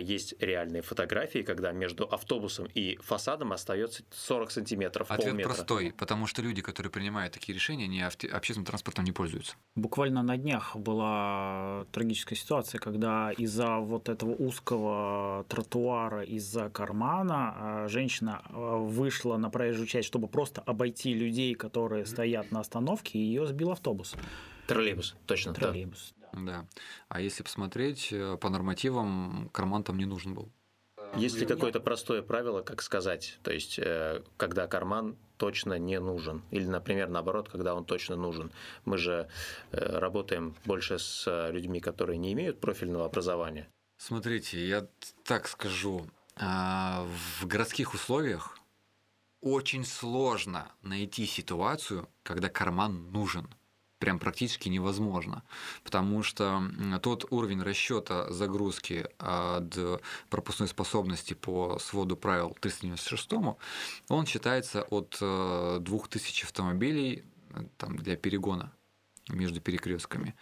есть 0.00 0.34
реальные 0.40 0.82
фотографии, 0.82 1.40
когда 1.40 1.72
между 1.72 2.04
автобусом 2.04 2.66
и 2.72 2.96
фасадом 3.02 3.52
остается 3.52 4.04
40 4.10 4.50
сантиметров, 4.52 5.10
Ответ 5.10 5.28
полметра. 5.30 5.54
простой, 5.54 5.92
потому 5.96 6.26
что 6.26 6.40
люди, 6.42 6.62
которые 6.62 6.90
принимают 6.92 7.32
такие 7.34 7.54
решения, 7.54 7.84
они 7.84 8.00
авто- 8.00 8.28
общественным 8.28 8.64
транспортом 8.66 9.04
не 9.04 9.12
пользуются. 9.12 9.56
Буквально 9.74 10.22
на 10.22 10.36
днях 10.36 10.76
была 10.76 11.84
трагическая 11.92 12.36
ситуация, 12.36 12.78
когда 12.78 13.32
из-за 13.32 13.78
вот 13.78 14.08
этого 14.08 14.30
узкого 14.34 15.44
тротуара, 15.48 16.22
из-за 16.22 16.70
кармана 16.70 17.84
э, 17.86 17.88
женщина 17.88 18.42
э, 18.48 18.52
вышла 18.54 19.36
на 19.36 19.50
проезжую 19.50 19.86
часть, 19.86 20.06
чтобы 20.06 20.28
просто 20.28 20.60
обойти 20.60 21.12
людей, 21.12 21.54
которые 21.54 22.06
стоят 22.06 22.52
на 22.52 22.60
остановке, 22.60 23.18
и 23.18 23.22
ее 23.22 23.46
сбил 23.46 23.72
автобус, 23.72 24.14
Троллейбус, 24.66 25.14
точно. 25.26 25.54
троллейбус. 25.54 26.12
Да. 26.36 26.66
А 27.08 27.20
если 27.20 27.42
посмотреть 27.42 28.12
э, 28.12 28.36
по 28.36 28.50
нормативам, 28.50 29.48
карман 29.52 29.82
там 29.82 29.96
не 29.96 30.04
нужен 30.04 30.34
был. 30.34 30.52
Есть 31.16 31.38
ли 31.38 31.46
какое-то 31.46 31.80
простое 31.80 32.20
правило, 32.20 32.62
как 32.62 32.82
сказать, 32.82 33.38
то 33.42 33.52
есть, 33.52 33.78
э, 33.78 34.22
когда 34.36 34.66
карман 34.66 35.16
точно 35.38 35.78
не 35.78 35.98
нужен? 35.98 36.42
Или, 36.50 36.66
например, 36.66 37.08
наоборот, 37.08 37.48
когда 37.48 37.74
он 37.74 37.84
точно 37.84 38.16
нужен? 38.16 38.50
Мы 38.84 38.98
же 38.98 39.28
э, 39.72 39.98
работаем 39.98 40.54
больше 40.64 40.98
с 40.98 41.50
людьми, 41.50 41.80
которые 41.80 42.18
не 42.18 42.32
имеют 42.32 42.60
профильного 42.60 43.06
образования. 43.06 43.68
Смотрите, 43.98 44.66
я 44.66 44.86
так 45.24 45.48
скажу, 45.48 46.06
а, 46.36 47.06
в 47.40 47.46
городских 47.46 47.94
условиях 47.94 48.58
очень 49.40 49.84
сложно 49.84 50.72
найти 50.82 51.24
ситуацию, 51.24 52.08
когда 52.22 52.48
карман 52.48 53.10
нужен. 53.10 53.48
Прям 53.98 54.18
практически 54.18 54.68
невозможно, 54.68 55.42
потому 55.82 56.22
что 56.22 56.62
тот 57.02 57.24
уровень 57.30 57.62
расчета 57.62 58.30
загрузки 58.30 59.06
от 59.18 59.78
пропускной 60.28 60.68
способности 60.68 61.32
по 61.32 61.78
своду 61.78 62.14
правил 62.14 62.56
396, 62.60 63.56
он 64.08 64.26
считается 64.26 64.82
от 64.82 65.16
э, 65.20 65.78
2000 65.80 66.44
автомобилей 66.44 67.24
э, 67.54 67.62
там, 67.78 67.96
для 67.96 68.16
перегона 68.16 68.70
между 69.28 69.60
перекрестками. 69.60 70.34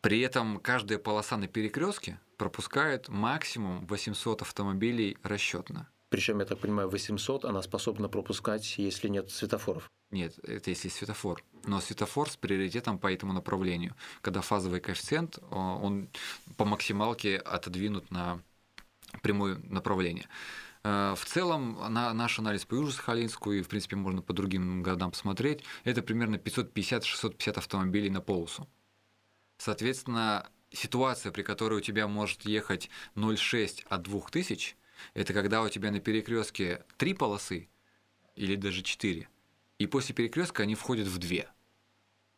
При 0.00 0.20
этом 0.20 0.58
каждая 0.58 0.98
полоса 0.98 1.36
на 1.36 1.48
перекрестке 1.48 2.20
пропускает 2.36 3.08
максимум 3.08 3.86
800 3.86 4.42
автомобилей 4.42 5.18
расчетно. 5.22 5.88
Причем, 6.16 6.38
я 6.38 6.46
так 6.46 6.60
понимаю, 6.60 6.88
800 6.88 7.44
она 7.44 7.60
способна 7.60 8.08
пропускать, 8.08 8.78
если 8.78 9.08
нет 9.08 9.30
светофоров. 9.30 9.90
Нет, 10.10 10.38
это 10.44 10.70
если 10.70 10.88
светофор. 10.88 11.44
Но 11.66 11.78
светофор 11.78 12.30
с 12.30 12.38
приоритетом 12.38 12.98
по 12.98 13.12
этому 13.12 13.34
направлению. 13.34 13.94
Когда 14.22 14.40
фазовый 14.40 14.80
коэффициент, 14.80 15.38
он 15.50 16.08
по 16.56 16.64
максималке 16.64 17.36
отодвинут 17.36 18.10
на 18.10 18.40
прямое 19.20 19.56
направление. 19.56 20.26
Э, 20.84 21.14
В 21.18 21.26
целом, 21.26 21.76
на 21.92 22.14
наш 22.14 22.38
анализ 22.38 22.64
по 22.64 22.76
Южно-Сахалинску, 22.76 23.52
и, 23.52 23.60
в 23.60 23.68
принципе, 23.68 23.96
можно 23.96 24.22
по 24.22 24.32
другим 24.32 24.82
городам 24.82 25.10
посмотреть, 25.10 25.64
это 25.84 26.00
примерно 26.00 26.36
550-650 26.36 27.58
автомобилей 27.58 28.08
на 28.08 28.22
полосу. 28.22 28.66
Соответственно, 29.58 30.48
ситуация, 30.70 31.30
при 31.30 31.42
которой 31.42 31.80
у 31.80 31.82
тебя 31.82 32.08
может 32.08 32.46
ехать 32.46 32.88
0,6 33.16 33.84
от 33.90 34.02
2000, 34.04 34.76
это 35.14 35.32
когда 35.32 35.62
у 35.62 35.68
тебя 35.68 35.90
на 35.90 36.00
перекрестке 36.00 36.84
три 36.96 37.14
полосы 37.14 37.68
или 38.34 38.56
даже 38.56 38.82
четыре, 38.82 39.28
и 39.78 39.86
после 39.86 40.14
перекрестка 40.14 40.62
они 40.62 40.74
входят 40.74 41.08
в 41.08 41.18
две, 41.18 41.48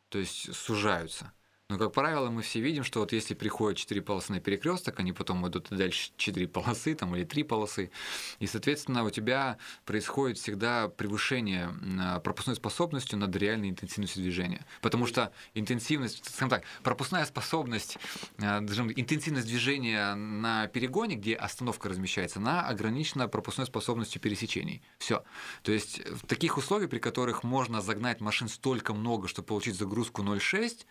то 0.08 0.18
есть 0.18 0.54
сужаются. 0.54 1.32
Но, 1.70 1.76
как 1.76 1.92
правило, 1.92 2.30
мы 2.30 2.40
все 2.40 2.60
видим, 2.60 2.82
что 2.82 3.00
вот 3.00 3.12
если 3.12 3.34
приходят 3.34 3.78
четыре 3.78 4.00
полосы 4.00 4.32
на 4.32 4.40
перекресток, 4.40 5.00
они 5.00 5.12
потом 5.12 5.46
идут 5.48 5.66
дальше 5.68 6.12
четыре 6.16 6.48
полосы 6.48 6.94
там, 6.94 7.14
или 7.14 7.24
три 7.24 7.42
полосы, 7.42 7.90
и, 8.38 8.46
соответственно, 8.46 9.04
у 9.04 9.10
тебя 9.10 9.58
происходит 9.84 10.38
всегда 10.38 10.88
превышение 10.88 11.64
м, 11.64 12.22
пропускной 12.22 12.56
способностью 12.56 13.18
над 13.18 13.36
реальной 13.36 13.68
интенсивностью 13.68 14.22
движения. 14.22 14.64
Потому 14.80 15.06
что 15.06 15.30
интенсивность, 15.52 16.24
скажем 16.24 16.48
так, 16.48 16.64
пропускная 16.82 17.26
способность, 17.26 17.98
скажем, 18.38 18.90
интенсивность 18.90 19.46
движения 19.46 20.14
на 20.14 20.68
перегоне, 20.68 21.16
где 21.16 21.34
остановка 21.34 21.90
размещается, 21.90 22.38
она 22.38 22.66
ограничена 22.66 23.28
пропускной 23.28 23.66
способностью 23.66 24.22
пересечений. 24.22 24.80
Все. 24.96 25.22
То 25.62 25.72
есть 25.72 26.00
в 26.08 26.26
таких 26.26 26.56
условиях, 26.56 26.88
при 26.88 26.98
которых 26.98 27.42
можно 27.42 27.82
загнать 27.82 28.22
машин 28.22 28.48
столько 28.48 28.94
много, 28.94 29.28
чтобы 29.28 29.48
получить 29.48 29.76
загрузку 29.76 30.22
0,6 30.22 30.86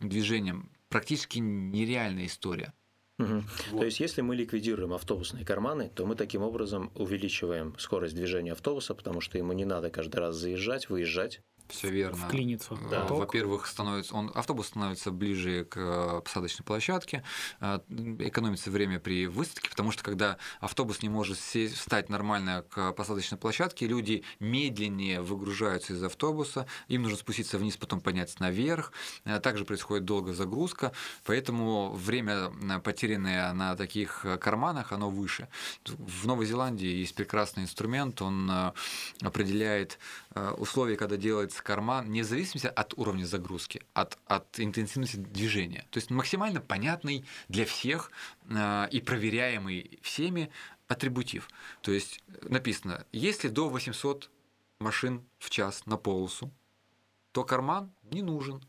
движением, 0.00 0.70
практически 0.88 1.38
нереальная 1.38 2.26
история. 2.26 2.72
Мгм. 3.18 3.44
То 3.72 3.84
есть, 3.84 3.98
если 3.98 4.20
мы 4.20 4.36
ликвидируем 4.36 4.92
автобусные 4.92 5.44
карманы, 5.44 5.90
то 5.92 6.06
мы 6.06 6.14
таким 6.14 6.42
образом 6.42 6.92
увеличиваем 6.94 7.74
скорость 7.78 8.14
движения 8.14 8.52
автобуса, 8.52 8.94
потому 8.94 9.20
что 9.20 9.38
ему 9.38 9.52
не 9.52 9.64
надо 9.64 9.90
каждый 9.90 10.16
раз 10.20 10.36
заезжать, 10.36 10.88
выезжать. 10.88 11.40
Все 11.68 11.90
верно. 11.90 12.26
Вклиниться 12.26 12.74
в 12.74 12.88
Э, 12.92 13.02
поток. 13.02 13.18
Во-первых, 13.18 13.66
становится, 13.66 14.14
он, 14.14 14.30
автобус 14.34 14.68
становится 14.68 15.10
ближе 15.10 15.64
к 15.64 15.76
э, 15.76 16.20
посадочной 16.24 16.64
площадке, 16.64 17.22
э, 17.60 17.78
экономится 18.18 18.70
время 18.70 18.98
при 18.98 19.26
высадке, 19.26 19.70
потому 19.70 19.90
что 19.90 20.02
когда 20.02 20.38
автобус 20.60 21.02
не 21.02 21.08
может 21.08 21.38
сесть, 21.38 21.76
встать 21.76 22.08
нормально 22.08 22.64
к 22.70 22.92
посадочной 22.92 23.38
площадке, 23.38 23.86
люди 23.86 24.24
медленнее 24.40 25.20
выгружаются 25.20 25.92
из 25.92 26.02
автобуса, 26.02 26.66
им 26.88 27.02
нужно 27.02 27.18
спуститься 27.18 27.58
вниз, 27.58 27.76
потом 27.76 28.00
подняться 28.00 28.36
наверх, 28.40 28.92
также 29.42 29.64
происходит 29.64 30.04
долгая 30.04 30.34
загрузка, 30.34 30.92
поэтому 31.24 31.92
время, 31.92 32.50
потерянное 32.82 33.52
на 33.52 33.76
таких 33.76 34.24
карманах, 34.40 34.92
оно 34.92 35.10
выше. 35.10 35.48
В 35.86 36.26
Новой 36.26 36.46
Зеландии 36.46 36.88
есть 36.88 37.14
прекрасный 37.14 37.64
инструмент, 37.64 38.22
он 38.22 38.50
определяет 39.22 39.98
э, 40.38 40.50
условия, 40.52 40.96
когда 40.96 41.16
делается 41.16 41.62
карман, 41.62 42.10
не 42.10 42.22
в 42.22 42.24
зависимости 42.24 42.66
от 42.66 42.94
уровня 42.96 43.24
загрузки, 43.24 43.82
от, 43.92 44.18
от 44.26 44.60
интенсивности 44.60 45.16
движения. 45.16 45.86
То 45.90 45.98
есть 45.98 46.10
максимально 46.10 46.60
понятный 46.60 47.24
для 47.48 47.64
всех 47.64 48.10
э, 48.48 48.88
и 48.90 49.00
проверяемый 49.00 49.98
всеми 50.02 50.50
атрибутив. 50.86 51.48
То 51.82 51.92
есть 51.92 52.22
написано, 52.42 53.06
если 53.12 53.48
до 53.48 53.68
800 53.68 54.30
машин 54.78 55.22
в 55.38 55.50
час 55.50 55.86
на 55.86 55.96
полосу, 55.96 56.50
то 57.32 57.44
карман 57.44 57.92
не 58.10 58.22
нужен. 58.22 58.60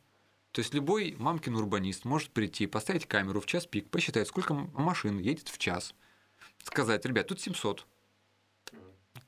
То 0.51 0.61
есть 0.61 0.73
любой 0.73 1.15
мамкин 1.17 1.55
урбанист 1.55 2.05
может 2.05 2.31
прийти, 2.31 2.67
поставить 2.67 3.05
камеру 3.05 3.39
в 3.39 3.45
час 3.45 3.65
пик, 3.67 3.89
посчитать, 3.89 4.27
сколько 4.27 4.53
машин 4.53 5.19
едет 5.19 5.47
в 5.47 5.57
час, 5.57 5.93
сказать, 6.63 7.05
ребят, 7.05 7.27
тут 7.27 7.39
700. 7.39 7.85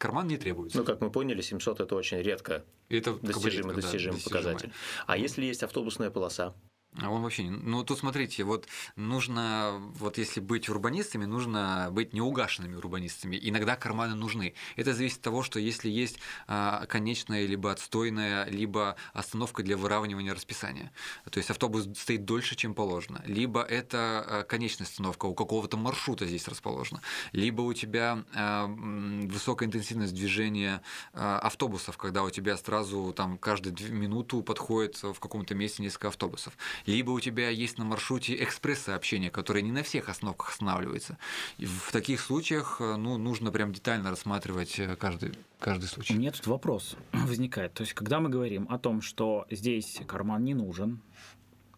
Карман 0.01 0.27
не 0.27 0.37
требуется. 0.37 0.79
Ну, 0.79 0.83
как 0.83 0.99
мы 0.99 1.11
поняли, 1.11 1.41
700– 1.41 1.79
это 1.81 1.95
очень 1.95 2.17
редко 2.17 2.65
это 2.89 3.13
достижимый, 3.13 3.75
редко, 3.75 3.75
да, 3.75 3.81
достижимый 3.81 4.21
показатель. 4.21 4.71
А 5.05 5.15
если 5.15 5.45
есть 5.45 5.63
автобусная 5.63 6.09
полоса? 6.09 6.53
А 6.99 7.09
он 7.09 7.21
вообще 7.21 7.43
не... 7.43 7.51
Ну, 7.51 7.85
тут 7.85 7.99
смотрите, 7.99 8.43
вот 8.43 8.67
нужно, 8.97 9.77
вот 9.95 10.17
если 10.17 10.41
быть 10.41 10.67
урбанистами, 10.67 11.23
нужно 11.23 11.87
быть 11.91 12.11
неугашенными 12.11 12.75
урбанистами. 12.75 13.39
Иногда 13.41 13.77
карманы 13.77 14.15
нужны. 14.15 14.55
Это 14.75 14.93
зависит 14.93 15.17
от 15.17 15.23
того, 15.23 15.41
что 15.41 15.57
если 15.57 15.89
есть 15.89 16.19
а, 16.47 16.85
конечная, 16.87 17.45
либо 17.45 17.71
отстойная, 17.71 18.45
либо 18.49 18.97
остановка 19.13 19.63
для 19.63 19.77
выравнивания 19.77 20.33
расписания. 20.33 20.91
То 21.29 21.37
есть 21.37 21.49
автобус 21.49 21.87
стоит 21.97 22.25
дольше, 22.25 22.55
чем 22.57 22.73
положено. 22.73 23.23
Либо 23.25 23.61
это 23.61 24.25
а, 24.27 24.43
конечная 24.43 24.85
остановка 24.85 25.27
у 25.27 25.33
какого-то 25.33 25.77
маршрута 25.77 26.25
здесь 26.25 26.47
расположена. 26.49 27.01
Либо 27.31 27.61
у 27.61 27.71
тебя 27.71 28.25
а, 28.35 28.67
высокая 28.67 29.67
интенсивность 29.67 30.13
движения 30.13 30.81
а, 31.13 31.39
автобусов, 31.39 31.97
когда 31.97 32.23
у 32.23 32.29
тебя 32.29 32.57
сразу 32.57 33.13
там 33.15 33.37
каждую 33.37 33.75
минуту 33.93 34.43
подходит 34.43 35.01
в 35.01 35.19
каком-то 35.19 35.55
месте 35.55 35.83
несколько 35.83 36.09
автобусов 36.09 36.57
либо 36.85 37.11
у 37.11 37.19
тебя 37.19 37.49
есть 37.49 37.77
на 37.77 37.85
маршруте 37.85 38.41
экспресс-сообщения, 38.43 39.29
которые 39.29 39.63
не 39.63 39.71
на 39.71 39.83
всех 39.83 40.09
остановках 40.09 40.49
останавливаются. 40.49 41.17
И 41.57 41.65
в 41.65 41.91
таких 41.91 42.21
случаях 42.21 42.77
э, 42.79 42.95
ну, 42.95 43.17
нужно 43.17 43.51
прям 43.51 43.73
детально 43.73 44.09
рассматривать 44.09 44.79
э, 44.79 44.95
каждый, 44.95 45.33
каждый 45.59 45.85
случай. 45.85 46.13
У 46.13 46.17
меня 46.17 46.31
тут 46.31 46.47
вопрос 46.47 46.95
возникает. 47.11 47.73
То 47.73 47.81
есть, 47.81 47.93
когда 47.93 48.19
мы 48.19 48.29
говорим 48.29 48.67
о 48.69 48.77
том, 48.77 49.01
что 49.01 49.45
здесь 49.49 49.99
карман 50.07 50.43
не 50.43 50.53
нужен, 50.53 51.01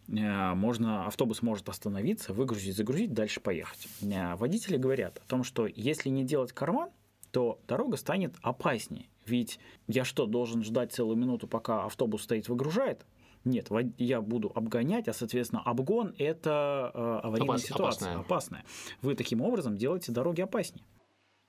э, 0.08 0.54
можно, 0.54 1.06
автобус 1.06 1.42
может 1.42 1.68
остановиться, 1.68 2.32
выгрузить, 2.32 2.76
загрузить, 2.76 3.12
дальше 3.12 3.40
поехать. 3.40 3.88
Водители 4.00 4.76
говорят 4.76 5.18
о 5.18 5.28
том, 5.28 5.44
что 5.44 5.66
если 5.66 6.08
не 6.08 6.24
делать 6.24 6.52
карман, 6.52 6.90
то 7.30 7.58
дорога 7.66 7.96
станет 7.96 8.34
опаснее. 8.42 9.06
Ведь 9.26 9.58
я 9.88 10.04
что, 10.04 10.26
должен 10.26 10.62
ждать 10.62 10.92
целую 10.92 11.16
минуту, 11.16 11.48
пока 11.48 11.84
автобус 11.84 12.22
стоит, 12.22 12.48
выгружает? 12.48 13.04
Нет, 13.44 13.68
я 13.98 14.20
буду 14.20 14.50
обгонять, 14.54 15.08
а, 15.08 15.12
соответственно, 15.12 15.62
обгон– 15.62 16.14
это 16.18 16.90
э, 16.94 17.20
аварийная 17.24 17.56
Опас, 17.56 17.62
ситуация, 17.62 18.14
опасная. 18.14 18.18
опасная. 18.18 18.64
Вы 19.02 19.14
таким 19.14 19.42
образом 19.42 19.76
делаете 19.76 20.12
дороги 20.12 20.40
опаснее. 20.40 20.84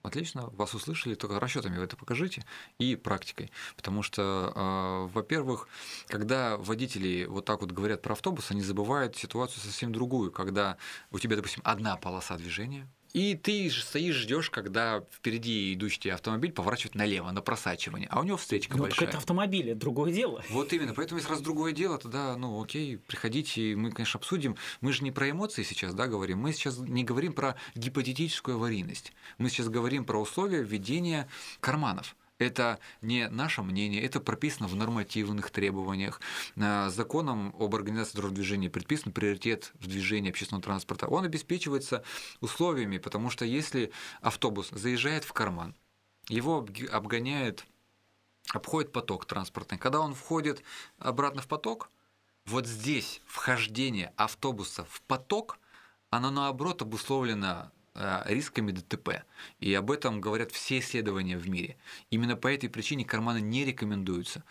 Отлично, 0.06 0.50
вас 0.52 0.76
услышали, 0.76 1.16
только 1.16 1.39
расчетами 1.39 1.78
вы 1.78 1.84
это 1.84 1.98
покажите 1.98 2.46
и 2.78 2.96
практикой. 2.96 3.52
Потому 3.76 4.04
что, 4.04 4.54
э, 4.56 5.14
во-первых, 5.14 5.68
когда 6.08 6.58
водители 6.58 7.26
вот 7.26 7.46
так 7.46 7.62
вот 7.62 7.72
говорят 7.72 8.04
про 8.04 8.14
автобус, 8.14 8.52
они 8.52 8.62
забывают 8.62 9.16
ситуацию 9.16 9.64
совсем 9.64 9.91
другую, 9.91 10.32
когда 10.32 10.78
у 11.10 11.18
тебя, 11.18 11.36
допустим, 11.36 11.62
одна 11.64 11.98
полоса 11.98 12.38
движения, 12.38 12.88
и 13.16 13.34
ты 13.34 13.70
стоишь, 13.70 14.16
ждешь, 14.16 14.49
когда 14.49 15.01
впереди 15.09 15.74
идущий 15.74 16.09
автомобиль 16.09 16.51
поворачивает 16.51 16.95
налево, 16.95 17.32
на 17.32 17.41
просачивание, 17.41 18.09
а 18.11 18.20
у 18.20 18.24
него 18.24 18.36
встречка 18.36 18.76
ну, 18.76 18.84
большая. 18.84 19.07
это 19.07 19.20
автомобиль, 19.20 19.70
это 19.70 19.80
другое 19.80 20.11
дело. 20.11 20.43
Вот 20.49 20.74
именно, 20.74 20.93
поэтому 20.93 21.20
если 21.20 21.32
раз 21.32 21.39
другое 21.39 21.72
дело, 21.72 21.97
тогда, 21.97 22.36
ну, 22.36 22.61
окей, 22.61 22.97
приходите, 22.97 23.78
мы, 23.78 23.91
конечно, 23.91 24.18
обсудим. 24.18 24.57
Мы 24.82 24.91
же 24.91 25.01
не 25.01 25.11
про 25.11 25.30
эмоции 25.30 25.63
сейчас, 25.63 25.93
да, 25.93 26.07
говорим, 26.07 26.39
мы 26.39 26.51
сейчас 26.51 26.78
не 26.78 27.05
говорим 27.05 27.32
про 27.32 27.55
гипотетическую 27.74 28.57
аварийность, 28.57 29.13
мы 29.38 29.49
сейчас 29.49 29.70
говорим 29.70 30.03
про 30.03 30.20
условия 30.20 30.61
введения 30.61 31.30
карманов. 31.61 32.18
Это 32.38 32.79
не 33.01 33.29
наше 33.29 33.61
мнение, 33.61 34.03
это 34.03 34.19
прописано 34.19 34.67
в 34.67 34.75
нормативных 34.75 35.51
требованиях. 35.51 36.19
Э, 36.57 36.89
законом 36.89 37.55
об 37.57 37.73
организации 37.75 38.17
дорожного 38.17 38.36
движения 38.36 38.69
предписан 38.69 39.13
приоритет 39.13 39.71
в 39.75 39.88
движении 39.88 40.31
общественного 40.31 40.63
транспорта. 40.63 41.07
Он 41.07 41.23
обеспечивается 41.23 42.03
условиями, 42.41 42.97
потому 42.97 43.29
что 43.29 43.45
если 43.45 43.91
автобус 44.21 44.69
заезжает 44.71 45.23
в 45.23 45.31
карман, 45.31 45.75
его 46.27 46.67
обгоняет, 46.91 47.65
обходит 48.51 48.91
поток 48.91 49.25
транспортный. 49.25 49.77
Когда 49.77 50.01
он 50.01 50.13
входит 50.13 50.61
обратно 50.97 51.41
в 51.41 51.47
поток, 51.47 51.89
вот 52.45 52.67
здесь 52.67 53.21
вхождение 53.25 54.13
автобуса 54.17 54.86
в 54.86 55.01
поток, 55.03 55.57
оно 56.09 56.31
наоборот 56.31 56.81
обусловлено 56.81 57.71
рисками 58.26 58.72
ДТП. 58.72 59.24
И 59.60 59.74
об 59.74 59.91
этом 59.91 60.20
говорят 60.22 60.52
все 60.52 60.80
исследования 60.80 61.38
в 61.38 61.50
мире. 61.50 61.78
Именно 62.10 62.36
по 62.36 62.48
этой 62.48 62.70
причине 62.70 63.06
карманы 63.06 63.39
не 63.39 63.64
рекомендуются. 63.64 64.43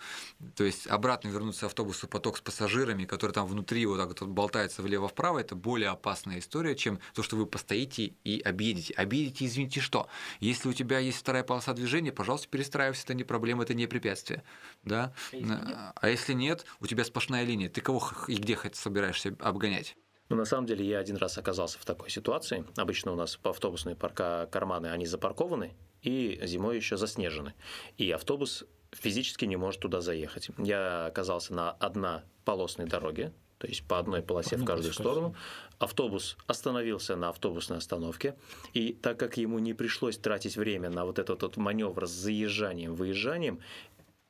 То 0.57 0.65
есть 0.65 0.87
обратно 0.87 1.29
вернуться 1.29 1.67
автобусу 1.67 2.09
поток 2.09 2.39
с 2.39 2.41
пассажирами, 2.41 3.05
который 3.05 3.33
там 3.33 3.47
внутри 3.47 3.85
вот 3.87 3.99
так 3.99 4.21
вот 4.21 4.31
болтается 4.31 4.83
влево-вправо, 4.83 5.41
это 5.41 5.55
более 5.55 5.91
опасная 5.91 6.39
история, 6.39 6.75
чем 6.75 6.99
то, 7.15 7.23
что 7.23 7.37
вы 7.37 7.47
постоите 7.47 8.15
и 8.25 8.41
объедете. 8.41 8.95
Объедете, 8.95 9.47
извините, 9.47 9.81
что? 9.81 10.09
Если 10.41 10.69
у 10.69 10.73
тебя 10.73 10.99
есть 10.99 11.19
вторая 11.19 11.45
полоса 11.45 11.73
движения, 11.75 12.13
пожалуйста, 12.13 12.49
перестраивайся, 12.49 13.05
это 13.05 13.15
не 13.15 13.25
проблема, 13.25 13.65
это 13.65 13.75
не 13.75 13.87
препятствие. 13.87 14.43
Да? 14.85 15.13
А 15.33 16.09
если 16.09 16.33
нет, 16.33 16.45
а 16.55 16.55
нет 16.55 16.67
у 16.81 16.87
тебя 16.87 17.05
сплошная 17.05 17.45
линия, 17.45 17.69
ты 17.69 17.81
кого 17.81 18.11
и 18.29 18.37
где 18.37 18.59
собираешься 18.73 19.37
обгонять? 19.41 19.97
Ну, 20.35 20.39
на 20.39 20.47
самом 20.47 20.67
деле, 20.67 20.85
я 20.85 20.99
один 20.99 21.17
раз 21.17 21.39
оказался 21.39 21.79
в 21.79 21.85
такой 21.85 22.11
ситуации. 22.11 22.65
Обычно 22.75 23.13
у 23.13 23.15
нас 23.15 23.37
по 23.37 23.51
автобусные 23.51 23.95
парка 23.95 24.49
карманы, 24.51 24.89
они 24.89 25.07
запаркованы, 25.07 25.77
и 26.03 26.41
зимой 26.43 26.75
еще 26.75 26.97
заснежены. 26.97 27.55
И 27.99 28.11
автобус 28.11 28.65
физически 28.91 29.45
не 29.45 29.55
может 29.55 29.81
туда 29.81 30.01
заехать. 30.01 30.49
Я 30.59 31.07
оказался 31.07 31.55
на 31.55 31.71
однополосной 31.71 32.87
дороге, 32.87 33.33
то 33.59 33.69
есть 33.69 33.87
по 33.87 34.01
одной 34.01 34.23
полосе 34.23 34.57
в 34.57 34.65
каждую 34.65 34.93
сторону. 34.93 35.37
Автобус 35.79 36.37
остановился 36.49 37.15
на 37.15 37.29
автобусной 37.29 37.79
остановке, 37.79 38.35
и 38.73 38.93
так 38.93 39.17
как 39.21 39.37
ему 39.37 39.61
не 39.61 39.73
пришлось 39.73 40.19
тратить 40.19 40.57
время 40.57 40.91
на 40.91 41.05
вот 41.05 41.21
этот 41.21 41.43
вот 41.43 41.57
маневр 41.57 42.09
с 42.09 42.11
заезжанием, 42.11 42.97
выезжанием, 42.97 43.61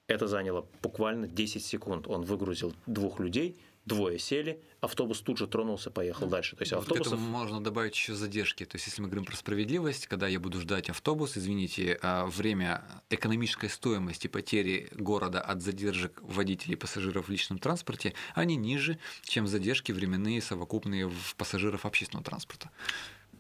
это 0.07 0.27
заняло 0.27 0.67
буквально 0.83 1.29
10 1.29 1.65
секунд. 1.65 2.09
Он 2.09 2.25
выгрузил 2.27 2.75
двух 2.87 3.21
людей, 3.21 3.57
двое 3.85 4.19
сели, 4.19 4.63
автобус 4.81 5.21
тут 5.21 5.39
же 5.39 5.47
тронулся, 5.47 5.91
поехал 5.91 6.27
дальше. 6.27 6.57
То 6.57 6.63
есть 6.63 6.73
автобусов... 6.73 7.19
Вот 7.19 7.19
можно 7.19 7.63
добавить 7.63 7.95
еще 7.95 8.15
задержки. 8.15 8.65
То 8.65 8.77
есть 8.77 8.87
если 8.87 9.03
мы 9.03 9.09
говорим 9.09 9.25
про 9.25 9.37
справедливость, 9.37 10.07
когда 10.07 10.27
я 10.27 10.41
буду 10.41 10.61
ждать 10.61 10.89
автобус, 10.91 11.37
извините, 11.37 11.99
а, 12.03 12.27
время 12.27 12.83
экономической 13.11 13.69
стоимости 13.69 14.27
потери 14.27 14.89
города 14.93 15.41
от 15.41 15.63
задержек 15.63 16.21
водителей 16.23 16.75
и 16.75 16.77
пассажиров 16.77 17.29
в 17.29 17.31
личном 17.31 17.59
транспорте, 17.59 18.15
они 18.35 18.57
ниже, 18.57 18.99
чем 19.23 19.47
задержки 19.47 19.93
временные 19.93 20.41
совокупные 20.41 21.09
в 21.09 21.37
пассажиров 21.37 21.85
общественного 21.85 22.25
транспорта. 22.25 22.71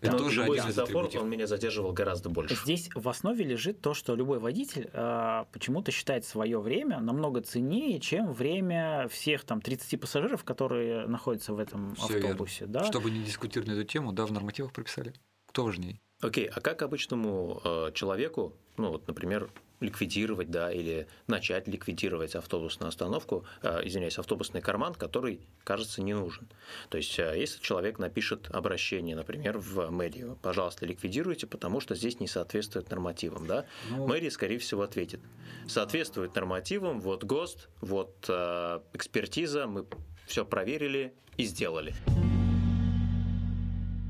Это 0.08 0.18
тоже 0.18 0.42
любой 0.42 0.60
светофор, 0.60 1.10
он 1.20 1.28
меня 1.28 1.46
задерживал 1.46 1.92
гораздо 1.92 2.28
больше. 2.28 2.54
Здесь 2.54 2.90
в 2.94 3.08
основе 3.08 3.44
лежит 3.44 3.80
то, 3.80 3.94
что 3.94 4.14
любой 4.14 4.38
водитель 4.38 4.90
э, 4.92 5.44
почему-то 5.52 5.90
считает 5.90 6.24
свое 6.24 6.60
время 6.60 7.00
намного 7.00 7.40
ценнее, 7.40 8.00
чем 8.00 8.32
время 8.32 9.08
всех 9.08 9.44
там 9.44 9.60
30 9.60 10.00
пассажиров, 10.00 10.44
которые 10.44 11.06
находятся 11.06 11.52
в 11.54 11.58
этом 11.58 11.94
Всё 11.94 12.16
автобусе. 12.16 12.66
Да? 12.66 12.84
Чтобы 12.84 13.10
не 13.10 13.22
дискутировать 13.22 13.68
на 13.68 13.72
эту 13.72 13.84
тему, 13.84 14.12
да, 14.12 14.26
в 14.26 14.32
нормативах 14.32 14.72
прописали. 14.72 15.12
Кто 15.46 15.64
важнее? 15.64 16.00
Окей, 16.20 16.46
а 16.46 16.60
как 16.60 16.82
обычному 16.82 17.60
э, 17.64 17.90
человеку, 17.94 18.54
ну 18.76 18.90
вот, 18.90 19.06
например, 19.06 19.50
ликвидировать, 19.80 20.50
да, 20.50 20.72
или 20.72 21.06
начать 21.26 21.68
ликвидировать 21.68 22.34
автобусную 22.34 22.88
остановку, 22.88 23.44
э, 23.62 23.80
извиняюсь, 23.84 24.18
автобусный 24.18 24.60
карман, 24.60 24.94
который, 24.94 25.40
кажется, 25.64 26.02
не 26.02 26.14
нужен. 26.14 26.48
То 26.88 26.96
есть, 26.96 27.18
э, 27.18 27.34
если 27.36 27.60
человек 27.60 27.98
напишет 27.98 28.48
обращение, 28.50 29.16
например, 29.16 29.58
в 29.58 29.90
мэрию, 29.90 30.38
пожалуйста, 30.42 30.86
ликвидируйте, 30.86 31.46
потому 31.46 31.80
что 31.80 31.94
здесь 31.94 32.20
не 32.20 32.28
соответствует 32.28 32.90
нормативам, 32.90 33.46
да, 33.46 33.66
ну, 33.90 34.06
мэрия, 34.06 34.30
скорее 34.30 34.58
всего, 34.58 34.82
ответит, 34.82 35.20
соответствует 35.66 36.34
нормативам, 36.34 37.00
вот 37.00 37.24
ГОСТ, 37.24 37.68
вот 37.80 38.26
э, 38.28 38.80
экспертиза, 38.92 39.66
мы 39.66 39.86
все 40.26 40.44
проверили 40.44 41.14
и 41.36 41.44
сделали. 41.44 41.94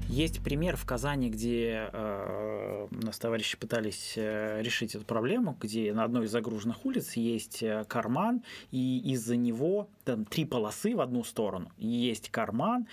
Есть 0.09 0.45
пример 0.45 0.77
в 0.77 0.85
Казани, 0.85 1.29
где 1.29 1.89
э, 1.93 2.44
нас 2.91 3.19
товарищи 3.19 3.57
пытались 3.57 4.15
э, 4.17 4.61
решить 4.63 4.95
эту 4.95 5.05
проблему, 5.05 5.57
где 5.61 5.93
на 5.93 6.05
одной 6.05 6.27
из 6.27 6.31
загруженных 6.31 6.85
улиц 6.85 7.15
есть 7.15 7.63
э, 7.63 7.85
карман, 7.89 8.43
и 8.71 9.01
из-за 9.13 9.37
него 9.37 9.89
там 10.05 10.25
три 10.25 10.45
полосы 10.45 10.95
в 10.95 11.01
одну 11.01 11.25
сторону. 11.25 11.71
Есть 11.77 12.31
карман, 12.31 12.87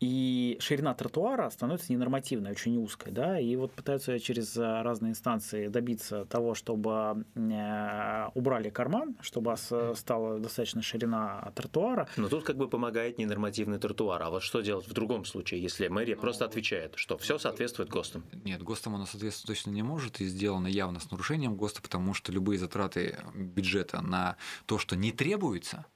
и 0.00 0.56
ширина 0.60 0.94
тротуара 0.94 1.48
становится 1.50 1.92
ненормативной, 1.92 2.50
очень 2.50 2.76
узкой, 2.76 3.10
да, 3.12 3.38
и 3.38 3.56
вот 3.56 3.72
пытаются 3.72 4.18
через 4.18 4.56
разные 4.56 5.10
инстанции 5.10 5.68
добиться 5.68 6.26
того, 6.26 6.54
чтобы 6.54 7.24
э, 7.34 8.28
убрали 8.34 8.70
карман, 8.70 9.16
чтобы 9.20 9.54
стала 9.56 10.38
достаточно 10.40 10.82
ширина 10.82 11.52
тротуара. 11.54 12.08
Но 12.16 12.28
тут 12.28 12.44
как 12.44 12.56
бы 12.56 12.68
помогает 12.68 13.18
ненормативный 13.18 13.78
тротуар, 13.78 14.22
а 14.22 14.30
вот 14.30 14.42
что 14.42 14.60
делать 14.60 14.86
в 14.86 14.92
другом 14.92 15.24
случае, 15.24 15.62
если 15.62 15.88
мэрия 15.88 16.16
просто 16.16 16.44
отвечает, 16.44 16.94
что 16.96 17.16
все 17.16 17.38
соответствует 17.38 17.88
ГОСТам? 17.88 18.24
Нет, 18.44 18.62
ГОСТам 18.62 18.94
оно 18.94 19.06
соответствовать 19.06 19.58
точно 19.58 19.70
не 19.70 19.82
может, 19.82 20.20
и 20.20 20.26
сделано 20.26 20.66
явно 20.66 21.00
с 21.00 21.10
нарушением 21.10 21.56
ГОСТа, 21.56 21.80
потому 21.80 22.14
что 22.14 22.32
любые 22.32 22.58
затраты 22.58 23.18
бюджета 23.34 24.02
на 24.02 24.36
то, 24.66 24.78
что 24.78 24.96
не 24.96 25.12
требуется, 25.12 25.86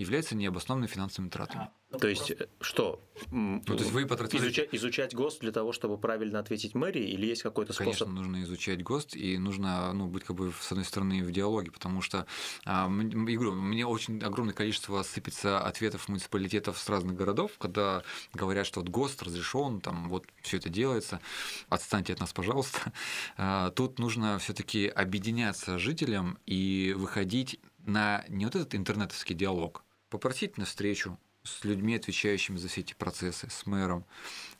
являются 0.00 0.34
необоснованными 0.34 0.88
финансовыми 0.88 1.30
тратами. 1.30 1.68
А, 1.92 1.98
То 1.98 2.08
есть 2.08 2.30
э, 2.30 2.46
что? 2.60 3.00
Ну, 3.30 3.60
то 3.66 3.74
есть 3.74 3.90
вы 3.90 4.06
потратили... 4.06 4.40
Изучать, 4.40 4.68
изучать 4.72 5.14
ГОСТ 5.14 5.40
для 5.40 5.52
того, 5.52 5.72
чтобы 5.72 5.98
правильно 5.98 6.38
ответить 6.38 6.74
мэрии, 6.74 7.10
или 7.10 7.26
есть 7.26 7.42
какой-то 7.42 7.72
способ? 7.72 8.06
Конечно, 8.06 8.06
нужно 8.06 8.42
изучать 8.42 8.82
ГОСТ, 8.82 9.16
и 9.16 9.38
нужно 9.38 9.92
ну, 9.92 10.06
быть 10.06 10.24
как 10.24 10.36
бы 10.36 10.52
с 10.58 10.70
одной 10.70 10.84
стороны 10.84 11.22
в 11.22 11.30
диалоге, 11.32 11.70
потому 11.70 12.00
что 12.00 12.26
а, 12.64 12.88
я 12.88 13.36
говорю, 13.36 13.54
мне 13.54 13.86
очень 13.86 14.22
огромное 14.22 14.54
количество 14.54 15.02
сыпется 15.02 15.60
ответов 15.60 16.08
муниципалитетов 16.08 16.78
с 16.78 16.88
разных 16.88 17.16
городов, 17.16 17.52
когда 17.58 18.02
говорят, 18.34 18.66
что 18.66 18.80
вот 18.80 18.88
ГОСТ 18.88 19.22
разрешен, 19.24 19.80
там 19.80 20.08
вот 20.08 20.26
все 20.42 20.58
это 20.58 20.68
делается, 20.68 21.20
отстаньте 21.68 22.12
от 22.12 22.20
нас, 22.20 22.32
пожалуйста. 22.32 22.92
А, 23.36 23.70
тут 23.70 23.98
нужно 23.98 24.38
все-таки 24.38 24.86
объединяться 24.86 25.78
жителям 25.78 26.38
и 26.46 26.94
выходить 26.96 27.58
на 27.86 28.24
не 28.28 28.44
вот 28.44 28.54
этот 28.54 28.74
интернетовский 28.74 29.34
диалог, 29.34 29.82
попросить 30.10 30.58
на 30.58 30.64
встречу, 30.64 31.18
с 31.42 31.64
людьми, 31.64 31.96
отвечающими 31.96 32.56
за 32.56 32.68
все 32.68 32.82
эти 32.82 32.94
процессы, 32.94 33.48
с 33.48 33.66
мэром. 33.66 34.04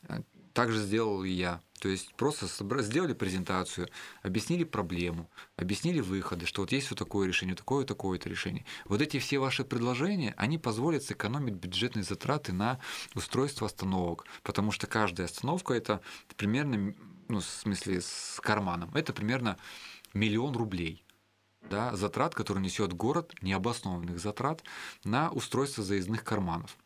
Э, 0.09 0.23
так 0.53 0.73
же 0.73 0.81
сделал 0.81 1.23
и 1.23 1.31
я. 1.31 1.61
То 1.81 1.89
есть 1.89 2.15
просто 2.15 2.47
сделали 2.83 3.15
презентацию, 3.15 3.89
объяснили 4.23 4.65
проблему, 4.65 5.31
объяснили 5.57 6.01
выходы, 6.01 6.45
что 6.45 6.63
вот 6.63 6.73
есть 6.73 6.91
вот 6.91 6.99
такое 6.99 7.27
решение, 7.27 7.57
такое, 7.57 7.87
такое-то 7.87 8.29
решение. 8.29 8.67
Вот 8.85 9.01
эти 9.01 9.19
все 9.19 9.39
ваши 9.39 9.65
предложения, 9.65 10.35
они 10.37 10.59
позволят 10.59 11.05
сэкономить 11.05 11.55
бюджетные 11.55 12.03
затраты 12.03 12.53
на 12.53 12.81
устройство 13.15 13.67
остановок, 13.67 14.27
потому 14.43 14.73
что 14.73 14.87
каждая 14.87 15.27
остановка 15.27 15.73
это 15.73 16.03
примерно, 16.37 16.95
ну, 17.29 17.41
в 17.41 17.45
смысле, 17.45 18.03
с 18.03 18.39
карманом, 18.43 18.91
это 18.95 19.15
примерно 19.15 19.57
миллион 20.13 20.55
рублей 20.57 21.03
да, 21.69 21.95
затрат, 21.97 22.35
которые 22.35 22.65
несет 22.65 22.93
город, 22.93 23.35
необоснованных 23.43 24.19
затрат 24.19 24.63
на 25.05 25.31
устройство 25.31 25.85
заездных 25.85 26.25
карманов. 26.25 26.77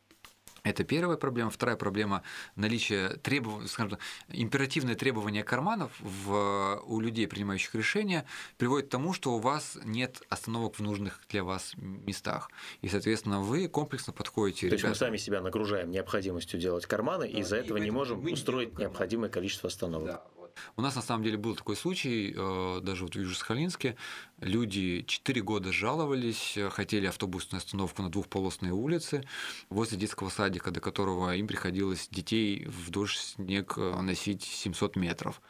Это 0.65 0.83
первая 0.83 1.19
проблема. 1.19 1.51
Вторая 1.51 1.77
проблема– 1.77 2.23
наличие 2.57 3.11
требов... 3.19 3.69
скажем 3.71 3.91
так, 3.91 4.01
императивное 4.29 4.95
требование 4.95 5.45
карманов 5.45 5.93
в... 6.01 6.81
у 6.87 7.01
людей, 7.01 7.29
принимающих 7.29 7.75
решения, 7.75 8.25
приводит 8.57 8.89
к 8.89 8.91
тому, 8.91 9.13
что 9.13 9.35
у 9.35 9.39
вас 9.39 9.79
нет 9.85 10.23
остановок 10.31 10.77
в 10.77 10.81
нужных 10.81 11.21
для 11.29 11.45
вас 11.45 11.75
местах. 11.77 12.51
И, 12.81 12.89
соответственно, 12.89 13.41
вы 13.41 13.69
комплексно 13.69 14.15
подходите. 14.15 14.71
То 14.71 14.77
ребята... 14.77 14.89
есть 14.89 15.01
мы 15.01 15.07
сами 15.07 15.17
себя 15.19 15.43
нагружаем 15.43 15.91
необходимостью 15.91 16.59
делать 16.59 16.87
карманы, 16.87 17.27
да, 17.27 17.31
и 17.31 17.41
из-за 17.43 17.57
этого 17.57 17.77
не 17.77 17.91
можем 17.91 18.25
устроить 18.25 18.79
необходимое 18.79 19.29
количество 19.29 19.69
остановок. 19.69 20.07
Да. 20.07 20.44
У 20.77 20.83
нас 20.83 20.95
на 20.97 21.03
самом 21.03 21.25
деле 21.25 21.37
был 21.37 21.55
такой 21.55 21.77
случай, 21.77 22.35
э, 22.37 22.81
даже 22.83 23.05
вот 23.05 23.15
в 23.15 23.19
Южно-Сахалинске, 23.19 23.97
люди 24.41 25.05
4 25.07 25.43
года 25.43 25.73
жаловались, 25.73 26.59
хотели 26.71 27.07
автобусную 27.07 27.59
остановку 27.59 28.03
на 28.03 28.11
двухполосной 28.11 28.71
улице 28.71 29.25
возле 29.71 29.99
детского 29.99 30.31
садика, 30.31 30.71
до 30.71 30.81
которого 30.81 31.35
им 31.35 31.47
приходилось 31.47 32.09
детей 32.09 32.67
в 32.67 32.91
дождь, 32.91 33.19
снег 33.19 33.75
э, 33.77 34.01
носить 34.01 34.43
700 34.43 34.97
метров. 34.97 35.41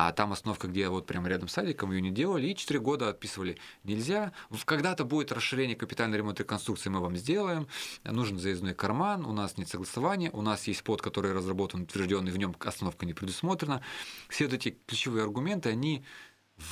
А 0.00 0.12
там 0.12 0.32
остановка, 0.32 0.68
где 0.68 0.88
вот 0.88 1.06
прямо 1.06 1.28
рядом 1.28 1.48
с 1.48 1.54
садиком, 1.54 1.90
ее 1.90 2.00
не 2.00 2.12
делали, 2.12 2.46
и 2.46 2.54
4 2.54 2.78
года 2.78 3.08
отписывали. 3.08 3.58
Нельзя. 3.82 4.32
Когда-то 4.64 5.04
будет 5.04 5.32
расширение 5.32 5.74
капитальный 5.74 6.16
ремонт 6.16 6.38
реконструкции, 6.38 6.88
мы 6.88 7.00
вам 7.00 7.16
сделаем. 7.16 7.66
Нужен 8.04 8.38
заездной 8.38 8.74
карман, 8.74 9.26
у 9.26 9.32
нас 9.32 9.56
нет 9.56 9.68
согласования, 9.68 10.30
у 10.30 10.40
нас 10.40 10.68
есть 10.68 10.84
под, 10.84 11.02
который 11.02 11.32
разработан, 11.32 11.82
утвержденный, 11.82 12.30
в 12.30 12.36
нем 12.36 12.54
остановка 12.60 13.06
не 13.06 13.12
предусмотрена. 13.12 13.82
Все 14.28 14.44
вот 14.44 14.54
эти 14.54 14.78
ключевые 14.86 15.24
аргументы, 15.24 15.70
они 15.70 16.04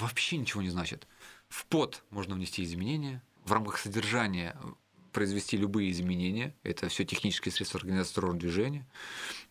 вообще 0.01 0.37
ничего 0.37 0.62
не 0.62 0.70
значат. 0.70 1.09
В 1.49 1.66
под 1.66 2.05
можно 2.11 2.37
внести 2.37 2.62
изменения, 2.62 3.24
в 3.45 3.51
рамках 3.51 3.79
содержания 3.79 4.57
произвести 5.11 5.57
любые 5.57 5.91
изменения. 5.91 6.55
Это 6.62 6.89
все 6.89 7.05
технические 7.05 7.51
средства 7.51 7.81
организации 7.81 8.14
дорожного 8.14 8.39
движения. 8.41 8.87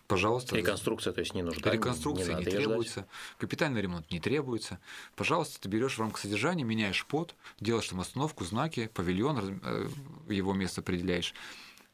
Пожалуйста. 0.08 0.56
Реконструкция, 0.56 1.14
то 1.14 1.20
есть 1.20 1.34
не 1.34 1.42
нужна. 1.42 1.72
Реконструкция 1.72 2.36
не, 2.36 2.46
не 2.46 2.52
требуется. 2.52 3.02
Ждать. 3.02 3.10
Капитальный 3.40 3.82
ремонт 3.82 4.12
не 4.12 4.20
требуется. 4.20 4.80
Пожалуйста, 5.16 5.60
ты 5.60 5.70
берешь 5.70 5.96
в 5.96 6.00
рамках 6.00 6.20
содержания, 6.20 6.64
меняешь 6.64 7.06
под, 7.06 7.36
делаешь 7.60 7.88
там 7.88 8.02
остановку, 8.02 8.46
знаки, 8.46 8.90
павильон, 8.94 9.60
э, 9.64 9.88
его 10.30 10.54
место 10.54 10.82
определяешь 10.82 11.34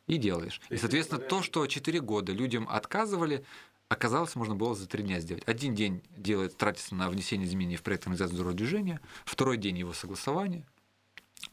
и 0.07 0.17
делаешь. 0.17 0.59
И, 0.69 0.77
соответственно, 0.77 1.21
то, 1.21 1.41
что 1.41 1.65
4 1.65 2.01
года 2.01 2.33
людям 2.33 2.67
отказывали, 2.69 3.45
оказалось, 3.87 4.35
можно 4.35 4.55
было 4.55 4.75
за 4.75 4.87
3 4.87 5.03
дня 5.03 5.19
сделать. 5.21 5.43
Один 5.47 5.73
день 5.73 6.03
делает, 6.09 6.57
тратится 6.57 6.95
на 6.95 7.09
внесение 7.09 7.47
изменений 7.47 7.77
в 7.77 7.83
проект 7.83 8.03
организации 8.03 8.35
дорожного 8.35 8.57
движения, 8.57 8.99
второй 9.23 9.55
день 9.55 9.77
его 9.77 9.93
согласования, 9.93 10.65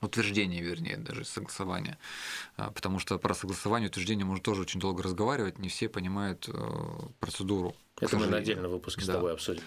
утверждение, 0.00 0.62
вернее, 0.62 0.96
даже 0.96 1.24
согласование. 1.24 1.98
А, 2.56 2.70
потому 2.70 2.98
что 2.98 3.18
про 3.18 3.34
согласование 3.34 3.88
утверждение 3.88 4.24
можно 4.24 4.42
тоже 4.42 4.62
очень 4.62 4.80
долго 4.80 5.02
разговаривать, 5.02 5.58
не 5.58 5.68
все 5.68 5.88
понимают 5.88 6.48
э, 6.48 6.52
процедуру. 7.20 7.74
Это 8.00 8.16
мы 8.16 8.26
на 8.26 8.38
отдельном 8.38 8.70
выпуске 8.70 9.04
да. 9.04 9.12
с 9.12 9.16
тобой 9.16 9.32
обсудим. 9.32 9.62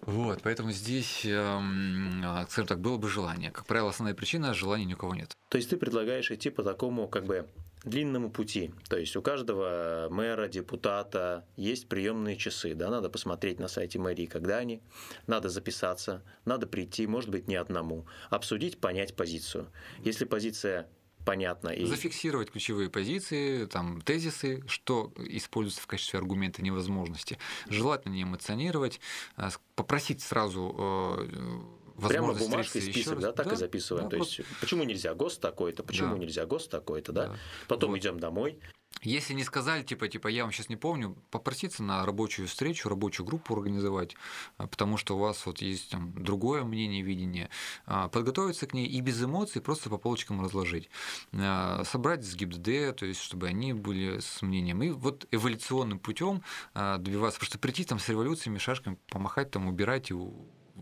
Вот, 0.00 0.40
поэтому 0.42 0.72
здесь, 0.72 1.24
эм, 1.24 2.22
а, 2.24 2.46
скажем 2.48 2.66
так, 2.66 2.80
было 2.80 2.96
бы 2.96 3.08
желание. 3.08 3.50
Как 3.50 3.66
правило, 3.66 3.90
основная 3.90 4.14
причина– 4.14 4.52
желания 4.54 4.84
ни 4.84 4.94
у 4.94 4.96
кого 4.96 5.14
нет. 5.14 5.32
То 5.48 5.58
есть 5.58 5.70
ты 5.70 5.76
предлагаешь 5.76 6.30
идти 6.30 6.50
по 6.50 6.62
такому, 6.62 7.06
как 7.08 7.24
бы, 7.24 7.46
длинному 7.84 8.30
пути. 8.30 8.72
То 8.88 8.96
есть 8.96 9.16
у 9.16 9.22
каждого 9.22 10.08
мэра, 10.10 10.48
депутата 10.48 11.44
есть 11.56 11.88
приемные 11.88 12.36
часы. 12.36 12.74
Да? 12.74 12.90
Надо 12.90 13.10
посмотреть 13.10 13.58
на 13.58 13.68
сайте 13.68 13.98
мэрии, 13.98 14.26
когда 14.26 14.58
они. 14.58 14.82
Надо 15.26 15.48
записаться, 15.48 16.22
надо 16.44 16.66
прийти, 16.66 17.06
может 17.06 17.30
быть, 17.30 17.48
не 17.48 17.56
одному. 17.56 18.06
Обсудить, 18.30 18.78
понять 18.78 19.14
позицию. 19.14 19.68
Если 20.04 20.24
позиция 20.24 20.88
понятно. 21.24 21.68
И... 21.68 21.84
Зафиксировать 21.84 22.50
ключевые 22.50 22.90
позиции, 22.90 23.66
там, 23.66 24.00
тезисы, 24.00 24.62
что 24.66 25.12
используется 25.16 25.82
в 25.82 25.86
качестве 25.86 26.18
аргумента 26.18 26.62
невозможности. 26.62 27.38
Желательно 27.68 28.12
не 28.12 28.22
эмоционировать, 28.22 29.00
а 29.36 29.50
попросить 29.74 30.22
сразу 30.22 30.74
э, 30.78 32.08
Прямо 32.08 32.34
бумажкой 32.34 32.82
список, 32.82 33.20
да, 33.20 33.32
так 33.32 33.46
да, 33.48 33.54
и 33.54 33.56
записываем. 33.56 34.08
Да, 34.08 34.16
То 34.16 34.24
есть, 34.24 34.40
почему 34.60 34.84
нельзя 34.84 35.14
ГОСТ 35.14 35.40
такой-то, 35.40 35.82
почему 35.82 36.14
да. 36.14 36.18
нельзя 36.20 36.46
ГОСТ 36.46 36.70
такой-то, 36.70 37.12
да? 37.12 37.26
да. 37.28 37.36
Потом 37.68 37.90
вот. 37.90 37.98
идем 37.98 38.18
домой. 38.18 38.58
Если 39.00 39.34
не 39.34 39.42
сказали, 39.42 39.82
типа, 39.82 40.08
типа, 40.08 40.28
я 40.28 40.42
вам 40.44 40.52
сейчас 40.52 40.68
не 40.68 40.76
помню, 40.76 41.16
попроситься 41.30 41.82
на 41.82 42.04
рабочую 42.06 42.46
встречу, 42.46 42.88
рабочую 42.88 43.26
группу 43.26 43.54
организовать, 43.54 44.14
а, 44.58 44.66
потому 44.66 44.96
что 44.96 45.16
у 45.16 45.18
вас 45.18 45.44
вот 45.46 45.60
есть 45.60 45.90
там 45.90 46.12
другое 46.22 46.62
мнение, 46.64 47.02
видение, 47.02 47.48
а, 47.86 48.08
подготовиться 48.08 48.66
к 48.66 48.74
ней 48.74 48.86
и 48.86 49.00
без 49.00 49.22
эмоций 49.22 49.60
просто 49.60 49.90
по 49.90 49.98
полочкам 49.98 50.40
разложить, 50.40 50.88
а, 51.32 51.82
собрать 51.84 52.24
с 52.24 52.34
ГИБДД, 52.34 52.96
то 52.96 53.06
есть 53.06 53.20
чтобы 53.20 53.48
они 53.48 53.72
были 53.72 54.20
с 54.20 54.42
мнением, 54.42 54.82
и 54.82 54.90
вот 54.90 55.26
эволюционным 55.30 55.98
путем 55.98 56.42
добиваться, 56.74 57.38
потому 57.38 57.48
что 57.48 57.58
прийти 57.58 57.84
там 57.84 57.98
с 57.98 58.08
революциями, 58.08 58.58
шашками, 58.58 58.98
помахать 59.08 59.50
там, 59.50 59.66
убирать 59.66 60.10
и 60.10 60.14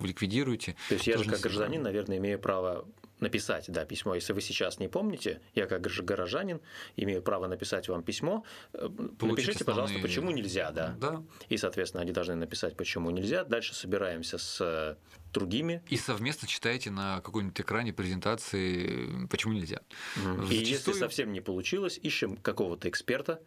ликвидируете. 0.01 0.77
То 0.89 0.95
есть 0.95 1.07
я 1.07 1.19
же 1.19 1.25
как 1.31 1.41
гражданин, 1.41 1.83
наверное, 1.83 2.19
имею 2.19 2.39
право 2.39 2.87
написать 3.21 3.66
да, 3.68 3.85
письмо. 3.85 4.14
Если 4.14 4.33
вы 4.33 4.41
сейчас 4.41 4.79
не 4.79 4.89
помните, 4.89 5.41
я 5.55 5.66
как 5.66 5.83
горожанин 5.83 6.61
имею 6.97 7.23
право 7.23 7.47
написать 7.47 7.89
вам 7.89 8.03
письмо. 8.03 8.45
Э, 8.73 8.89
Получить 8.89 9.21
Напишите, 9.21 9.64
основные... 9.64 9.64
пожалуйста, 9.66 9.99
почему 10.01 10.31
нельзя, 10.31 10.71
да. 10.71 10.97
да. 11.01 11.23
И, 11.49 11.57
соответственно, 11.57 12.03
они 12.03 12.12
должны 12.12 12.35
написать, 12.35 12.77
почему 12.77 13.11
нельзя. 13.11 13.45
Дальше 13.45 13.75
собираемся 13.75 14.39
с 14.39 14.59
э, 14.61 14.97
другими. 15.33 15.83
И 15.89 15.97
совместно 15.97 16.49
читаете 16.49 16.91
на 16.91 17.21
каком-нибудь 17.21 17.61
экране 17.61 17.93
презентации, 17.93 19.27
почему 19.29 19.55
нельзя. 19.55 19.81
Угу. 20.16 20.47
Зачастую... 20.47 20.53
И 20.53 20.64
если 20.64 20.93
совсем 20.93 21.33
не 21.33 21.41
получилось, 21.41 21.99
ищем 22.03 22.37
какого-то 22.37 22.89
эксперта, 22.89 23.41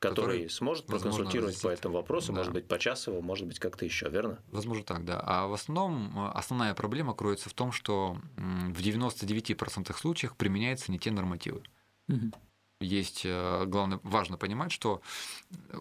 который, 0.00 0.38
который 0.38 0.50
сможет 0.50 0.86
проконсультировать 0.86 1.60
по 1.60 1.68
этому 1.68 1.96
вопросу, 1.96 2.32
да. 2.32 2.38
может 2.38 2.52
быть, 2.52 2.66
почасово, 2.66 3.20
может 3.20 3.46
быть, 3.46 3.58
как-то 3.58 3.84
еще, 3.84 4.08
верно? 4.08 4.40
Возможно, 4.50 4.82
так, 4.82 5.04
да. 5.04 5.22
А 5.24 5.46
в 5.46 5.52
основном 5.52 6.18
э, 6.18 6.30
основная 6.32 6.74
проблема 6.74 7.14
кроется 7.14 7.48
в 7.50 7.54
том, 7.54 7.70
что 7.70 8.16
в 8.36 8.80
99% 8.80 9.96
случаях 9.96 10.36
применяются 10.36 10.90
не 10.90 10.98
те 10.98 11.10
нормативы. 11.10 11.62
Угу. 12.08 12.32
Есть, 12.80 13.22
э, 13.26 13.64
главное, 13.66 14.00
важно 14.02 14.38
понимать, 14.38 14.72
что 14.72 15.02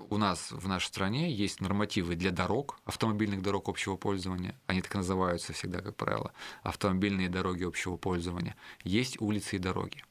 у 0.09 0.17
нас 0.17 0.51
в 0.51 0.67
нашей 0.67 0.87
стране 0.87 1.31
есть 1.31 1.61
нормативы 1.61 2.15
для 2.15 2.31
дорог, 2.31 2.77
автомобильных 2.83 3.41
дорог 3.41 3.69
общего 3.69 3.95
пользования, 3.95 4.59
они 4.67 4.81
так 4.81 4.93
называются 4.95 5.53
всегда, 5.53 5.79
как 5.79 5.95
правило, 5.95 6.33
автомобильные 6.61 7.29
дороги 7.29 7.63
общего 7.63 7.95
пользования, 7.95 8.57
есть 8.83 9.21
улицы 9.21 9.55
и 9.55 9.59
дороги. 9.59 10.03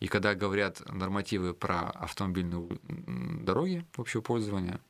И 0.00 0.08
когда 0.08 0.34
говорят 0.34 0.82
нормативы 0.92 1.54
про 1.54 1.90
автомобильные 1.90 2.68
дороги 3.42 3.84
общего 3.96 4.20
пользования, 4.20 4.80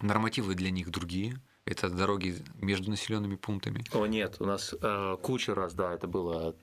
нормативы 0.00 0.54
для 0.54 0.70
них 0.70 0.90
другие, 0.90 1.40
это 1.64 1.90
дороги 1.90 2.36
между 2.54 2.90
населенными 2.90 3.36
пунктами. 3.36 3.84
О, 3.92 4.06
нет, 4.06 4.36
у 4.40 4.46
нас 4.46 4.74
э, 4.80 5.16
куча 5.22 5.54
раз, 5.54 5.74
да, 5.74 5.92
это 5.92 6.06
было 6.06 6.54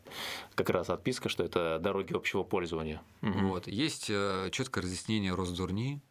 как 0.55 0.69
раз 0.71 0.89
отписка, 0.89 1.30
что 1.30 1.43
это 1.43 1.80
дороги 1.80 2.13
общего 2.13 2.43
пользования. 2.43 3.01
Угу. 3.21 3.39
Вот. 3.47 3.67
Есть 3.67 4.09
э, 4.09 4.49
четкое 4.51 4.84
разъяснение 4.84 5.34
Росдурни 5.36 6.01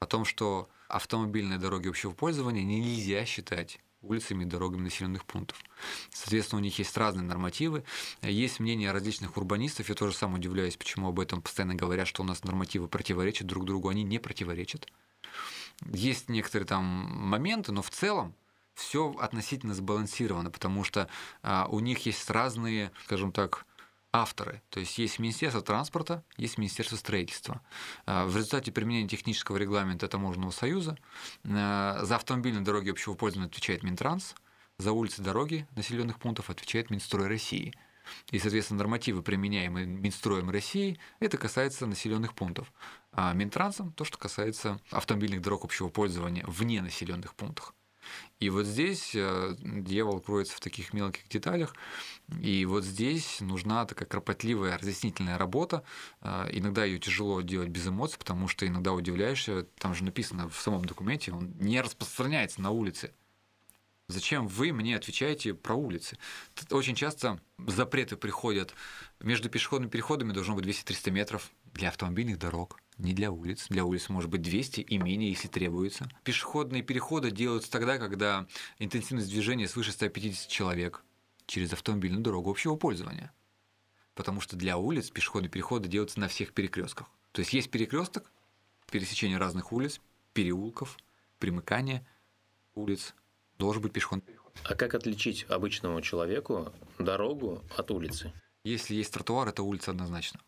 о 0.00 0.06
том, 0.06 0.24
что 0.24 0.68
автомобильные 0.88 1.58
дороги 1.58 1.88
общего 1.88 2.12
пользования 2.12 2.62
нельзя 2.62 3.24
считать 3.24 3.80
улицами 4.02 4.44
и 4.44 4.46
дорогами 4.46 4.82
населенных 4.82 5.24
пунктов. 5.24 5.62
Соответственно, 6.10 6.60
у 6.60 6.64
них 6.64 6.78
есть 6.78 6.96
разные 6.96 7.24
нормативы. 7.24 7.84
Есть 8.22 8.60
мнение 8.60 8.92
различных 8.92 9.36
урбанистов. 9.36 9.88
Я 9.88 9.94
тоже 9.94 10.14
сам 10.14 10.34
удивляюсь, 10.34 10.76
почему 10.76 11.08
об 11.08 11.20
этом 11.20 11.42
постоянно 11.42 11.74
говорят, 11.74 12.08
что 12.08 12.22
у 12.22 12.26
нас 12.26 12.44
нормативы 12.44 12.88
противоречат 12.88 13.46
друг 13.46 13.64
другу. 13.64 13.88
Они 13.88 14.02
не 14.02 14.18
противоречат. 14.18 14.88
Есть 15.86 16.28
некоторые 16.28 16.66
там 16.66 16.84
моменты, 16.84 17.72
но 17.72 17.82
в 17.82 17.90
целом 17.90 18.34
все 18.74 19.14
относительно 19.18 19.74
сбалансировано, 19.74 20.50
потому 20.50 20.84
что 20.84 21.08
а, 21.42 21.66
у 21.68 21.80
них 21.80 22.06
есть 22.06 22.28
разные, 22.30 22.90
скажем 23.04 23.32
так, 23.32 23.66
авторы. 24.12 24.62
То 24.68 24.80
есть 24.80 24.98
есть 24.98 25.18
Министерство 25.18 25.62
транспорта, 25.62 26.22
есть 26.36 26.58
Министерство 26.58 26.96
строительства. 26.96 27.62
А, 28.04 28.26
в 28.26 28.36
результате 28.36 28.70
применения 28.70 29.08
технического 29.08 29.56
регламента 29.56 30.06
Таможенного 30.06 30.50
союза 30.50 30.98
а, 31.44 32.00
за 32.02 32.16
автомобильные 32.16 32.64
дороги 32.64 32.90
общего 32.90 33.14
пользования 33.14 33.48
отвечает 33.48 33.82
Минтранс, 33.82 34.34
за 34.78 34.92
улицы 34.92 35.22
дороги 35.22 35.66
населенных 35.76 36.18
пунктов 36.18 36.50
отвечает 36.50 36.90
Минстрой 36.90 37.28
России. 37.28 37.72
И, 38.30 38.38
соответственно, 38.38 38.78
нормативы, 38.78 39.22
применяемые 39.22 39.86
Минстроем 39.86 40.50
России, 40.50 40.98
это 41.20 41.38
касается 41.38 41.86
населенных 41.86 42.34
пунктов. 42.34 42.72
А 43.12 43.32
Минтрансом 43.32 43.92
то, 43.92 44.04
что 44.04 44.18
касается 44.18 44.80
автомобильных 44.90 45.40
дорог 45.40 45.64
общего 45.64 45.88
пользования 45.88 46.44
вне 46.46 46.82
населенных 46.82 47.34
пунктов. 47.34 47.74
И 48.40 48.50
вот 48.50 48.66
здесь 48.66 49.12
э, 49.14 49.54
дьявол 49.58 50.20
кроется 50.20 50.56
в 50.56 50.60
таких 50.60 50.92
мелких 50.92 51.28
деталях. 51.28 51.74
И 52.40 52.64
вот 52.66 52.84
здесь 52.84 53.40
нужна 53.40 53.86
такая 53.86 54.08
кропотливая 54.08 54.76
разъяснительная 54.78 55.38
работа. 55.38 55.84
Э, 56.20 56.48
иногда 56.50 56.84
ее 56.84 56.98
тяжело 56.98 57.40
делать 57.40 57.68
без 57.68 57.86
эмоций, 57.86 58.18
потому 58.18 58.48
что 58.48 58.66
иногда 58.66 58.92
удивляешься, 58.92 59.64
там 59.78 59.94
же 59.94 60.04
написано 60.04 60.48
в 60.48 60.60
самом 60.60 60.84
документе, 60.84 61.32
он 61.32 61.52
не 61.58 61.80
распространяется 61.80 62.60
на 62.60 62.70
улице. 62.70 63.12
Зачем 64.08 64.46
вы 64.46 64.72
мне 64.72 64.96
отвечаете 64.96 65.54
про 65.54 65.74
улицы? 65.74 66.18
Очень 66.70 66.94
часто 66.94 67.40
запреты 67.58 68.16
приходят. 68.16 68.74
Между 69.20 69.48
пешеходными 69.48 69.90
переходами 69.90 70.32
должно 70.32 70.54
быть 70.54 70.66
200-300 70.66 71.10
метров 71.10 71.50
для 71.72 71.88
автомобильных 71.88 72.38
дорог 72.38 72.81
не 72.98 73.12
для 73.12 73.30
улиц. 73.30 73.66
Для 73.68 73.84
улиц 73.84 74.08
может 74.08 74.30
быть 74.30 74.42
200 74.42 74.80
и 74.80 74.98
менее, 74.98 75.30
если 75.30 75.48
требуется. 75.48 76.08
Пешеходные 76.24 76.82
переходы 76.82 77.30
делаются 77.30 77.70
тогда, 77.70 77.98
когда 77.98 78.46
интенсивность 78.78 79.28
движения 79.28 79.68
свыше 79.68 79.92
150 79.92 80.48
человек 80.48 81.04
через 81.46 81.72
автомобильную 81.72 82.22
дорогу 82.22 82.50
общего 82.50 82.76
пользования. 82.76 83.32
Потому 84.14 84.40
что 84.40 84.56
для 84.56 84.76
улиц 84.76 85.10
пешеходные 85.10 85.50
переходы 85.50 85.88
делаются 85.88 86.20
на 86.20 86.28
всех 86.28 86.52
перекрестках. 86.52 87.08
То 87.32 87.40
есть 87.40 87.52
есть 87.52 87.70
перекресток, 87.70 88.30
пересечение 88.90 89.38
разных 89.38 89.72
улиц, 89.72 90.00
переулков, 90.34 90.98
примыкание 91.38 92.06
улиц, 92.74 93.14
должен 93.58 93.82
быть 93.82 93.92
пешеходный 93.92 94.26
переход. 94.26 94.52
А 94.64 94.74
как 94.74 94.94
отличить 94.94 95.46
обычному 95.48 96.00
человеку 96.02 96.72
дорогу 96.98 97.62
от 97.76 97.90
улицы? 97.90 98.32
Если 98.64 98.94
есть 98.94 99.12
тротуар, 99.12 99.48
это 99.48 99.62
улица 99.62 99.90
однозначно. 99.90 100.40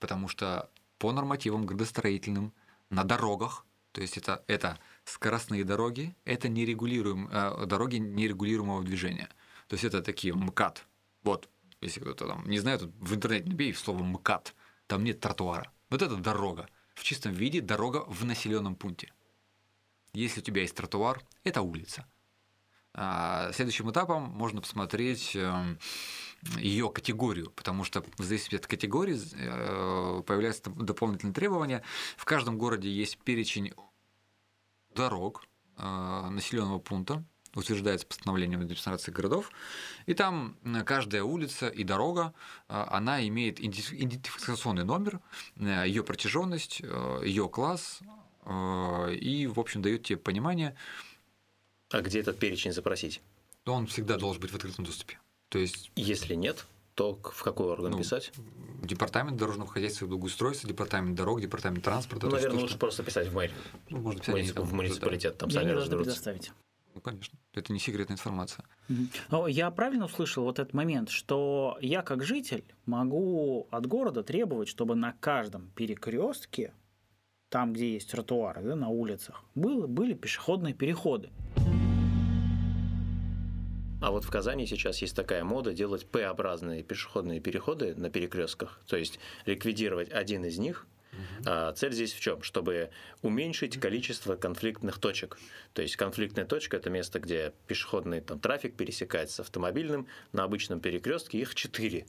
Потому 0.00 0.28
что 0.28 0.70
по 1.04 1.12
нормативам 1.12 1.66
градостроительным 1.66 2.54
на 2.88 3.04
дорогах, 3.04 3.66
то 3.92 4.00
есть 4.00 4.16
это, 4.16 4.42
это 4.46 4.78
скоростные 5.04 5.62
дороги, 5.62 6.16
это 6.24 6.48
нерегулируем, 6.48 7.28
э, 7.30 7.66
дороги 7.66 7.96
нерегулируемого 7.96 8.82
движения. 8.82 9.28
То 9.68 9.74
есть 9.74 9.84
это 9.84 10.00
такие 10.00 10.32
МКАД. 10.32 10.86
Вот, 11.22 11.50
если 11.82 12.00
кто-то 12.00 12.26
там 12.26 12.48
не 12.48 12.58
знает, 12.58 12.80
в 12.84 13.14
интернете 13.14 13.50
набей 13.50 13.74
слово 13.74 14.02
МКАД, 14.02 14.54
там 14.86 15.04
нет 15.04 15.20
тротуара. 15.20 15.70
Вот 15.90 16.00
это 16.00 16.16
дорога. 16.16 16.70
В 16.94 17.04
чистом 17.04 17.32
виде 17.32 17.60
дорога 17.60 18.04
в 18.06 18.24
населенном 18.24 18.74
пункте. 18.74 19.12
Если 20.14 20.40
у 20.40 20.42
тебя 20.42 20.62
есть 20.62 20.74
тротуар, 20.74 21.20
это 21.42 21.60
улица. 21.60 22.06
А 22.94 23.52
следующим 23.52 23.90
этапом 23.90 24.22
можно 24.22 24.62
посмотреть 24.62 25.36
эм, 25.36 25.78
ее 26.58 26.90
категорию, 26.90 27.50
потому 27.50 27.84
что 27.84 28.04
в 28.18 28.22
зависимости 28.22 28.56
от 28.56 28.66
категории 28.66 29.18
э, 29.34 30.22
появляются 30.22 30.70
дополнительные 30.70 31.34
требования. 31.34 31.82
В 32.16 32.24
каждом 32.24 32.58
городе 32.58 32.90
есть 32.90 33.18
перечень 33.18 33.72
дорог 34.94 35.44
э, 35.76 36.28
населенного 36.30 36.78
пункта, 36.78 37.24
утверждается 37.54 38.06
постановлением 38.06 38.60
администрации 38.60 39.12
городов, 39.12 39.50
и 40.06 40.14
там 40.14 40.56
каждая 40.84 41.22
улица 41.22 41.68
и 41.68 41.84
дорога, 41.84 42.34
э, 42.68 42.84
она 42.88 43.26
имеет 43.26 43.60
идентификационный 43.60 44.84
номер, 44.84 45.20
ее 45.56 46.04
протяженность, 46.04 46.80
ее 46.80 47.48
класс, 47.48 48.00
и, 48.46 49.50
в 49.50 49.58
общем, 49.58 49.80
дает 49.80 50.02
тебе 50.02 50.18
понимание. 50.18 50.76
А 51.90 52.02
где 52.02 52.20
этот 52.20 52.38
перечень 52.38 52.72
запросить? 52.72 53.22
Он 53.64 53.86
всегда 53.86 54.18
должен 54.18 54.42
быть 54.42 54.50
в 54.50 54.54
открытом 54.54 54.84
доступе. 54.84 55.18
То 55.54 55.60
есть... 55.60 55.92
Если 55.94 56.34
нет, 56.34 56.66
то 56.96 57.16
в 57.22 57.44
какой 57.44 57.68
орган 57.68 57.92
ну, 57.92 57.98
писать? 57.98 58.32
Департамент 58.82 59.36
дорожного 59.36 59.70
хозяйства 59.70 60.04
и 60.04 60.08
благоустройства, 60.08 60.68
департамент 60.68 61.16
дорог, 61.16 61.40
департамент 61.40 61.84
транспорта. 61.84 62.26
Ну, 62.26 62.32
наверное, 62.32 62.58
лучше 62.58 62.70
что... 62.70 62.78
просто 62.80 63.04
писать 63.04 63.28
в 63.28 63.34
мэрию. 63.36 63.56
Ну, 63.88 63.98
можно 63.98 64.18
писать 64.18 64.34
Муници... 64.34 64.52
в 64.60 64.74
муниципалитет, 64.74 65.38
там 65.38 65.50
сами 65.50 65.70
разберутся. 65.70 66.10
предоставить. 66.10 66.52
Ну, 66.92 67.00
конечно. 67.00 67.38
Это 67.52 67.72
не 67.72 67.78
секретная 67.78 68.16
информация. 68.16 68.64
Но 69.30 69.46
я 69.46 69.70
правильно 69.70 70.06
услышал 70.06 70.42
вот 70.42 70.58
этот 70.58 70.74
момент, 70.74 71.08
что 71.08 71.78
я 71.80 72.02
как 72.02 72.24
житель 72.24 72.64
могу 72.84 73.68
от 73.70 73.86
города 73.86 74.24
требовать, 74.24 74.66
чтобы 74.66 74.96
на 74.96 75.12
каждом 75.20 75.70
перекрестке, 75.76 76.74
там, 77.48 77.74
где 77.74 77.92
есть 77.92 78.10
тротуары, 78.10 78.60
да, 78.60 78.74
на 78.74 78.88
улицах, 78.88 79.44
было, 79.54 79.86
были 79.86 80.14
пешеходные 80.14 80.74
переходы. 80.74 81.30
А 84.04 84.10
вот 84.10 84.22
в 84.22 84.30
Казани 84.30 84.66
сейчас 84.66 85.00
есть 85.00 85.16
такая 85.16 85.44
мода 85.44 85.72
делать 85.72 86.04
П-образные 86.04 86.82
пешеходные 86.82 87.40
переходы 87.40 87.94
на 87.94 88.10
перекрестках, 88.10 88.78
то 88.86 88.98
есть 88.98 89.18
ликвидировать 89.46 90.12
один 90.12 90.44
из 90.44 90.58
них, 90.58 90.86
а 91.46 91.72
цель 91.72 91.92
здесь 91.92 92.12
в 92.12 92.20
чем? 92.20 92.42
Чтобы 92.42 92.90
уменьшить 93.22 93.78
количество 93.80 94.36
конфликтных 94.36 94.98
точек. 94.98 95.38
То 95.72 95.80
есть 95.80 95.96
конфликтная 95.96 96.44
точка– 96.44 96.76
это 96.78 96.90
место, 96.90 97.18
где 97.18 97.52
пешеходный 97.66 98.20
там, 98.20 98.40
трафик 98.40 98.76
пересекается 98.76 99.36
с 99.36 99.40
автомобильным. 99.40 100.06
На 100.32 100.44
обычном 100.44 100.80
перекрестке 100.80 101.38
их 101.38 101.54
четыре. 101.54 102.06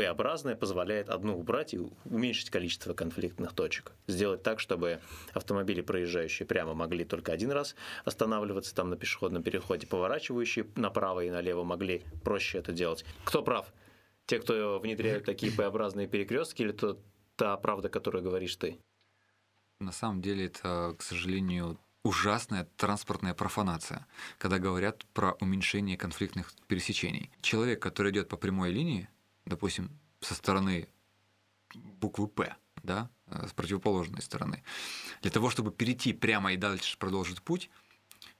П-образная 0.00 0.56
позволяет 0.56 1.10
одну 1.10 1.38
убрать 1.38 1.74
и 1.74 1.78
уменьшить 2.06 2.48
количество 2.48 2.94
конфликтных 2.94 3.52
точек. 3.52 3.92
Сделать 4.06 4.42
так, 4.42 4.58
чтобы 4.58 4.98
автомобили, 5.34 5.82
проезжающие 5.82 6.46
прямо, 6.46 6.72
могли 6.72 7.04
только 7.04 7.32
один 7.32 7.50
раз 7.50 7.74
останавливаться 8.06 8.74
там 8.74 8.88
на 8.88 8.96
пешеходном 8.96 9.42
переходе, 9.42 9.86
поворачивающие 9.86 10.66
направо 10.74 11.24
и 11.24 11.30
налево 11.30 11.64
могли 11.64 12.02
проще 12.24 12.56
это 12.56 12.72
делать. 12.72 13.04
Кто 13.24 13.42
прав? 13.42 13.74
Те, 14.24 14.38
кто 14.38 14.78
внедряют 14.78 15.26
такие 15.26 15.52
П-образные 15.52 16.06
перекрестки, 16.06 16.62
или 16.62 16.72
то 16.72 16.98
та 17.36 17.54
правда, 17.58 17.90
которую 17.90 18.24
говоришь 18.24 18.56
ты? 18.56 18.78
На 19.80 19.92
самом 19.92 20.22
деле 20.22 20.46
это, 20.46 20.94
к 20.98 21.02
сожалению, 21.02 21.78
ужасная 22.04 22.66
транспортная 22.78 23.34
профанация, 23.34 24.06
когда 24.38 24.58
говорят 24.58 25.04
про 25.12 25.32
уменьшение 25.40 25.98
конфликтных 25.98 26.54
пересечений. 26.68 27.30
Человек, 27.42 27.82
который 27.82 28.12
идет 28.12 28.30
по 28.30 28.38
прямой 28.38 28.70
линии, 28.70 29.10
допустим, 29.50 29.90
со 30.20 30.34
стороны 30.34 30.88
буквы 31.74 32.28
«П», 32.28 32.56
да, 32.82 33.10
э, 33.26 33.46
с 33.48 33.52
противоположной 33.52 34.22
стороны. 34.22 34.62
Для 35.20 35.30
того, 35.30 35.50
чтобы 35.50 35.70
перейти 35.70 36.14
прямо 36.14 36.54
и 36.54 36.56
дальше 36.56 36.96
продолжить 36.96 37.42
путь, 37.42 37.68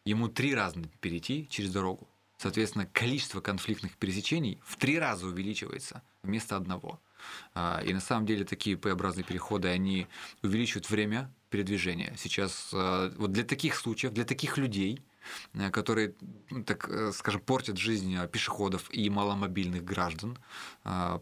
ему 0.06 0.28
три 0.28 0.54
раза 0.54 0.80
перейти 1.00 1.46
через 1.50 1.70
дорогу. 1.70 2.08
Соответственно, 2.38 2.86
количество 2.86 3.42
конфликтных 3.42 3.98
пересечений 3.98 4.58
в 4.64 4.76
три 4.76 4.98
раза 4.98 5.26
увеличивается 5.26 6.02
вместо 6.22 6.56
одного. 6.56 6.98
А, 7.54 7.82
и 7.84 7.92
на 7.92 8.00
самом 8.00 8.24
деле 8.24 8.44
такие 8.46 8.78
П-образные 8.78 9.24
переходы, 9.24 9.68
они 9.68 10.06
увеличивают 10.42 10.88
время 10.88 11.30
передвижения. 11.50 12.14
Сейчас 12.16 12.70
э, 12.72 13.12
вот 13.18 13.32
для 13.32 13.44
таких 13.44 13.74
случаев, 13.74 14.14
для 14.14 14.24
таких 14.24 14.56
людей– 14.56 15.02
которые, 15.72 16.14
так 16.66 16.89
э, 16.89 17.12
скажем, 17.12 17.41
портят 17.41 17.76
жизнь 17.76 18.14
э, 18.16 18.28
пешеходов 18.28 18.93
и 18.93 19.09
маломобильных 19.11 19.85
граждан, 19.85 20.39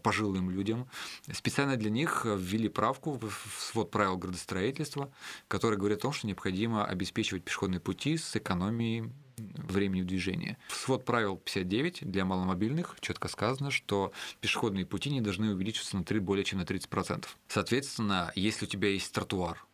пожилым 0.03 0.49
людям. 0.49 0.87
Специально 1.31 1.75
для 1.75 1.89
них 1.89 2.25
ввели 2.25 2.69
правку 2.69 3.19
в 3.21 3.33
свод 3.57 3.91
правил 3.91 4.17
градостроительства, 4.17 5.11
который 5.47 5.77
говорит 5.77 5.99
о 5.99 6.01
том, 6.01 6.13
что 6.13 6.27
необходимо 6.27 6.85
обеспечивать 6.85 7.43
пешеходные 7.43 7.79
пути 7.79 8.17
с 8.17 8.35
экономией 8.35 9.11
времени 9.39 10.03
движения. 10.03 10.57
В 10.67 10.75
свод 10.75 11.05
правил 11.05 11.37
59 11.37 12.09
для 12.09 12.25
маломобильных 12.25 12.97
четко 13.01 13.27
сказано, 13.27 13.71
что 13.71 14.11
пешеходные 14.41 14.85
пути 14.85 15.09
не 15.09 15.21
должны 15.21 15.53
увеличиваться 15.53 15.97
на 15.97 16.03
3 16.03 16.19
более 16.19 16.43
чем 16.43 16.59
на 16.59 16.63
30%. 16.63 17.25
Соответственно, 17.47 18.31
если 18.35 18.65
у 18.65 18.67
тебя 18.67 18.89
есть 18.89 19.11
тротуар, 19.13 19.65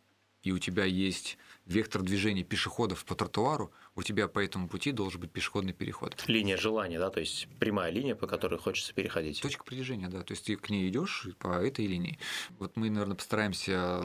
и 0.42 0.52
у 0.52 0.58
тебя 0.58 0.84
есть 0.84 1.38
вектор 1.66 2.02
движения 2.02 2.44
пешеходов 2.44 3.04
по 3.04 3.14
тротуару, 3.14 3.72
у 3.94 4.02
тебя 4.02 4.28
по 4.28 4.38
этому 4.38 4.68
пути 4.68 4.92
должен 4.92 5.20
быть 5.20 5.32
пешеходный 5.32 5.72
переход. 5.72 6.24
Линия 6.26 6.56
желания, 6.56 6.98
да, 6.98 7.10
то 7.10 7.20
есть 7.20 7.48
прямая 7.58 7.90
линия, 7.90 8.14
по 8.14 8.26
которой 8.26 8.58
хочется 8.58 8.94
переходить. 8.94 9.42
Точка 9.42 9.64
притяжения, 9.64 10.08
да, 10.08 10.22
то 10.22 10.32
есть 10.32 10.46
ты 10.46 10.56
к 10.56 10.70
ней 10.70 10.88
идешь 10.88 11.28
по 11.38 11.48
этой 11.48 11.86
линии. 11.86 12.18
Вот 12.58 12.76
мы, 12.76 12.88
наверное, 12.88 13.16
постараемся 13.16 14.02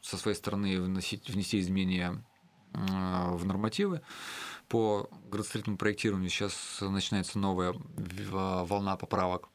со 0.00 0.16
своей 0.16 0.36
стороны 0.36 0.80
вносить, 0.80 1.28
внести 1.30 1.60
изменения 1.60 2.24
в 2.72 3.44
нормативы, 3.44 4.00
по 4.68 5.08
градостроительному 5.30 5.76
проектированию 5.76 6.30
сейчас 6.30 6.78
начинается 6.80 7.38
новая 7.38 7.74
волна 7.94 8.96
поправок 8.96 9.48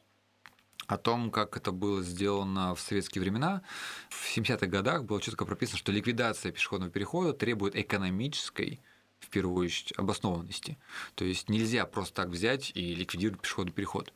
о 0.88 0.96
том, 0.96 1.30
как 1.30 1.56
это 1.56 1.70
было 1.70 2.02
сделано 2.02 2.74
в 2.74 2.80
советские 2.80 3.20
времена. 3.20 3.62
В 4.08 4.36
70-х 4.36 4.66
годах 4.66 5.04
было 5.04 5.20
четко 5.20 5.44
прописано, 5.44 5.78
что 5.78 5.92
ликвидация 5.92 6.50
пешеходного 6.50 6.90
перехода 6.90 7.34
требует 7.34 7.76
экономической 7.76 8.80
в 9.20 9.28
первую 9.28 9.66
очередь, 9.66 9.92
обоснованности. 9.98 10.78
То 11.14 11.24
есть 11.24 11.50
нельзя 11.50 11.84
просто 11.84 12.14
так 12.14 12.28
взять 12.28 12.72
и 12.74 12.94
ликвидировать 12.94 13.42
пешеходный 13.42 13.72
переход. 13.72 14.12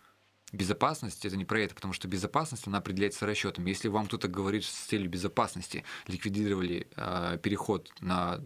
Безопасность 0.52 1.24
это 1.26 1.36
не 1.36 1.44
про 1.44 1.60
это, 1.60 1.74
потому 1.74 1.92
что 1.92 2.08
безопасность 2.08 2.66
она 2.66 2.78
определяется 2.78 3.26
расчетом. 3.26 3.66
Если 3.66 3.88
вам 3.88 4.06
кто-то 4.06 4.28
говорит 4.28 4.64
с 4.64 4.70
целью 4.70 5.10
безопасности 5.10 5.84
ликвидировали 6.06 6.88
э, 6.96 7.38
переход 7.42 7.90
на 8.00 8.40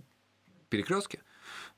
перекрестке, 0.69 1.21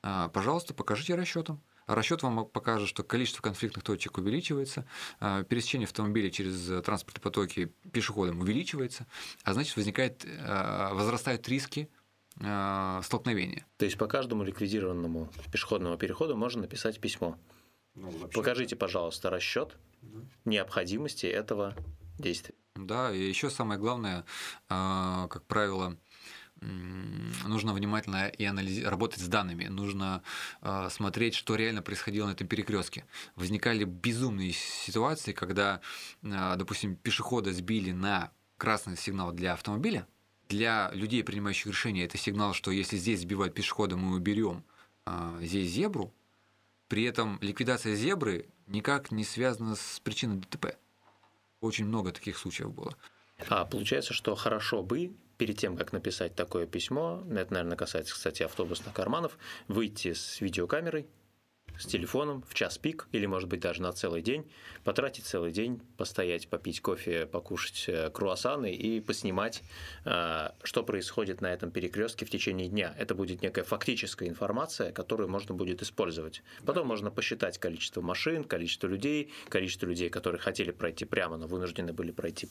э, 0.01 0.29
пожалуйста, 0.33 0.73
покажите 0.73 1.15
расчетом. 1.15 1.61
Расчет 1.89 2.21
вам 2.21 2.45
покажет, 2.45 2.87
что 2.87 3.01
количество 3.01 3.41
конфликтных 3.41 3.83
точек 3.83 4.19
увеличивается, 4.19 4.85
э, 5.19 5.43
пересечение 5.49 5.87
автомобилей 5.87 6.31
через 6.31 6.83
транспортные 6.83 7.23
потоки 7.23 7.73
пешеходом 7.91 8.41
увеличивается, 8.41 9.07
а 9.43 9.53
значит 9.53 9.75
возникает, 9.75 10.23
э, 10.23 10.93
возрастают 10.93 11.49
риски 11.49 11.89
э, 12.39 13.01
столкновения. 13.03 13.65
То 13.77 13.85
есть 13.85 13.97
по 13.97 14.05
каждому 14.05 14.43
ликвидированному 14.43 15.31
пешеходному 15.51 15.97
переходу 15.97 16.37
можно 16.37 16.61
написать 16.61 16.99
письмо. 17.01 17.39
Ну, 17.95 18.11
Покажите, 18.33 18.75
пожалуйста, 18.75 19.31
расчет 19.31 19.75
необходимости 20.45 21.25
этого 21.25 21.75
действия. 22.19 22.53
Да, 22.75 23.11
и 23.11 23.19
еще 23.19 23.49
самое 23.49 23.79
главное, 23.79 24.25
э, 24.69 25.27
как 25.27 25.43
правило, 25.47 25.97
нужно 26.61 27.73
внимательно 27.73 28.27
и 28.27 28.43
анализи- 28.43 28.85
работать 28.87 29.19
с 29.19 29.27
данными, 29.27 29.65
нужно 29.65 30.23
э, 30.61 30.89
смотреть, 30.91 31.35
что 31.35 31.55
реально 31.55 31.81
происходило 31.81 32.27
на 32.27 32.31
этом 32.31 32.47
перекрестке. 32.47 33.05
Возникали 33.35 33.83
безумные 33.83 34.53
ситуации, 34.53 35.31
когда, 35.31 35.81
э, 36.21 36.55
допустим, 36.57 36.95
пешехода 36.95 37.53
сбили 37.53 37.91
на 37.91 38.31
красный 38.57 38.97
сигнал 38.97 39.31
для 39.31 39.53
автомобиля, 39.53 40.07
для 40.49 40.89
людей, 40.93 41.23
принимающих 41.23 41.67
решения, 41.67 42.05
это 42.05 42.17
сигнал, 42.17 42.53
что 42.53 42.71
если 42.71 42.97
здесь 42.97 43.21
сбивают 43.21 43.53
пешехода, 43.53 43.95
мы 43.95 44.15
уберем 44.15 44.63
а, 45.05 45.37
здесь 45.41 45.69
зебру. 45.69 46.11
При 46.87 47.03
этом 47.03 47.37
ликвидация 47.41 47.95
зебры 47.95 48.49
никак 48.65 49.11
не 49.11 49.23
связана 49.23 49.75
с 49.75 49.99
причиной 50.03 50.37
ДТП. 50.37 50.77
Очень 51.61 51.85
много 51.85 52.11
таких 52.11 52.37
случаев 52.37 52.73
было. 52.73 52.95
А 53.47 53.63
получается, 53.65 54.13
что 54.13 54.35
хорошо 54.35 54.81
бы 54.81 55.13
перед 55.39 55.57
тем, 55.57 55.77
как 55.77 55.93
написать 55.93 56.35
такое 56.35 56.67
письмо, 56.67 57.23
это, 57.31 57.53
наверное, 57.53 57.77
касается, 57.77 58.13
кстати, 58.13 58.43
автобусных 58.43 58.93
карманов, 58.93 59.37
выйти 59.69 60.11
с 60.11 60.41
видеокамерой, 60.41 61.07
с 61.79 61.85
телефоном 61.85 62.43
в 62.47 62.53
час 62.53 62.77
пик 62.77 63.07
или, 63.11 63.25
может 63.25 63.49
быть, 63.49 63.61
даже 63.61 63.81
на 63.81 63.91
целый 63.93 64.21
день, 64.21 64.51
потратить 64.83 65.25
целый 65.25 65.51
день, 65.51 65.81
постоять, 65.97 66.49
попить 66.49 66.81
кофе, 66.81 67.25
покушать 67.25 67.85
э, 67.87 68.09
круассаны 68.09 68.73
и 68.73 68.99
поснимать, 68.99 69.63
э, 70.05 70.49
что 70.61 70.83
происходит 70.83 71.41
на 71.41 71.47
этом 71.47 71.71
перекрестке 71.71 72.25
в 72.25 72.29
течение 72.29 72.67
дня. 72.67 72.93
Это 72.97 73.15
будет 73.15 73.41
некая 73.41 73.63
фактическая 73.63 74.27
информация, 74.27 74.91
которую 74.91 75.29
можно 75.29 75.55
будет 75.55 75.81
использовать. 75.81 76.43
Потом 76.65 76.87
можно 76.87 77.11
посчитать 77.11 77.57
количество 77.57 78.01
машин, 78.01 78.43
количество 78.43 78.87
людей, 78.87 79.31
количество 79.47 79.85
людей, 79.85 80.09
которые 80.09 80.41
хотели 80.41 80.71
пройти 80.71 81.05
прямо, 81.05 81.37
но 81.37 81.47
вынуждены 81.47 81.93
были 81.93 82.11
пройти 82.11 82.47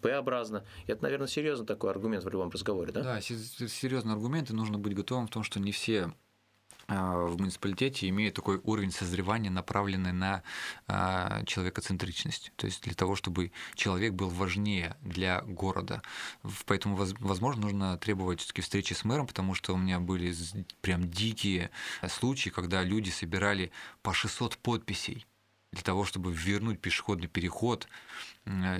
П-образно. 0.00 0.64
Это, 0.86 1.02
наверное, 1.02 1.26
серьезный 1.26 1.66
такой 1.66 1.90
аргумент 1.90 2.24
в 2.24 2.28
любом 2.28 2.50
разговоре, 2.50 2.92
да? 2.92 3.02
Да, 3.02 3.20
серьезный 3.20 4.12
аргумент, 4.12 4.50
и 4.50 4.52
нужно 4.52 4.78
быть 4.78 4.94
готовым 4.94 5.26
в 5.26 5.30
том, 5.30 5.42
что 5.42 5.58
не 5.58 5.72
все 5.72 6.12
в 6.88 7.36
муниципалитете 7.38 8.08
имеют 8.08 8.34
такой 8.34 8.60
уровень 8.64 8.92
созревания, 8.92 9.50
направленный 9.50 10.12
на 10.12 10.42
а, 10.86 11.44
человекоцентричность. 11.44 12.50
То 12.56 12.66
есть 12.66 12.82
для 12.82 12.94
того, 12.94 13.14
чтобы 13.14 13.52
человек 13.74 14.14
был 14.14 14.30
важнее 14.30 14.96
для 15.02 15.42
города. 15.42 16.02
Поэтому, 16.64 16.96
возможно, 16.96 17.62
нужно 17.62 17.98
требовать 17.98 18.40
все-таки 18.40 18.62
встречи 18.62 18.94
с 18.94 19.04
мэром, 19.04 19.26
потому 19.26 19.54
что 19.54 19.74
у 19.74 19.76
меня 19.76 20.00
были 20.00 20.34
прям 20.80 21.10
дикие 21.10 21.70
случаи, 22.08 22.48
когда 22.48 22.82
люди 22.82 23.10
собирали 23.10 23.70
по 24.02 24.14
600 24.14 24.56
подписей 24.56 25.26
для 25.72 25.82
того, 25.82 26.06
чтобы 26.06 26.32
вернуть 26.32 26.80
пешеходный 26.80 27.28
переход 27.28 27.86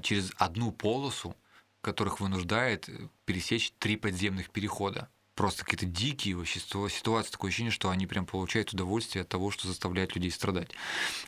через 0.02 0.32
одну 0.38 0.72
полосу, 0.72 1.36
которых 1.82 2.20
вынуждает 2.20 2.88
пересечь 3.26 3.72
три 3.78 3.96
подземных 3.96 4.48
перехода 4.48 5.10
просто 5.38 5.64
какие-то 5.64 5.86
дикие 5.86 6.34
вообще 6.34 6.58
ситуации, 6.58 7.30
такое 7.30 7.50
ощущение, 7.50 7.70
что 7.70 7.90
они 7.90 8.08
прям 8.08 8.26
получают 8.26 8.72
удовольствие 8.72 9.22
от 9.22 9.28
того, 9.28 9.52
что 9.52 9.68
заставляет 9.68 10.16
людей 10.16 10.32
страдать. 10.32 10.70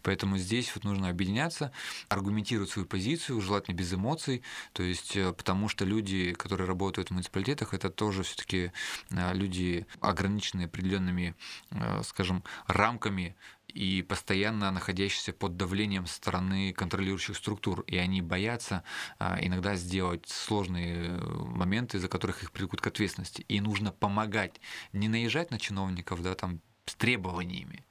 Поэтому 0.02 0.36
здесь 0.36 0.74
вот 0.74 0.82
нужно 0.82 1.10
объединяться, 1.10 1.70
аргументировать 2.08 2.70
свою 2.70 2.88
позицию, 2.88 3.40
желательно 3.40 3.76
без 3.76 3.94
эмоций, 3.94 4.42
то 4.72 4.82
есть 4.82 5.16
э, 5.16 5.32
потому 5.32 5.68
что 5.68 5.84
люди, 5.84 6.32
которые 6.32 6.66
работают 6.66 7.10
в 7.10 7.12
муниципалитетах, 7.12 7.72
это 7.72 7.88
тоже 7.88 8.24
все 8.24 8.34
таки 8.34 8.72
э, 9.10 9.32
люди 9.32 9.86
ограниченные 10.00 10.66
определенными, 10.66 11.36
э, 11.70 12.02
скажем, 12.02 12.42
рамками 12.66 13.36
и 13.70 14.02
постоянно 14.02 14.70
находящиеся 14.70 15.32
под 15.32 15.56
давлением 15.56 16.06
стороны 16.06 16.72
контролирующих 16.72 17.36
структур. 17.36 17.82
И 17.82 17.96
они 17.96 18.22
боятся 18.22 18.84
а, 19.18 19.38
иногда 19.40 19.74
сделать 19.76 20.28
сложные 20.28 21.08
э, 21.08 21.18
моменты, 21.18 21.98
за 21.98 22.08
которых 22.08 22.42
их 22.42 22.52
привлекут 22.52 22.80
к 22.80 22.86
ответственности. 22.86 23.44
И 23.48 23.60
нужно 23.60 23.92
помогать, 23.92 24.60
не 24.92 25.08
наезжать 25.08 25.50
на 25.50 25.58
чиновников 25.58 26.22
да, 26.22 26.34
там, 26.34 26.60
с 26.86 26.94
требованиями, 26.94 27.84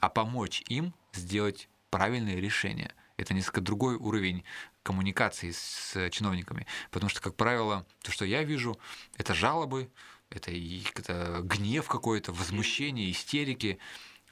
а 0.00 0.08
помочь 0.08 0.62
им 0.68 0.94
сделать 1.12 1.68
правильные 1.90 2.40
решения. 2.40 2.94
Это 3.16 3.32
несколько 3.32 3.62
другой 3.62 3.96
уровень 3.96 4.44
коммуникации 4.82 5.50
с 5.50 6.10
чиновниками. 6.10 6.66
Потому 6.90 7.08
что, 7.08 7.20
как 7.20 7.34
правило, 7.34 7.86
то, 8.02 8.12
что 8.12 8.24
я 8.24 8.44
вижу, 8.44 8.78
это 9.16 9.34
жалобы, 9.34 9.90
это, 10.30 10.50
это 10.52 11.40
гнев 11.42 11.88
какой-то, 11.88 12.32
возмущение, 12.32 13.10
истерики. 13.10 13.78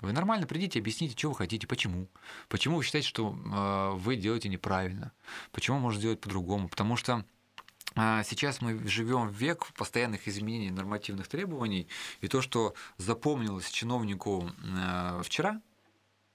Вы 0.04 0.12
нормально 0.12 0.46
придите, 0.46 0.78
объясните, 0.78 1.16
что 1.16 1.30
вы 1.30 1.34
хотите, 1.34 1.66
почему. 1.66 2.08
Почему 2.48 2.76
вы 2.76 2.84
считаете, 2.84 3.08
что 3.08 3.34
э, 3.34 3.96
вы 3.96 4.16
делаете 4.16 4.48
неправильно. 4.48 5.12
Почему 5.52 5.78
можно 5.78 5.98
сделать 5.98 6.20
по-другому. 6.20 6.68
Потому 6.68 6.96
что 6.96 7.24
э, 7.96 8.22
Сейчас 8.24 8.60
мы 8.60 8.86
живем 8.86 9.28
в 9.28 9.32
век 9.32 9.66
постоянных 9.76 10.28
изменений 10.28 10.70
нормативных 10.70 11.28
требований, 11.28 11.88
и 12.20 12.28
то, 12.28 12.42
что 12.42 12.74
запомнилось 12.98 13.70
чиновнику 13.70 14.50
э, 14.62 15.22
вчера, 15.24 15.60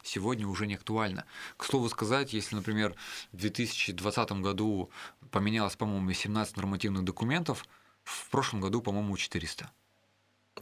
сегодня 0.03 0.47
уже 0.47 0.67
не 0.67 0.75
актуально. 0.75 1.25
К 1.57 1.65
слову 1.65 1.89
сказать, 1.89 2.33
если, 2.33 2.55
например, 2.55 2.95
в 3.31 3.37
2020 3.37 4.31
году 4.33 4.89
поменялось, 5.31 5.75
по-моему, 5.75 6.11
17 6.11 6.57
нормативных 6.57 7.03
документов, 7.03 7.65
в 8.03 8.29
прошлом 8.29 8.61
году, 8.61 8.81
по-моему, 8.81 9.15
400. 9.17 9.69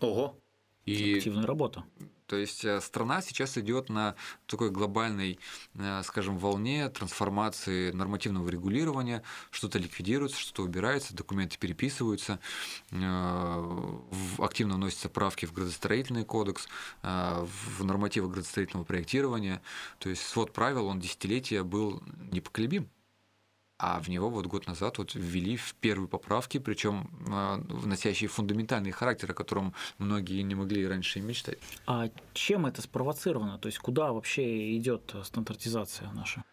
Ого! 0.01 0.37
И, 0.85 1.17
Активная 1.17 1.45
работа. 1.45 1.83
То 2.27 2.35
есть 2.35 2.63
э, 2.65 2.79
страна 2.81 3.21
сейчас 3.21 3.57
идет 3.57 3.89
на 3.89 4.15
такой 4.45 4.69
глобальной, 4.69 5.39
э, 5.75 6.01
скажем, 6.03 6.37
волне 6.37 6.89
трансформации 6.89 7.91
нормативного 7.91 8.49
регулирования, 8.49 9.23
что-то 9.49 9.79
ликвидируется, 9.79 10.37
что-то 10.37 10.63
убирается, 10.63 11.15
документы 11.15 11.57
переписываются, 11.57 12.39
э, 12.91 13.99
активно 14.37 14.75
вносятся 14.75 15.09
правки 15.09 15.45
в 15.45 15.53
градостроительный 15.53 16.25
кодекс, 16.25 16.67
в 17.01 17.83
нормативы 17.83 18.29
градостроительного 18.29 18.83
проектирования. 18.83 19.61
То 19.99 20.09
есть 20.09 20.21
свод 20.23 20.51
правил, 20.51 20.87
он 20.87 20.99
десятилетия 20.99 21.63
был 21.63 22.03
непоколебим 22.31 22.89
а 23.79 23.99
в 23.99 24.09
него 24.09 24.29
вот 24.29 24.47
год 24.47 24.67
назад 24.67 24.97
вот 24.97 25.13
ввели 25.15 25.55
в 25.55 25.75
первые 25.75 26.07
поправки, 26.07 26.57
причем 26.57 27.09
а, 27.29 27.61
вносящие 27.69 28.27
фундаментальный 28.27 28.91
характер, 28.91 29.31
о 29.31 29.33
котором 29.33 29.73
многие 29.97 30.41
не 30.41 30.55
могли 30.55 30.87
раньше 30.87 31.19
мечтать. 31.21 31.59
А 31.85 32.09
чем 32.33 32.65
это 32.65 32.81
спровоцировано? 32.81 33.57
То 33.59 33.67
есть 33.67 33.79
куда 33.79 34.11
вообще 34.11 34.75
идет 34.77 35.15
стандартизация 35.23 36.11
наша? 36.11 36.43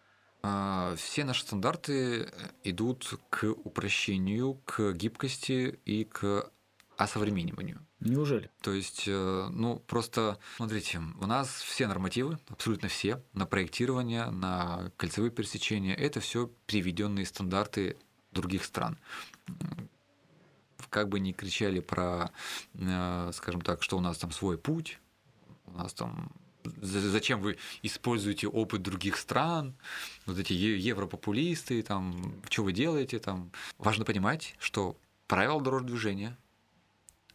А, 0.43 0.95
все 0.95 1.23
наши 1.23 1.41
стандарты 1.41 2.29
идут 2.63 3.19
к 3.29 3.45
упрощению, 3.45 4.61
к 4.65 4.93
гибкости 4.93 5.79
и 5.85 6.03
к 6.03 6.51
осовремениванию. 6.97 7.85
Неужели? 7.99 8.49
То 8.61 8.73
есть, 8.73 9.03
э, 9.07 9.47
ну, 9.51 9.79
просто, 9.87 10.37
смотрите, 10.57 11.01
у 11.19 11.25
нас 11.25 11.49
все 11.49 11.87
нормативы, 11.87 12.37
абсолютно 12.49 12.87
все, 12.87 13.21
на 13.33 13.45
проектирование, 13.45 14.29
на 14.29 14.91
кольцевые 14.97 15.31
пересечения, 15.31 15.95
это 15.95 16.19
все 16.19 16.49
приведенные 16.65 17.25
стандарты 17.25 17.97
других 18.31 18.63
стран. 18.63 18.97
Как 20.89 21.09
бы 21.09 21.19
ни 21.19 21.31
кричали 21.31 21.79
про, 21.79 22.31
э, 22.73 23.31
скажем 23.33 23.61
так, 23.61 23.83
что 23.83 23.97
у 23.97 24.01
нас 24.01 24.17
там 24.17 24.31
свой 24.31 24.57
путь, 24.57 24.99
у 25.65 25.71
нас 25.71 25.93
там 25.93 26.31
зачем 26.81 27.41
вы 27.41 27.57
используете 27.83 28.47
опыт 28.47 28.81
других 28.81 29.17
стран, 29.17 29.75
вот 30.25 30.39
эти 30.39 30.53
европопулисты, 30.53 31.81
там, 31.83 32.41
что 32.49 32.63
вы 32.63 32.73
делаете, 32.73 33.19
там. 33.19 33.51
Важно 33.77 34.05
понимать, 34.05 34.55
что 34.59 34.97
правила 35.27 35.61
дорожного 35.61 35.91
движения 35.91 36.37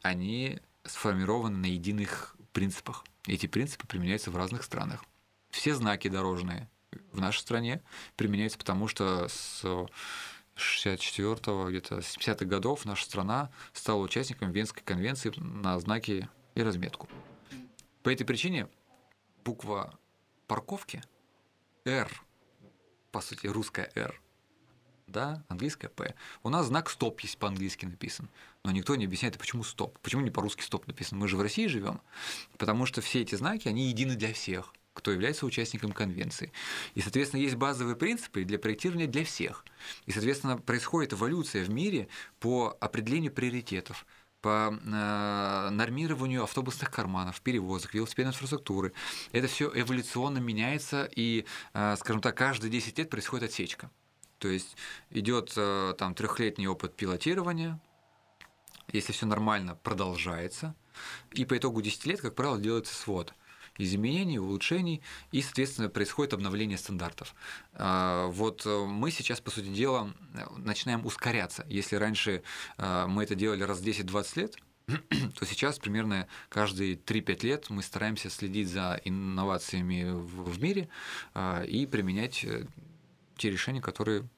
они 0.02 0.60
сформированы 0.84 1.58
на 1.58 1.66
единых 1.66 2.36
принципах. 2.52 3.04
Эти 3.26 3.46
принципы 3.46 3.86
применяются 3.86 4.30
в 4.30 4.36
разных 4.36 4.62
странах. 4.64 5.04
Все 5.50 5.74
знаки 5.74 6.08
дорожные 6.08 6.68
в 7.12 7.20
нашей 7.20 7.40
стране 7.40 7.82
применяются, 8.16 8.58
потому 8.58 8.88
что 8.88 9.28
с 9.28 9.64
64-го, 10.56 11.70
где-то 11.70 11.98
70-х 11.98 12.44
годов 12.44 12.84
наша 12.84 13.04
страна 13.04 13.50
стала 13.72 14.00
участником 14.00 14.52
Венской 14.52 14.82
конвенции 14.82 15.32
на 15.36 15.78
знаки 15.78 16.28
и 16.54 16.62
разметку. 16.62 17.08
По 18.02 18.10
этой 18.10 18.24
причине 18.24 18.68
буква 19.44 19.98
парковки 20.46 21.02
R, 21.84 22.10
по 23.12 23.20
сути, 23.20 23.46
русская 23.46 23.90
R, 23.94 24.20
да, 25.10 25.44
английская 25.48 25.88
P. 25.88 26.14
У 26.42 26.48
нас 26.48 26.66
знак 26.66 26.90
стоп 26.90 27.20
есть 27.20 27.38
по-английски 27.38 27.84
написан, 27.86 28.28
но 28.64 28.70
никто 28.70 28.96
не 28.96 29.04
объясняет, 29.04 29.38
почему 29.38 29.64
стоп, 29.64 29.98
почему 30.00 30.22
не 30.22 30.30
по-русски 30.30 30.62
стоп 30.62 30.86
написан. 30.86 31.18
Мы 31.18 31.28
же 31.28 31.36
в 31.36 31.42
России 31.42 31.66
живем, 31.66 32.00
потому 32.58 32.86
что 32.86 33.00
все 33.00 33.22
эти 33.22 33.34
знаки, 33.34 33.68
они 33.68 33.88
едины 33.88 34.14
для 34.14 34.32
всех 34.32 34.72
кто 34.92 35.12
является 35.12 35.46
участником 35.46 35.92
конвенции. 35.92 36.52
И, 36.94 37.00
соответственно, 37.00 37.40
есть 37.40 37.54
базовые 37.54 37.96
принципы 37.96 38.44
для 38.44 38.58
проектирования 38.58 39.06
для 39.06 39.24
всех. 39.24 39.64
И, 40.04 40.12
соответственно, 40.12 40.58
происходит 40.58 41.12
эволюция 41.12 41.64
в 41.64 41.70
мире 41.70 42.08
по 42.38 42.76
определению 42.80 43.32
приоритетов 43.32 44.04
по 44.40 44.72
э, 44.72 45.68
нормированию 45.70 46.44
автобусных 46.44 46.90
карманов, 46.90 47.40
перевозок, 47.42 47.94
велосипедной 47.94 48.32
инфраструктуры. 48.32 48.92
Это 49.32 49.48
все 49.48 49.70
эволюционно 49.74 50.38
меняется, 50.38 51.08
и, 51.14 51.44
э, 51.74 51.96
скажем 51.98 52.22
так, 52.22 52.36
каждые 52.36 52.70
10 52.70 52.98
лет 52.98 53.10
происходит 53.10 53.50
отсечка. 53.50 53.90
То 54.40 54.48
есть 54.48 54.76
идет 55.10 55.52
э, 55.56 55.94
там 55.98 56.14
трехлетний 56.14 56.66
опыт 56.66 56.96
пилотирования, 56.96 57.78
если 58.90 59.12
все 59.12 59.26
нормально, 59.26 59.76
продолжается, 59.76 60.74
и 61.32 61.44
по 61.44 61.56
итогу 61.56 61.82
10 61.82 62.06
лет, 62.06 62.20
как 62.20 62.34
правило, 62.34 62.58
делается 62.58 62.94
свод 62.94 63.34
изменений, 63.76 64.38
улучшений, 64.38 65.00
и, 65.30 65.40
соответственно, 65.42 65.88
происходит 65.88 66.34
обновление 66.34 66.76
стандартов. 66.76 67.34
А, 67.74 68.26
вот 68.26 68.66
э, 68.66 68.84
мы 68.84 69.10
сейчас, 69.10 69.40
по 69.40 69.50
сути 69.50 69.68
дела, 69.68 70.12
начинаем 70.56 71.06
ускоряться. 71.06 71.64
Если 71.68 71.96
раньше 71.96 72.42
э, 72.78 73.06
мы 73.06 73.22
это 73.22 73.34
делали 73.34 73.62
раз 73.62 73.78
в 73.78 73.84
10-20 73.84 74.40
лет, 74.40 74.56
то 75.38 75.46
сейчас 75.46 75.78
примерно 75.78 76.26
каждые 76.48 76.96
3-5 76.96 77.46
лет 77.46 77.70
мы 77.70 77.82
стараемся 77.82 78.28
следить 78.28 78.68
за 78.68 79.00
инновациями 79.04 80.10
в 80.10 80.60
мире 80.60 80.88
и 81.68 81.86
применять 81.86 82.44
те 83.40 83.50
решения, 83.50 83.80
которые 83.80 84.28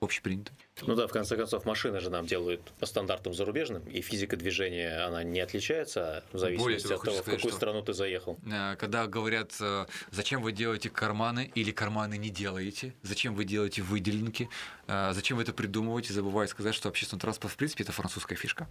общепринято. 0.00 0.50
Ну 0.82 0.94
да, 0.94 1.06
в 1.06 1.12
конце 1.12 1.36
концов, 1.36 1.66
машины 1.66 2.00
же 2.00 2.10
нам 2.10 2.26
делают 2.26 2.62
по 2.80 2.86
стандартам 2.86 3.34
зарубежным, 3.34 3.82
и 3.82 4.00
физика 4.00 4.36
движения, 4.36 5.04
она 5.04 5.22
не 5.22 5.40
отличается 5.40 6.24
в 6.32 6.38
зависимости 6.38 6.88
того, 6.88 7.00
от 7.00 7.04
того, 7.04 7.16
сказать, 7.18 7.34
в 7.34 7.42
какую 7.42 7.52
страну 7.52 7.82
ты 7.82 7.92
заехал. 7.92 8.38
Э, 8.50 8.76
когда 8.76 9.06
говорят, 9.06 9.52
э, 9.60 9.86
зачем 10.10 10.42
вы 10.42 10.52
делаете 10.52 10.88
карманы 10.88 11.52
или 11.54 11.70
карманы 11.70 12.16
не 12.16 12.30
делаете, 12.30 12.94
зачем 13.02 13.34
вы 13.34 13.44
делаете 13.44 13.82
выделенки, 13.82 14.48
э, 14.86 15.10
зачем 15.12 15.36
вы 15.36 15.42
это 15.42 15.52
придумываете, 15.52 16.14
забывают 16.14 16.50
сказать, 16.50 16.74
что 16.74 16.88
общественный 16.88 17.20
транспорт, 17.20 17.52
в 17.52 17.56
принципе, 17.56 17.84
это 17.84 17.92
французская 17.92 18.36
фишка. 18.36 18.66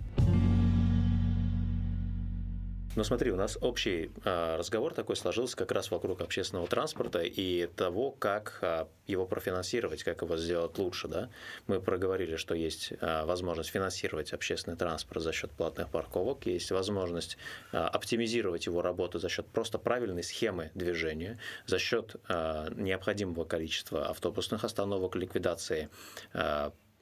Ну 2.96 3.04
смотри, 3.04 3.32
у 3.32 3.36
нас 3.36 3.58
общий 3.62 4.12
а, 4.26 4.58
разговор 4.58 4.96
такой 4.96 5.16
сложился 5.16 5.56
как 5.56 5.72
раз 5.72 5.92
вокруг 5.92 6.22
общественного 6.22 6.68
транспорта 6.68 7.22
и 7.22 7.68
того, 7.68 8.12
как 8.12 8.58
а, 8.62 8.88
его 9.06 9.28
профинансировать, 9.28 10.04
как 10.04 10.24
его 10.24 10.38
сделать 10.38 10.76
лучше. 10.80 11.08
Да? 11.08 11.30
Мы 11.68 11.82
проговорили, 11.82 12.36
что 12.36 12.56
есть 12.56 12.94
а, 13.00 13.26
возможность 13.26 13.70
финансировать 13.70 14.34
общественный 14.34 14.76
транспорт 14.76 15.22
за 15.22 15.32
счет 15.32 15.52
платных 15.52 15.90
парковок, 15.90 16.48
есть 16.48 16.72
возможность 16.72 17.38
оптимизировать 17.72 18.66
его 18.66 18.82
работу 18.82 19.20
за 19.20 19.30
счет 19.30 19.46
просто 19.48 19.78
правильной 19.78 20.24
схемы 20.24 20.72
движения, 20.74 21.40
за 21.68 21.78
счет 21.78 22.16
необходимого 22.28 23.46
количества 23.46 24.08
автобусных 24.08 24.64
остановок, 24.64 25.16
ликвидации 25.16 25.90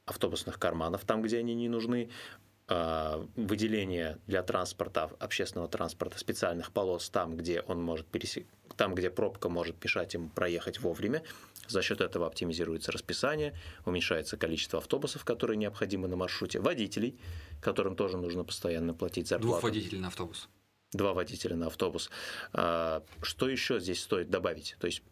автобусных 0.06 0.58
карманов 0.58 1.06
там, 1.06 1.22
где 1.22 1.40
они 1.40 1.54
не 1.54 1.70
нужны, 1.70 2.10
выделение 2.68 4.18
для 4.28 4.44
транспорта, 4.44 5.10
общественного 5.20 5.70
транспорта 5.70 6.20
специальных 6.20 6.72
полос 6.72 7.10
там, 7.10 7.38
где 7.38 7.62
он 7.62 7.82
может 7.82 8.08
пересек... 8.08 8.46
там, 8.76 8.94
где 8.94 9.10
пробка 9.10 9.48
может 9.48 9.82
мешать 9.82 10.14
ему 10.14 10.30
проехать 10.30 10.82
вовремя. 10.82 11.24
За 11.68 11.82
счет 11.82 12.02
этого 12.02 12.28
оптимизируется 12.28 12.92
расписание, 12.92 13.54
уменьшается 13.86 14.38
количество 14.38 14.80
автобусов, 14.80 15.24
которые 15.24 15.56
необходимы 15.58 16.08
на 16.08 16.18
маршруте, 16.18 16.60
водителей, 16.60 17.18
которым 17.62 17.96
тоже 17.96 18.18
нужно 18.18 18.44
постоянно 18.44 18.94
платить 18.94 19.28
зарплату. 19.28 19.52
Двух 19.54 19.64
водителей 19.64 20.00
на 20.00 20.08
автобус. 20.08 20.50
Два 20.94 21.14
водителя 21.14 21.56
на 21.56 21.68
автобус. 21.68 22.10
А, 22.54 23.04
что 23.22 23.50
еще 23.50 23.80
здесь 23.80 24.02
стоит 24.02 24.30
добавить? 24.30 24.76
То 24.80 24.88
есть 24.88 25.04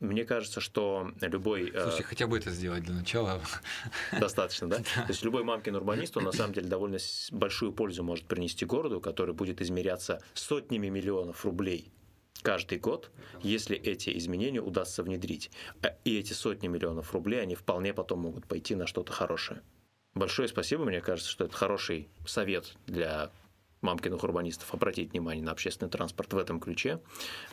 мне 0.00 0.24
кажется, 0.24 0.60
что 0.60 1.12
любой... 1.20 1.70
Э, 1.70 1.88
Слушай, 1.88 2.02
хотя 2.02 2.26
бы 2.26 2.36
это 2.36 2.50
сделать 2.50 2.84
для 2.84 2.94
начала. 2.94 3.40
Достаточно, 4.12 4.68
да? 4.68 4.78
То 4.94 5.06
есть 5.08 5.22
любой 5.24 5.44
мамкин 5.44 5.74
урбанист, 5.76 6.16
он 6.16 6.24
на 6.24 6.32
самом 6.32 6.52
деле 6.52 6.68
довольно 6.68 6.98
большую 7.30 7.72
пользу 7.72 8.02
может 8.02 8.26
принести 8.26 8.64
городу, 8.64 9.00
который 9.00 9.34
будет 9.34 9.60
измеряться 9.62 10.22
сотнями 10.34 10.88
миллионов 10.88 11.44
рублей 11.44 11.90
каждый 12.42 12.78
год, 12.78 13.10
если 13.42 13.76
эти 13.76 14.16
изменения 14.18 14.60
удастся 14.60 15.02
внедрить. 15.02 15.50
Э, 15.82 15.90
и 16.04 16.18
эти 16.18 16.32
сотни 16.32 16.68
миллионов 16.68 17.12
рублей, 17.12 17.40
они 17.40 17.54
вполне 17.54 17.94
потом 17.94 18.20
могут 18.20 18.46
пойти 18.46 18.74
на 18.74 18.86
что-то 18.86 19.12
хорошее. 19.12 19.62
Большое 20.14 20.46
спасибо, 20.48 20.84
мне 20.84 21.00
кажется, 21.00 21.30
что 21.30 21.44
это 21.44 21.56
хороший 21.56 22.08
совет 22.26 22.76
для 22.86 23.32
мамкиных 23.80 24.22
урбанистов 24.22 24.72
обратить 24.72 25.12
внимание 25.12 25.44
на 25.44 25.52
общественный 25.52 25.90
транспорт 25.90 26.32
в 26.32 26.38
этом 26.38 26.60
ключе, 26.60 27.00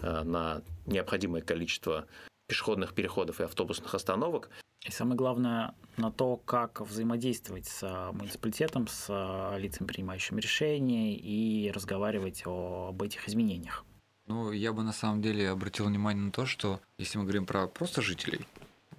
э, 0.01 0.23
на 0.23 0.61
необходимое 0.85 1.41
количество 1.41 2.05
пешеходных 2.51 2.93
переходов 2.93 3.39
и 3.39 3.43
автобусных 3.43 3.95
остановок. 3.95 4.49
И 4.85 4.91
самое 4.91 5.15
главное 5.15 5.73
на 5.95 6.11
то, 6.11 6.35
как 6.35 6.81
взаимодействовать 6.81 7.65
с 7.65 7.79
а, 7.81 8.11
муниципалитетом, 8.11 8.87
с 8.87 9.05
а, 9.07 9.55
лицами, 9.57 9.87
принимающими 9.87 10.41
решения, 10.41 11.15
и 11.15 11.71
разговаривать 11.71 12.43
об 12.45 13.01
этих 13.01 13.29
изменениях. 13.29 13.85
Ну, 14.27 14.51
я 14.51 14.73
бы 14.73 14.83
на 14.83 14.91
самом 14.91 15.21
деле 15.21 15.49
обратил 15.49 15.85
внимание 15.85 16.25
на 16.25 16.31
то, 16.31 16.45
что 16.45 16.81
если 16.97 17.19
мы 17.19 17.23
говорим 17.23 17.45
про 17.45 17.67
просто 17.67 18.01
жителей, 18.01 18.45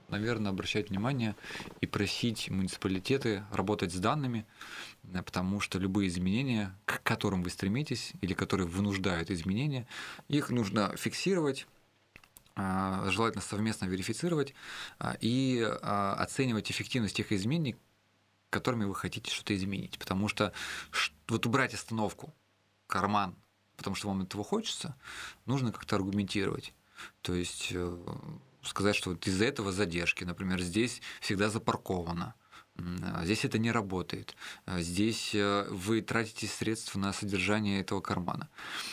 наверное, 0.09 0.51
обращать 0.51 0.89
внимание 0.89 1.37
и 1.83 1.87
просить 1.87 2.49
муниципалитеты 2.49 3.45
работать 3.53 3.93
с 3.93 3.99
данными, 3.99 4.47
потому 5.27 5.61
что 5.61 5.79
любые 5.79 6.09
изменения, 6.09 6.75
к 6.87 7.03
которым 7.03 7.43
вы 7.43 7.51
стремитесь 7.51 8.13
или 8.23 8.33
которые 8.33 8.67
вынуждают 8.67 9.31
изменения, 9.31 9.87
их 10.29 10.49
нужно 10.49 10.97
фиксировать, 10.97 11.67
желательно 12.57 13.43
совместно 13.43 13.87
верифицировать 13.87 14.55
а, 14.99 15.17
и 15.21 15.63
а, 15.83 16.15
оценивать 16.15 16.71
эффективность 16.71 17.17
тех 17.17 17.33
изменений, 17.33 17.77
которыми 18.51 18.85
вы 18.85 18.95
хотите 18.95 19.31
что-то 19.31 19.57
изменить. 19.57 19.99
Потому 19.99 20.29
что 20.29 20.53
вот 21.29 21.47
убрать 21.47 21.75
остановку, 21.75 22.35
карман, 22.87 23.35
потому 23.77 23.97
что 23.97 24.09
вам 24.09 24.23
этого 24.23 24.45
хочется, 24.45 24.97
нужно 25.47 25.73
как-то 25.73 25.97
аргументировать. 25.97 26.75
То 27.23 27.35
есть 27.35 27.69
э, 27.73 27.99
сказать, 28.63 28.95
что 28.95 29.11
вот 29.11 29.27
из-за 29.27 29.47
этого 29.47 29.73
задержки, 29.73 30.25
например, 30.25 30.61
здесь 30.61 31.01
всегда 31.21 31.49
запарковано, 31.49 32.35
а 32.35 32.42
здесь 33.23 33.45
это 33.45 33.59
не 33.59 33.71
работает. 33.71 34.35
А 34.65 34.81
здесь 34.81 35.35
э, 35.35 35.67
вы 35.71 36.01
тратите 36.01 36.47
средства 36.47 36.99
на 36.99 37.13
содержание 37.13 37.81
этого 37.81 38.01
кармана. 38.01 38.49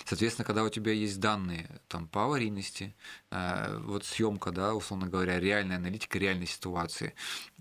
Соответственно, 0.05 0.45
когда 0.45 0.63
у 0.63 0.69
тебя 0.69 0.91
есть 0.91 1.19
данные 1.19 1.69
там, 1.88 2.07
по 2.07 2.25
аварийности, 2.25 2.95
э, 3.32 3.77
вот 3.84 4.05
съемка, 4.05 4.51
да, 4.51 4.75
условно 4.75 5.07
говоря, 5.07 5.39
реальная 5.39 5.77
аналитика 5.77 6.19
реальной 6.19 6.47
ситуации, 6.47 7.13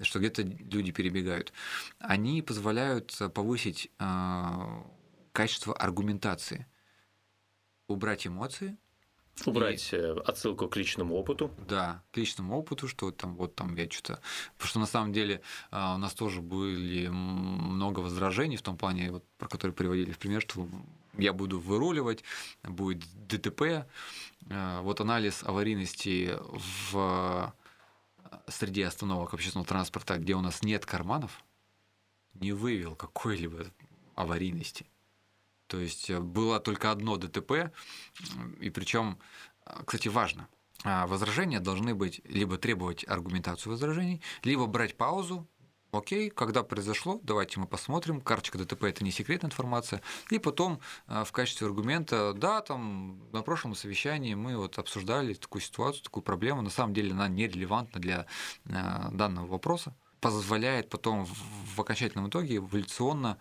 что 0.02 0.18
где-то 0.18 0.42
люди 0.42 0.92
перебегают, 0.92 1.52
они 1.98 2.42
позволяют 2.42 3.16
повысить 3.34 3.90
э, 3.98 4.82
качество 5.32 5.74
аргументации, 5.74 6.66
убрать 7.86 8.26
эмоции– 8.26 8.76
Убрать 9.46 9.92
и... 9.92 9.96
Э, 9.96 10.16
отсылку 10.24 10.68
к 10.68 10.76
личному 10.76 11.14
опыту. 11.16 11.50
Да, 11.68 12.02
к 12.12 12.16
личному 12.16 12.58
опыту, 12.58 12.88
что 12.88 13.10
там 13.10 13.36
вот 13.36 13.54
там 13.54 13.74
я 13.76 13.90
что-то. 13.90 14.20
Потому 14.56 14.68
что 14.68 14.78
на 14.80 14.86
самом 14.86 15.12
деле 15.12 15.40
а, 15.70 15.94
у 15.94 15.98
нас 15.98 16.14
тоже 16.14 16.40
были 16.40 17.08
много 17.08 18.00
возражений 18.00 18.56
в 18.56 18.62
том 18.62 18.76
плане, 18.76 19.12
вот, 19.12 19.24
про 19.38 19.48
которые 19.48 19.74
приводили 19.74 20.12
в 20.12 20.18
пример, 20.18 20.42
что 20.42 20.68
я 21.16 21.32
буду 21.32 21.58
выруливать, 21.58 22.24
будет 22.62 23.04
ДТП. 23.26 23.86
А, 24.50 24.82
вот 24.82 25.00
анализ 25.00 25.42
аварийности 25.44 26.36
в 26.92 27.54
среде 28.48 28.86
остановок 28.86 29.34
общественного 29.34 29.66
транспорта, 29.66 30.18
где 30.18 30.34
у 30.34 30.40
нас 30.40 30.62
нет 30.62 30.86
карманов, 30.86 31.42
не 32.34 32.52
выявил 32.52 32.94
какой-либо 32.94 33.66
аварийности. 34.14 34.86
То 35.68 35.78
есть 35.78 36.10
э, 36.10 36.18
было 36.18 36.58
только 36.58 36.90
одно 36.90 37.16
ДТП, 37.16 37.72
и 38.60 38.70
причем, 38.70 39.18
э, 39.64 39.82
кстати, 39.86 40.08
важно, 40.08 40.48
а, 40.84 41.06
возражения 41.06 41.60
должны 41.60 41.94
быть 41.94 42.20
либо 42.24 42.56
требовать 42.56 43.06
аргументацию 43.06 43.72
возражений, 43.72 44.20
либо 44.42 44.66
брать 44.66 44.96
паузу 44.96 45.46
Окей, 45.90 46.28
когда 46.28 46.62
произошло, 46.62 47.18
давайте 47.22 47.58
мы 47.58 47.66
посмотрим. 47.66 48.20
Карточка 48.20 48.58
ДТП 48.58 48.84
это 48.84 49.02
не 49.04 49.10
секретная 49.10 49.48
информация. 49.48 50.02
И 50.28 50.38
потом 50.38 50.80
э, 51.06 51.24
в 51.24 51.32
качестве 51.32 51.66
аргумента, 51.66 52.34
да, 52.34 52.60
там 52.60 53.22
на 53.32 53.40
прошлом 53.40 53.74
совещании 53.74 54.34
мы 54.34 54.58
вот 54.58 54.78
обсуждали 54.78 55.32
такую 55.32 55.62
ситуацию, 55.62 56.04
такую 56.04 56.22
проблему. 56.22 56.60
На 56.60 56.68
самом 56.68 56.92
деле 56.92 57.12
она 57.12 57.26
нерелевантна 57.28 58.00
для 58.00 58.26
данного 58.64 59.46
вопроса 59.46 59.94
позволяет 60.20 60.90
потом 60.90 61.24
в 61.24 61.80
окончательном 61.80 62.28
итоге 62.28 62.56
эволюционно 62.56 63.38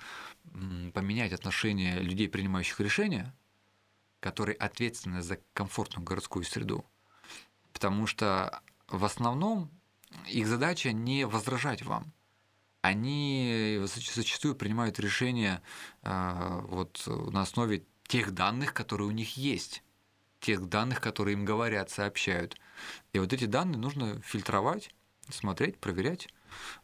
поменять 0.94 1.34
отношение 1.34 2.00
людей, 2.00 2.28
принимающих 2.28 2.80
решения, 2.80 3.36
которые 4.20 4.56
ответственны 4.56 5.22
за 5.22 5.40
комфортную 5.54 6.06
городскую 6.06 6.44
среду. 6.44 6.86
Потому 7.74 8.08
что 8.08 8.62
в 8.88 9.06
основном 9.06 9.70
их 10.28 10.48
задача 10.48 10.92
не 10.92 11.26
возражать 11.26 11.84
вам. 11.84 12.14
Они 12.82 13.80
зачастую 13.84 14.56
принимают 14.56 15.00
решения 15.00 15.62
а, 16.04 16.62
вот, 16.62 17.04
на 17.06 17.42
основе 17.42 17.86
тех 18.08 18.32
данных, 18.32 18.74
которые 18.74 19.08
у 19.08 19.12
них 19.12 19.36
есть, 19.36 19.84
тех 20.40 20.68
данных, 20.70 21.02
которые 21.02 21.34
им 21.34 21.44
говорят, 21.44 21.90
сообщают. 21.90 22.58
И 23.12 23.20
вот 23.20 23.34
эти 23.34 23.46
данные 23.46 23.78
нужно 23.78 24.22
фильтровать, 24.22 24.92
смотреть, 25.30 25.80
проверять. 25.80 26.30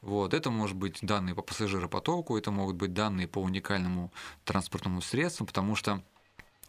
Вот. 0.02 0.34
Это 0.34 0.52
может 0.52 0.76
быть 0.76 1.00
данные 1.02 1.36
по 1.36 1.42
пассажиропотоку, 1.42 2.38
это 2.38 2.52
могут 2.52 2.76
быть 2.76 2.94
данные 2.94 3.28
по 3.28 3.40
уникальному 3.40 4.12
транспортному 4.44 5.02
средству, 5.02 5.46
потому 5.46 5.76
что 5.76 6.04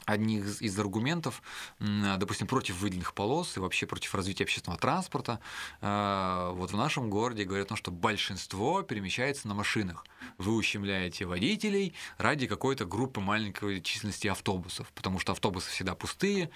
одни 0.07 0.38
из, 0.38 0.78
аргументов, 0.78 1.42
допустим, 1.78 2.47
против 2.47 2.80
выделенных 2.80 3.14
полос 3.14 3.57
и 3.57 3.61
вообще 3.61 3.86
против 3.86 4.14
развития 4.14 4.45
общественного 4.45 4.80
транспорта, 4.80 5.40
э, 5.80 6.51
вот 6.55 6.72
в 6.72 6.76
нашем 6.76 7.11
городе 7.11 7.45
говорят 7.45 7.70
что 7.76 7.90
большинство 7.90 8.82
перемещается 8.82 9.49
на 9.49 9.55
машинах. 9.55 10.05
Вы 10.38 10.55
ущемляете 10.55 11.24
водителей 11.24 11.95
ради 12.18 12.47
какой-то 12.47 12.84
группы 12.84 13.20
маленькой 13.20 13.80
численности 13.80 14.28
автобусов, 14.28 14.92
потому 14.95 15.18
что 15.18 15.32
автобусы 15.32 15.70
всегда 15.70 15.95
пустые, 15.95 16.51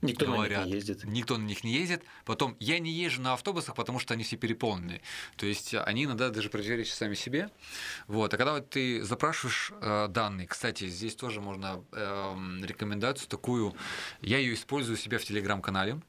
Никто 0.00 0.26
говорят, 0.26 0.60
на 0.60 0.64
них 0.64 0.66
не 0.66 0.74
ездит. 0.74 1.04
Никто 1.04 1.38
на 1.38 1.44
них 1.44 1.64
не 1.64 1.72
ездит. 1.72 2.02
Потом, 2.24 2.56
я 2.60 2.78
не 2.78 2.92
езжу 2.92 3.20
на 3.20 3.34
автобусах, 3.34 3.74
потому 3.74 3.98
что 3.98 4.14
они 4.14 4.24
все 4.24 4.36
переполнены. 4.36 5.00
То 5.36 5.46
есть 5.46 5.74
они 5.74 6.04
иногда 6.04 6.30
даже 6.30 6.50
противоречат 6.50 6.94
сами 6.94 7.14
себе. 7.14 7.50
Вот. 8.06 8.32
А 8.32 8.36
когда 8.36 8.52
вот 8.52 8.70
ты 8.70 9.02
запрашиваешь 9.02 9.72
э, 9.80 10.08
данные, 10.08 10.46
кстати, 10.46 10.88
здесь 10.88 11.16
тоже 11.16 11.40
можно 11.40 11.82
э, 11.92 12.36
рекомендацию 12.62 13.28
такую, 13.28 13.74
я 14.20 14.38
ее 14.38 14.54
использую 14.54 14.96
у 14.96 14.98
себя 14.98 15.18
в 15.18 15.24
телеграм-канале 15.24 16.00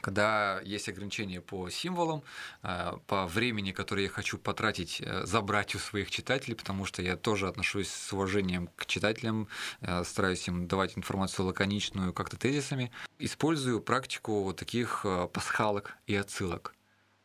когда 0.00 0.60
есть 0.64 0.88
ограничения 0.88 1.40
по 1.40 1.68
символам, 1.70 2.22
э, 2.62 2.92
по 3.06 3.26
времени, 3.26 3.72
которое 3.72 4.04
я 4.04 4.08
хочу 4.08 4.38
потратить, 4.38 5.00
э, 5.00 5.24
забрать 5.26 5.74
у 5.74 5.78
своих 5.78 6.10
читателей, 6.10 6.56
потому 6.56 6.84
что 6.84 7.02
я 7.02 7.16
тоже 7.16 7.48
отношусь 7.48 7.88
с 7.88 8.12
уважением 8.12 8.68
к 8.76 8.86
читателям, 8.86 9.48
э, 9.80 10.04
стараюсь 10.04 10.46
им 10.48 10.66
давать 10.66 10.96
информацию 10.96 11.46
лаконичную, 11.46 12.12
как-то 12.12 12.36
тезисами. 12.36 12.90
Использую 13.18 13.80
практику 13.80 14.54
таких 14.56 15.06
пасхалок 15.32 15.96
и 16.06 16.14
отсылок. 16.14 16.74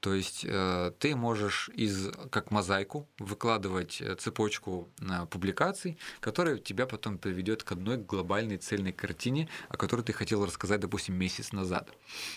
То 0.08 0.14
есть 0.14 0.45
э, 0.47 0.93
ты 0.99 1.18
можешь 1.18 1.70
из 1.74 2.10
как 2.32 2.49
мозаику 2.49 3.10
выкладывать 3.20 3.99
э, 3.99 4.16
цепочку 4.16 4.88
э, 5.01 5.26
публикаций, 5.26 5.97
которая 6.22 6.60
тебя 6.60 6.86
потом 6.86 7.18
приведет 7.18 7.64
к 7.64 7.74
одной 7.74 7.97
глобальной 7.97 8.55
цельной 8.55 8.93
картине, 8.93 9.49
о 9.68 9.76
которой 9.76 10.03
ты 10.03 10.14
хотел 10.14 10.45
рассказать, 10.45 10.80
допустим, 10.80 11.16
месяц 11.16 11.51
назад, 11.51 11.89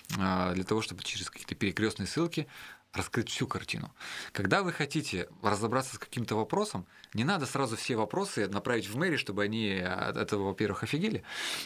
для 0.08 0.64
того, 0.64 0.82
чтобы 0.82 1.04
через 1.04 1.30
какие-то 1.30 1.54
перекрестные 1.54 2.08
ссылки 2.08 2.48
раскрыть 2.92 3.28
всю 3.28 3.46
картину. 3.46 3.94
Когда 4.32 4.64
вы 4.64 4.72
хотите 4.72 5.28
разобраться 5.40 5.94
с 5.94 5.98
каким-то 6.00 6.34
вопросом, 6.34 6.88
не 7.14 7.22
надо 7.22 7.46
сразу 7.46 7.76
все 7.76 7.94
вопросы 7.94 8.48
направить 8.48 8.88
в 8.88 8.96
мэри, 8.96 9.14
чтобы 9.16 9.44
они 9.44 9.78
от 9.78 10.16
этого, 10.16 10.48
во-первых, 10.48 10.82
офигели, 10.82 11.22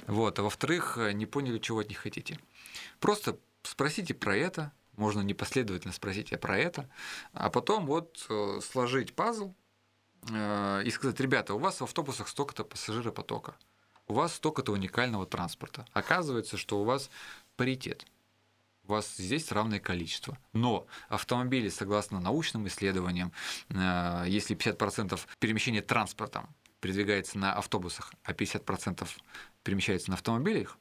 вот, 0.07 0.39
а 0.39 0.43
во-вторых, 0.43 0.99
не 1.15 1.25
поняли, 1.25 1.59
чего 1.59 1.79
от 1.79 1.89
них 1.89 1.97
хотите. 1.97 2.39
Просто 3.01 3.39
спросите 3.63 4.13
про 4.13 4.37
это, 4.37 4.71
можно 4.97 5.21
непоследовательно 5.21 5.93
спросить 5.93 6.33
а 6.33 6.39
про 6.39 6.59
это, 6.59 6.89
а 7.33 7.51
потом 7.51 7.87
вот 7.87 8.27
э, 8.29 8.61
сложить 8.63 9.15
пазл 9.15 9.55
э, 10.31 10.83
и 10.85 10.91
сказать, 10.91 11.19
ребята, 11.21 11.55
у 11.55 11.59
вас 11.59 11.81
в 11.81 11.85
автобусах 11.85 12.29
столько-то 12.29 12.65
пассажиропотока, 12.65 13.57
у 14.07 14.15
вас 14.15 14.35
столько-то 14.35 14.73
уникального 14.73 15.27
транспорта. 15.27 15.87
Оказывается, 15.93 16.57
что 16.57 16.81
у 16.81 16.85
вас 16.85 17.11
паритет. 17.57 18.07
У 18.87 18.93
вас 18.93 19.17
здесь 19.17 19.51
равное 19.51 19.81
количество. 19.81 20.39
Но 20.53 20.87
автомобили, 21.09 21.71
согласно 21.71 22.21
научным 22.21 22.67
исследованиям, 22.67 23.33
э, 23.71 24.25
если 24.29 24.55
50% 24.55 25.27
перемещения 25.39 25.81
транспортом 25.81 26.55
передвигается 26.81 27.39
на 27.39 27.55
автобусах, 27.55 28.13
а 28.25 28.35
50% 28.35 29.09
перемещается 29.63 30.11
на 30.11 30.17
автомобилях, 30.17 30.79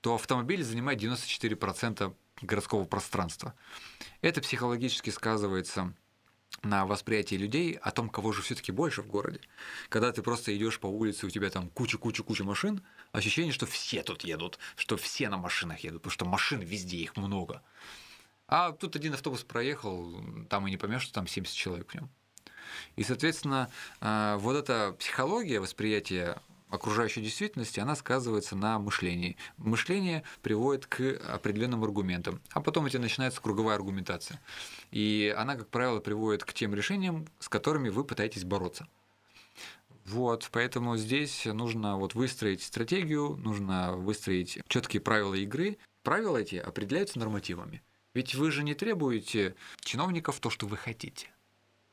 то 0.00 0.14
автомобиль 0.16 0.64
занимает 0.64 1.00
94% 1.00 2.12
городского 2.42 2.84
пространства. 2.84 3.54
Это 4.20 4.40
психологически 4.40 5.10
сказывается 5.10 5.94
на 6.62 6.86
восприятии 6.86 7.34
людей 7.36 7.74
о 7.74 7.90
том, 7.90 8.08
кого 8.08 8.32
же 8.32 8.42
все-таки 8.42 8.72
больше 8.72 9.02
в 9.02 9.06
городе. 9.06 9.40
Когда 9.88 10.12
ты 10.12 10.22
просто 10.22 10.56
идешь 10.56 10.80
по 10.80 10.86
улице, 10.86 11.26
у 11.26 11.30
тебя 11.30 11.50
там 11.50 11.68
куча-куча-куча 11.70 12.44
машин, 12.44 12.82
ощущение, 13.12 13.52
что 13.52 13.66
все 13.66 14.02
тут 14.02 14.24
едут, 14.24 14.58
что 14.76 14.96
все 14.96 15.28
на 15.28 15.36
машинах 15.36 15.80
едут, 15.80 16.02
потому 16.02 16.12
что 16.12 16.24
машин 16.24 16.60
везде, 16.60 16.96
их 16.98 17.16
много. 17.16 17.62
А 18.48 18.72
тут 18.72 18.96
один 18.96 19.14
автобус 19.14 19.42
проехал, 19.42 20.14
там 20.48 20.66
и 20.66 20.70
не 20.70 20.76
поймешь, 20.76 21.02
что 21.02 21.12
там 21.12 21.26
70 21.26 21.54
человек 21.54 21.90
в 21.90 21.94
нем. 21.94 22.10
И, 22.96 23.04
соответственно, 23.04 23.70
а, 24.00 24.36
вот 24.38 24.56
эта 24.56 24.92
психология 24.98 25.60
восприятия 25.60 26.40
окружающей 26.68 27.20
действительности, 27.20 27.80
она 27.80 27.96
сказывается 27.96 28.56
на 28.56 28.78
мышлении. 28.78 29.36
Мышление 29.56 30.24
приводит 30.42 30.86
к 30.86 31.00
определенным 31.28 31.84
аргументам, 31.84 32.40
а 32.50 32.60
потом 32.60 32.86
эти 32.86 32.96
начинается 32.96 33.40
круговая 33.40 33.76
аргументация. 33.76 34.40
И 34.90 35.34
она, 35.36 35.56
как 35.56 35.68
правило, 35.68 36.00
приводит 36.00 36.44
к 36.44 36.52
тем 36.52 36.74
решениям, 36.74 37.26
с 37.38 37.48
которыми 37.48 37.88
вы 37.88 38.04
пытаетесь 38.04 38.44
бороться. 38.44 38.88
Вот, 40.04 40.48
поэтому 40.52 40.96
здесь 40.96 41.46
нужно 41.46 41.96
вот 41.96 42.14
выстроить 42.14 42.62
стратегию, 42.62 43.36
нужно 43.36 43.96
выстроить 43.96 44.60
четкие 44.68 45.00
правила 45.00 45.34
игры. 45.34 45.78
Правила 46.04 46.36
эти 46.36 46.56
определяются 46.56 47.18
нормативами. 47.18 47.82
Ведь 48.14 48.34
вы 48.36 48.52
же 48.52 48.62
не 48.62 48.74
требуете 48.74 49.56
чиновников 49.80 50.38
то, 50.38 50.48
что 50.48 50.66
вы 50.66 50.76
хотите. 50.76 51.28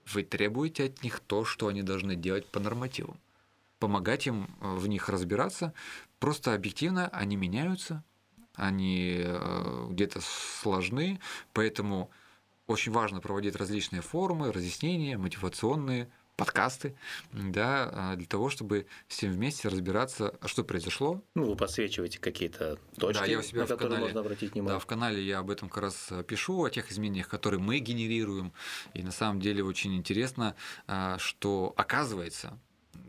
Вы 0.06 0.24
требуете 0.24 0.86
от 0.86 1.02
них 1.04 1.22
то, 1.22 1.44
что 1.44 1.68
они 1.68 1.82
должны 1.82 2.16
делать 2.16 2.46
по 2.46 2.60
нормативам 2.60 3.20
помогать 3.84 4.28
им 4.28 4.48
э, 4.62 4.76
в 4.76 4.88
них 4.88 5.10
разбираться. 5.10 5.74
Просто 6.20 6.54
объективно 6.54 7.10
они 7.10 7.36
меняются, 7.36 8.02
они 8.56 9.18
э, 9.20 9.88
где-то 9.90 10.22
сложны, 10.22 11.20
поэтому 11.52 12.10
очень 12.66 12.94
важно 12.94 13.20
проводить 13.20 13.58
различные 13.58 14.02
форумы, 14.02 14.54
разъяснения, 14.54 15.18
мотивационные, 15.18 16.10
подкасты, 16.38 16.96
да, 17.34 17.90
а, 17.92 18.16
для 18.16 18.26
того, 18.26 18.50
чтобы 18.50 18.86
всем 19.10 19.34
вместе 19.34 19.68
разбираться, 19.68 20.34
а 20.40 20.48
что 20.48 20.64
произошло. 20.64 21.22
Ну, 21.36 21.50
вы 21.50 21.58
подсвечиваете 21.58 22.20
какие-то 22.20 22.80
точки, 22.98 23.20
да, 23.20 23.26
я 23.26 23.40
у 23.40 23.42
себя 23.42 23.60
на 23.60 23.66
в 23.66 23.70
которые 23.72 23.90
канале, 23.90 24.04
можно 24.06 24.20
обратить 24.22 24.54
внимание. 24.54 24.76
Да, 24.76 24.80
в 24.80 24.86
канале 24.86 25.22
я 25.22 25.40
об 25.40 25.50
этом 25.50 25.68
как 25.68 25.84
раз 25.84 26.10
пишу, 26.26 26.64
о 26.64 26.70
тех 26.70 26.90
изменениях, 26.90 27.28
которые 27.28 27.60
мы 27.60 27.80
генерируем. 27.80 28.54
И 28.94 29.04
на 29.04 29.12
самом 29.12 29.42
деле 29.42 29.62
очень 29.62 29.94
интересно, 29.94 30.56
что 31.18 31.74
оказывается, 31.76 32.58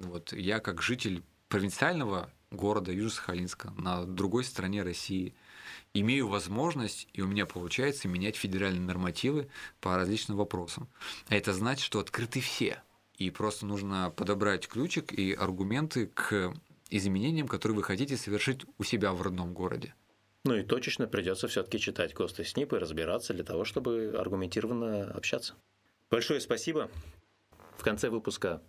вот 0.00 0.32
я 0.32 0.60
как 0.60 0.82
житель 0.82 1.22
провинциального 1.48 2.30
города 2.50 2.92
Южно-Сахалинска 2.92 3.72
на 3.80 4.04
другой 4.04 4.44
стороне 4.44 4.82
России 4.82 5.34
имею 5.92 6.28
возможность, 6.28 7.08
и 7.12 7.22
у 7.22 7.26
меня 7.26 7.46
получается 7.46 8.08
менять 8.08 8.36
федеральные 8.36 8.82
нормативы 8.82 9.48
по 9.80 9.96
различным 9.96 10.36
вопросам. 10.36 10.88
А 11.28 11.36
это 11.36 11.52
значит, 11.52 11.84
что 11.84 12.00
открыты 12.00 12.40
все. 12.40 12.82
И 13.16 13.30
просто 13.30 13.66
нужно 13.66 14.12
подобрать 14.16 14.66
ключик 14.66 15.12
и 15.12 15.32
аргументы 15.32 16.06
к 16.08 16.52
изменениям, 16.90 17.48
которые 17.48 17.76
вы 17.76 17.82
хотите 17.82 18.16
совершить 18.16 18.64
у 18.78 18.84
себя 18.84 19.12
в 19.12 19.22
родном 19.22 19.54
городе. 19.54 19.94
Ну 20.44 20.54
и 20.56 20.62
точечно 20.62 21.06
придется 21.06 21.48
все-таки 21.48 21.78
читать 21.78 22.12
ГОСТ 22.12 22.40
и 22.40 22.44
СНИП 22.44 22.74
и 22.74 22.76
разбираться 22.76 23.32
для 23.32 23.44
того, 23.44 23.64
чтобы 23.64 24.14
аргументированно 24.18 25.10
общаться. 25.12 25.54
Большое 26.10 26.40
спасибо. 26.40 26.90
В 27.78 27.82
конце 27.82 28.10
выпуска 28.10 28.60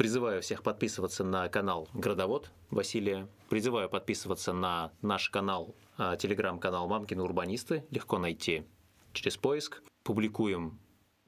Призываю 0.00 0.40
всех 0.40 0.62
подписываться 0.62 1.24
на 1.24 1.46
канал 1.50 1.86
Градовод 1.92 2.50
Василия. 2.70 3.28
Призываю 3.50 3.90
подписываться 3.90 4.54
на 4.54 4.92
наш 5.02 5.28
канал, 5.28 5.74
а, 5.98 6.16
телеграм-канал 6.16 6.88
Мамкины 6.88 7.22
Урбанисты. 7.22 7.84
Легко 7.90 8.16
найти 8.16 8.64
через 9.12 9.36
поиск. 9.36 9.82
Публикуем 10.02 10.78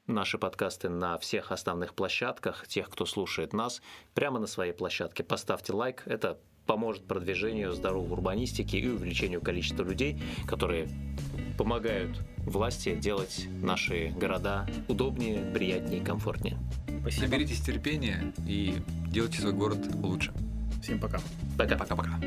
наши 0.07 0.39
подкасты 0.39 0.89
на 0.89 1.19
всех 1.19 1.51
основных 1.51 1.93
площадках. 1.93 2.67
Тех, 2.67 2.89
кто 2.89 3.05
слушает 3.05 3.53
нас, 3.53 3.79
прямо 4.15 4.39
на 4.39 4.47
своей 4.47 4.73
площадке. 4.73 5.23
Поставьте 5.23 5.71
лайк. 5.71 6.01
Это 6.07 6.39
поможет 6.65 7.05
продвижению 7.05 7.73
здоровой 7.73 8.09
урбанистики 8.09 8.77
и 8.77 8.87
увеличению 8.87 9.41
количества 9.41 9.83
людей, 9.83 10.19
которые 10.47 10.89
помогают 11.59 12.17
власти 12.37 12.95
делать 12.95 13.45
наши 13.61 14.09
города 14.17 14.67
удобнее, 14.87 15.53
приятнее 15.53 16.01
и 16.01 16.03
комфортнее. 16.03 16.57
Спасибо. 17.03 17.25
Наберитесь 17.25 17.59
терпения 17.59 18.33
и 18.47 18.81
делайте 19.07 19.41
свой 19.41 19.51
город 19.51 19.93
лучше. 19.95 20.31
Всем 20.81 20.99
пока. 20.99 21.19
Пока. 21.57 21.77
Пока-пока. 21.77 22.19